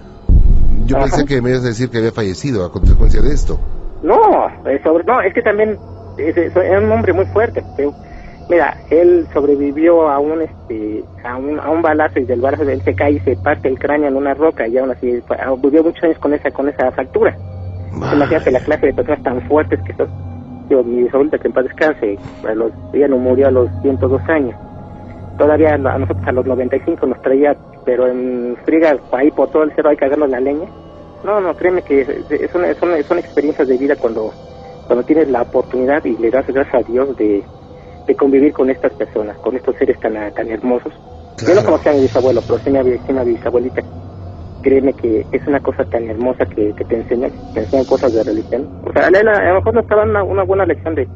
yo 0.86 0.97
Ajá. 0.97 1.06
pensé 1.06 1.25
que 1.25 1.41
me 1.41 1.49
ibas 1.52 1.63
a 1.63 1.67
decir 1.67 1.89
que 1.89 1.97
había 1.97 2.12
fallecido 2.12 2.65
a 2.65 2.71
consecuencia 2.71 3.21
de 3.21 3.34
esto. 3.34 3.60
No, 4.04 4.17
sobre, 4.84 5.04
no, 5.04 5.21
es 5.21 5.34
que 5.34 5.41
también 5.41 5.78
es, 6.17 6.36
es- 6.38 6.56
era 6.56 6.80
un 6.80 6.91
hombre 6.91 7.13
muy 7.13 7.25
fuerte. 7.28 7.63
pero, 7.75 7.93
mira, 8.49 8.78
él 8.89 9.28
sobrevivió 9.34 10.10
a 10.10 10.19
un 10.19 10.41
este 10.41 11.04
a 11.23 11.36
un, 11.38 11.60
a 11.60 11.69
un 11.69 11.82
balazo 11.82 12.19
y 12.19 12.25
del 12.25 12.41
balazo 12.41 12.65
de 12.65 12.73
él 12.73 12.82
se 12.84 12.93
cae 12.95 13.13
y 13.13 13.19
se 13.21 13.36
parte 13.38 13.67
el 13.67 13.78
cráneo 13.78 14.08
en 14.08 14.15
una 14.15 14.34
roca 14.34 14.67
y 14.67 14.78
aún 14.78 14.91
así 14.91 15.21
ah, 15.30 15.54
vivió 15.62 15.84
muchos 15.84 16.04
años 16.04 16.17
con 16.19 16.34
esa 16.34 16.49
con 16.52 16.69
esa 16.69 16.91
fractura. 16.91 17.36
Imagínate 17.93 18.52
la 18.52 18.60
clase 18.62 18.86
de 18.88 18.93
personas 18.93 19.23
tan 19.23 19.41
fuertes 19.47 19.80
que 19.86 19.93
son. 19.95 20.08
Yo, 20.69 20.84
mi 20.84 21.04
bisabuelita 21.04 21.39
que 21.39 21.47
en 21.47 21.54
paz 21.54 21.63
descanse, 21.65 22.17
a 22.47 22.54
los, 22.54 22.71
ella 22.93 23.08
no 23.08 23.17
murió 23.17 23.47
a 23.47 23.52
los 23.52 23.69
102 23.82 24.21
años. 24.30 24.56
Todavía 25.39 25.75
a 25.75 25.78
nosotros 25.78 26.28
a 26.28 26.34
los 26.34 26.45
95 26.45 27.08
nos 27.08 27.21
traía, 27.21 27.56
pero 27.86 28.08
en 28.08 28.58
friga, 28.65 28.97
ahí 29.13 29.32
por 29.32 29.49
todo 29.49 29.63
el 29.63 29.71
cerro 29.73 29.89
hay 29.89 29.95
que 29.95 30.04
agarrarnos 30.04 30.30
la 30.30 30.41
leña. 30.41 30.67
No, 31.23 31.39
no, 31.39 31.56
créeme 31.56 31.82
que 31.82 32.02
es, 32.02 32.54
una, 32.54 32.73
son, 32.75 32.89
son 33.08 33.19
experiencias 33.19 33.65
de 33.69 33.78
vida 33.78 33.95
cuando, 33.95 34.34
cuando 34.86 35.06
tienes 35.06 35.30
la 35.30 35.43
oportunidad 35.43 36.04
y 36.04 36.17
le 36.17 36.30
das 36.30 36.45
gracias 36.45 36.75
a 36.75 36.91
Dios 36.91 37.15
de, 37.15 37.41
de 38.06 38.15
convivir 38.15 38.52
con 38.52 38.69
estas 38.69 38.91
personas, 38.93 39.38
con 39.38 39.56
estos 39.56 39.78
seres 39.78 39.97
tan, 40.02 40.13
tan 40.34 40.49
hermosos. 40.49 40.91
Yo 41.47 41.56
no 41.56 41.63
conocía 41.63 41.93
a 41.93 41.95
mi 41.95 42.02
bisabuelo, 42.02 42.41
pero 42.45 42.60
sí 42.60 42.75
a 42.75 42.84
mi, 42.84 42.91
a 42.91 43.23
mi 43.23 43.34
bisabuelita. 43.34 43.82
Créeme 44.62 44.91
que 44.91 45.25
es 45.32 45.47
una 45.47 45.62
cosa 45.62 45.86
tan 45.86 46.04
hermosa 46.10 46.45
que, 46.47 46.73
que 46.73 46.84
te 46.84 46.97
enseñan, 46.97 47.32
te 47.54 47.62
enseñan 47.62 47.86
cosas 47.86 48.13
de 48.13 48.23
religión. 48.25 48.67
O 48.86 48.91
sea, 48.91 49.08
a, 49.08 49.10
lo 49.10 49.56
mejor 49.56 49.73
nos 49.73 49.84
estaban 49.84 50.10
una, 50.10 50.21
una 50.21 50.43
buena 50.43 50.65
lección 50.65 50.95
de, 50.95 51.08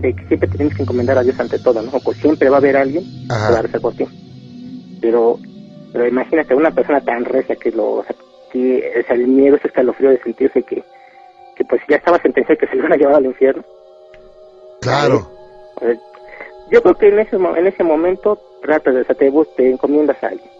de 0.00 0.14
que 0.14 0.26
siempre 0.26 0.48
tienes 0.48 0.74
que 0.74 0.82
encomendar 0.82 1.18
a 1.18 1.22
Dios 1.22 1.38
ante 1.38 1.58
todo, 1.58 1.82
¿no? 1.82 1.90
Pues 2.00 2.18
siempre 2.18 2.48
va 2.48 2.56
a 2.56 2.58
haber 2.58 2.76
alguien 2.76 3.04
Ajá. 3.28 3.46
que 3.46 3.52
va 3.52 3.58
a 3.58 3.62
rezar 3.62 3.80
por 3.80 3.94
ti. 3.94 4.06
Pero, 5.00 5.38
pero 5.92 6.08
imagínate 6.08 6.54
una 6.54 6.70
persona 6.70 7.00
tan 7.00 7.24
recia 7.24 7.56
que 7.56 7.70
lo, 7.70 7.92
o 7.92 8.04
sea, 8.04 8.16
que, 8.52 8.92
o 9.02 9.06
sea, 9.06 9.16
el 9.16 9.26
miedo, 9.28 9.56
ese 9.56 9.68
escalofrío 9.68 10.10
de 10.10 10.22
sentirse 10.22 10.62
que, 10.62 10.82
que 11.54 11.64
pues 11.64 11.82
ya 11.88 11.96
estaba 11.96 12.20
sentenciado 12.20 12.58
que 12.58 12.66
se 12.66 12.74
lo 12.74 12.80
iban 12.80 12.92
a 12.92 12.96
llevar 12.96 13.14
al 13.16 13.26
infierno. 13.26 13.64
Claro. 14.80 15.30
O 15.76 15.80
sea, 15.80 15.94
yo 16.70 16.82
creo 16.82 16.94
que 16.94 17.08
en 17.08 17.18
ese, 17.18 17.36
en 17.36 17.66
ese 17.66 17.84
momento 17.84 18.38
tratas 18.62 18.94
de, 18.94 19.00
o 19.02 19.04
sea, 19.04 19.14
te, 19.14 19.32
te 19.56 19.70
encomiendas 19.70 20.22
a 20.22 20.28
alguien. 20.28 20.50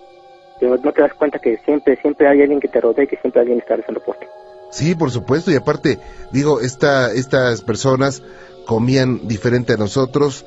Pero 0.59 0.77
no 0.77 0.93
te 0.93 1.01
das 1.01 1.15
cuenta 1.15 1.39
que 1.39 1.57
siempre, 1.65 1.97
siempre 1.97 2.29
hay 2.29 2.43
alguien 2.43 2.61
que 2.61 2.69
te 2.69 2.81
rodea 2.81 3.05
y 3.05 3.07
que 3.07 3.17
siempre 3.17 3.41
alguien 3.41 3.61
está 3.61 3.77
rezando 3.77 4.01
por 4.01 4.17
ti. 4.17 4.27
Sí, 4.71 4.95
por 4.95 5.11
supuesto. 5.11 5.51
Y 5.51 5.57
aparte, 5.57 5.99
digo, 6.33 6.61
esta, 6.61 7.13
estas 7.13 7.63
personas 7.63 8.23
comían 8.71 9.27
diferente 9.27 9.73
a 9.73 9.77
nosotros, 9.77 10.47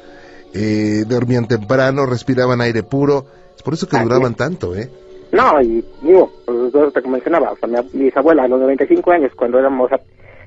eh, 0.53 1.03
dormían 1.05 1.45
temprano, 1.45 2.05
respiraban 2.05 2.62
aire 2.62 2.81
puro. 2.81 3.25
Es 3.53 3.62
por 3.62 3.73
eso 3.73 3.86
que 3.89 3.97
Así 3.97 4.05
duraban 4.05 4.31
es. 4.31 4.38
tanto, 4.38 4.73
¿eh? 4.77 4.89
No, 5.33 5.62
y 5.62 5.83
digo, 6.01 6.31
pues, 6.45 6.71
yo 6.71 6.89
te 6.89 7.01
mencionaba, 7.01 7.51
o 7.51 7.57
sea, 7.57 7.67
mi, 7.67 7.75
ab- 7.75 7.91
mi 7.91 8.05
bisabuela 8.05 8.43
a 8.43 8.47
los 8.47 8.62
95 8.62 9.12
años, 9.12 9.31
cuando 9.36 9.59
éramos, 9.59 9.88
o 9.88 9.89
sea, 9.89 9.99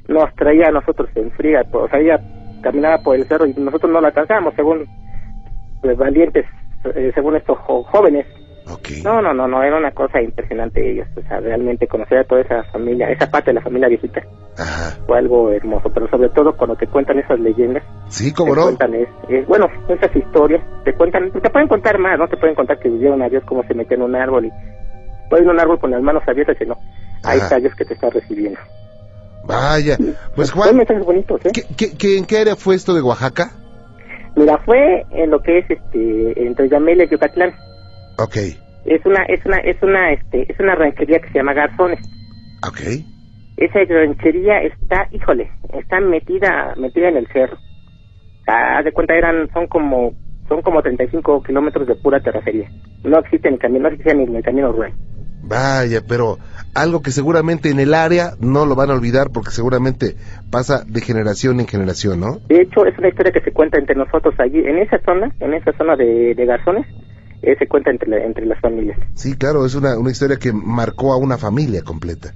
nos 0.08 0.34
traía 0.36 0.68
a 0.68 0.70
nosotros 0.72 1.10
en 1.16 1.30
fría, 1.32 1.64
pues, 1.70 1.84
o 1.84 1.88
sea, 1.88 2.00
ella 2.00 2.18
caminaba 2.62 2.96
por 3.02 3.14
el 3.14 3.26
cerro 3.28 3.44
y 3.46 3.52
nosotros 3.52 3.92
no 3.92 4.00
la 4.00 4.08
alcanzábamos, 4.08 4.54
según 4.54 4.86
pues, 5.82 5.98
valientes, 5.98 6.46
eh, 6.94 7.12
según 7.14 7.36
estos 7.36 7.58
jóvenes. 7.58 8.24
No, 9.04 9.22
no, 9.22 9.32
no, 9.32 9.46
no, 9.46 9.62
era 9.62 9.76
una 9.76 9.92
cosa 9.92 10.20
impresionante 10.20 10.90
ellos, 10.90 11.06
o 11.16 11.20
sea, 11.28 11.38
realmente 11.38 11.86
conocer 11.86 12.18
a 12.18 12.24
toda 12.24 12.40
esa 12.40 12.64
familia, 12.64 13.08
esa 13.10 13.30
parte 13.30 13.50
de 13.50 13.54
la 13.54 13.60
familia 13.60 13.88
viejita, 13.88 14.20
Ajá. 14.58 14.96
fue 15.06 15.18
algo 15.18 15.52
hermoso, 15.52 15.88
pero 15.90 16.08
sobre 16.08 16.28
todo 16.30 16.56
cuando 16.56 16.74
te 16.74 16.88
cuentan 16.88 17.18
esas 17.20 17.38
leyendas, 17.38 17.84
Sí, 18.08 18.30
te 18.30 18.34
cómo 18.36 18.56
no. 18.56 18.62
cuentan 18.64 18.94
es, 18.94 19.08
es- 19.28 19.46
bueno, 19.46 19.68
esas 19.88 20.14
historias, 20.16 20.62
te 20.84 20.92
cuentan, 20.94 21.30
te 21.30 21.48
pueden 21.50 21.68
contar 21.68 21.98
más, 22.00 22.18
no 22.18 22.26
te 22.26 22.36
pueden 22.36 22.56
contar 22.56 22.78
que 22.80 22.88
vieron 22.88 23.22
a 23.22 23.28
Dios 23.28 23.44
cómo 23.46 23.62
se 23.64 23.74
metió 23.74 23.96
en 23.96 24.02
un 24.02 24.16
árbol 24.16 24.46
y 24.46 24.52
puede 25.30 25.48
un 25.48 25.60
árbol 25.60 25.78
con 25.78 25.92
las 25.92 26.02
manos 26.02 26.24
abiertas 26.26 26.56
y 26.60 26.64
no, 26.66 26.76
ahí 27.22 27.36
Ajá. 27.38 27.44
está 27.46 27.56
Dios 27.60 27.74
que 27.76 27.84
te 27.84 27.94
está 27.94 28.10
recibiendo. 28.10 28.58
Vaya. 29.44 29.96
Pues 30.34 30.50
Juan, 30.50 30.76
bonitos, 31.04 31.40
¿eh? 31.46 31.50
¿qué, 31.54 31.62
qué, 31.76 31.96
qué- 31.96 32.18
en 32.18 32.24
qué 32.24 32.38
área 32.40 32.56
fue 32.56 32.74
esto 32.74 32.94
de 32.94 33.00
Oaxaca? 33.02 33.52
Mira, 34.34 34.58
fue 34.58 35.06
en 35.12 35.30
lo 35.30 35.40
que 35.40 35.58
es 35.58 35.70
este 35.70 36.46
entre 36.46 36.68
Yamel 36.68 37.00
y 37.02 37.08
Yucatlán. 37.08 37.54
Ok. 38.18 38.36
Es 38.84 39.04
una 39.04 39.24
es 39.24 39.44
una 39.44 39.58
es 39.58 39.82
una 39.82 40.12
este 40.12 40.50
es 40.50 40.60
una 40.60 40.74
ranchería 40.74 41.18
que 41.18 41.28
se 41.28 41.38
llama 41.38 41.54
Garzones. 41.54 42.00
Ok. 42.66 42.80
Esa 43.56 43.80
ranchería 43.88 44.62
está, 44.62 45.08
híjole, 45.12 45.50
está 45.72 46.00
metida 46.00 46.74
metida 46.76 47.08
en 47.08 47.16
el 47.16 47.26
cerro. 47.28 47.56
Haz 48.46 48.84
de 48.84 48.92
cuenta 48.92 49.14
eran 49.14 49.48
son 49.52 49.66
como 49.66 50.12
son 50.48 50.62
como 50.62 50.82
35 50.82 51.42
kilómetros 51.42 51.86
de 51.86 51.96
pura 51.96 52.20
terracería. 52.20 52.70
No 53.04 53.18
existe 53.18 53.50
ni 53.50 53.58
camino, 53.58 53.88
no 53.88 53.88
existe 53.88 54.14
ni 54.14 54.36
el 54.36 54.42
camino 54.42 54.72
rural. 54.72 54.92
Vaya, 55.42 56.00
pero 56.06 56.38
algo 56.74 57.02
que 57.02 57.10
seguramente 57.12 57.70
en 57.70 57.78
el 57.78 57.94
área 57.94 58.32
no 58.40 58.66
lo 58.66 58.74
van 58.74 58.90
a 58.90 58.94
olvidar 58.94 59.28
porque 59.32 59.50
seguramente 59.50 60.16
pasa 60.50 60.84
de 60.84 61.00
generación 61.00 61.60
en 61.60 61.68
generación, 61.68 62.20
¿no? 62.20 62.38
De 62.48 62.62
hecho, 62.62 62.84
es 62.84 62.98
una 62.98 63.08
historia 63.08 63.32
que 63.32 63.42
se 63.42 63.52
cuenta 63.52 63.78
entre 63.78 63.94
nosotros 63.94 64.34
allí, 64.38 64.58
en 64.58 64.78
esa 64.78 64.98
zona, 65.04 65.32
en 65.38 65.54
esa 65.54 65.72
zona 65.78 65.94
de, 65.94 66.34
de 66.34 66.46
Garzones, 66.46 66.86
eh, 67.42 67.56
se 67.58 67.66
cuenta 67.66 67.90
entre, 67.90 68.08
la- 68.08 68.24
entre 68.24 68.46
las 68.46 68.60
familias. 68.60 68.98
Sí, 69.14 69.36
claro, 69.36 69.64
es 69.66 69.74
una, 69.74 69.98
una 69.98 70.10
historia 70.10 70.36
que 70.38 70.52
marcó 70.52 71.12
a 71.12 71.16
una 71.18 71.38
familia 71.38 71.82
completa. 71.82 72.32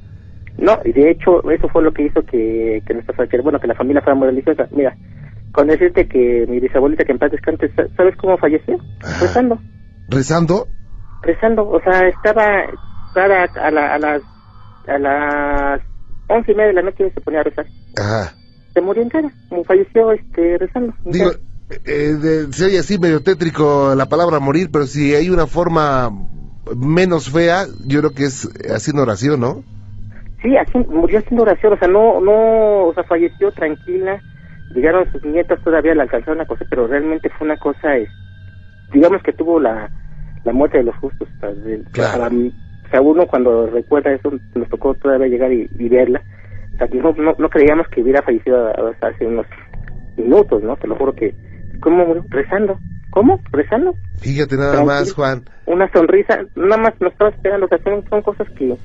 No, 0.58 0.78
y 0.84 0.92
de 0.92 1.10
hecho, 1.10 1.48
eso 1.50 1.68
fue 1.68 1.82
lo 1.82 1.92
que 1.92 2.04
hizo 2.04 2.22
que, 2.22 2.82
que 2.86 2.94
nuestra 2.94 3.26
que, 3.26 3.40
bueno, 3.40 3.58
que 3.60 3.66
la 3.66 3.74
familia 3.74 4.02
fuera 4.02 4.14
muy 4.14 4.26
religiosa. 4.28 4.68
Mira, 4.72 4.94
con 5.52 5.68
decirte 5.68 6.06
que 6.06 6.46
mi 6.48 6.60
bisabuelita, 6.60 7.04
que 7.04 7.12
en 7.12 7.18
paz 7.18 7.30
descanse, 7.32 7.68
sa- 7.74 7.88
¿sabes 7.96 8.14
cómo 8.16 8.36
falleció? 8.36 8.78
Rezando, 9.20 9.58
¿Rezando? 10.08 10.68
rezando, 11.22 11.68
o 11.68 11.80
sea, 11.82 12.08
estaba 12.08 12.64
cada, 13.14 13.44
a, 13.44 13.70
la- 13.70 13.94
a 13.94 13.98
las 13.98 14.22
a 14.86 14.98
las 14.98 15.80
once 16.28 16.52
y 16.52 16.54
media 16.54 16.68
de 16.68 16.74
la 16.74 16.82
noche 16.82 17.10
se 17.12 17.20
ponía 17.20 17.40
a 17.40 17.44
rezar. 17.44 17.66
Ajá. 17.96 18.34
Se 18.74 18.80
murió 18.80 19.02
entera, 19.02 19.30
falleció 19.66 20.12
este 20.12 20.58
rezando. 20.58 20.94
Digo, 21.04 21.26
entera. 21.32 21.49
Eh, 21.84 22.14
de- 22.20 22.52
se 22.52 22.66
oye 22.66 22.78
así 22.78 22.98
medio 22.98 23.22
tétrico 23.22 23.94
la 23.96 24.06
palabra 24.06 24.40
morir, 24.40 24.70
pero 24.72 24.86
si 24.86 25.14
hay 25.14 25.30
una 25.30 25.46
forma 25.46 26.10
menos 26.76 27.30
fea, 27.30 27.66
yo 27.86 28.00
creo 28.00 28.10
que 28.12 28.24
es 28.24 28.48
haciendo 28.70 29.02
oración, 29.02 29.40
¿no? 29.40 29.62
Sí, 30.42 30.56
así, 30.56 30.78
murió 30.88 31.18
haciendo 31.18 31.42
oración, 31.42 31.74
o 31.74 31.76
sea, 31.76 31.88
no, 31.88 32.20
no, 32.20 32.86
o 32.86 32.94
sea, 32.94 33.04
falleció 33.04 33.52
tranquila, 33.52 34.22
llegaron 34.74 35.10
sus 35.12 35.22
nietas, 35.24 35.60
todavía 35.62 35.94
la 35.94 36.04
alcanzaron 36.04 36.40
a 36.40 36.46
coser, 36.46 36.66
pero 36.68 36.86
realmente 36.86 37.28
fue 37.30 37.46
una 37.46 37.56
cosa, 37.58 37.90
digamos 38.92 39.22
que 39.22 39.32
tuvo 39.34 39.60
la, 39.60 39.90
la 40.44 40.52
muerte 40.52 40.78
de 40.78 40.84
los 40.84 40.96
justos, 40.96 41.28
o 41.36 41.40
sea, 41.40 41.50
de- 41.52 41.84
Claro. 41.92 42.22
para 42.24 42.34
o 42.34 42.88
sea, 42.90 43.02
uno 43.02 43.26
cuando 43.26 43.66
recuerda 43.68 44.12
eso, 44.12 44.32
nos 44.54 44.68
tocó 44.68 44.94
todavía 44.94 45.28
llegar 45.28 45.52
y, 45.52 45.68
y 45.78 45.88
verla, 45.88 46.24
o 46.74 46.78
sea, 46.78 46.88
no, 46.92 47.12
no, 47.12 47.34
no 47.38 47.48
creíamos 47.50 47.86
que 47.88 48.02
hubiera 48.02 48.22
fallecido 48.22 48.66
a- 48.68 48.96
hace 49.06 49.26
unos 49.26 49.46
minutos, 50.16 50.62
¿no? 50.62 50.76
Te 50.76 50.88
lo 50.88 50.96
juro 50.96 51.14
que, 51.14 51.34
¿cómo? 51.80 52.14
Rezando. 52.28 52.78
¿Cómo? 53.10 53.40
¿Rezando? 53.50 53.94
Fíjate 54.20 54.56
nada 54.56 54.84
más, 54.84 55.12
Juan. 55.12 55.44
Una 55.66 55.90
sonrisa, 55.92 56.38
nada 56.54 56.76
más 56.76 56.94
nos 57.00 57.12
estaba 57.12 57.30
esperando, 57.30 57.66
sea, 57.68 57.78
son, 57.82 58.04
son 58.08 58.22
cosas 58.22 58.48
que, 58.50 58.76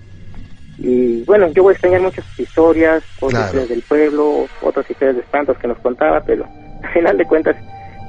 y 0.77 1.23
bueno, 1.25 1.47
yo 1.53 1.63
voy 1.63 1.71
a 1.71 1.73
extrañar 1.73 2.01
muchas 2.01 2.25
historias, 2.39 3.03
otras 3.19 3.29
Claro. 3.31 3.45
historias 3.45 3.69
del 3.69 3.81
pueblo, 3.83 4.45
otras 4.61 4.89
historias 4.89 5.15
de 5.17 5.21
espantos 5.21 5.57
que 5.57 5.67
nos 5.67 5.77
contaba, 5.79 6.21
pero 6.25 6.45
al 6.83 6.89
final 6.93 7.17
de 7.17 7.25
cuentas 7.25 7.55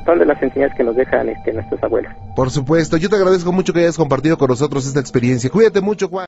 son 0.04 0.18
de 0.18 0.26
las 0.26 0.42
enseñanzas 0.42 0.76
que 0.76 0.84
nos 0.84 0.96
dejan 0.96 1.28
este, 1.28 1.52
nuestros 1.52 1.82
abuelos. 1.82 2.12
Por 2.34 2.50
supuesto, 2.50 2.96
yo 2.96 3.08
te 3.08 3.16
agradezco 3.16 3.52
mucho 3.52 3.72
que 3.72 3.80
hayas 3.80 3.96
compartido 3.96 4.38
con 4.38 4.48
nosotros 4.48 4.86
esta 4.86 5.00
experiencia. 5.00 5.50
Cuídate 5.50 5.80
mucho, 5.80 6.08
Juan. 6.08 6.26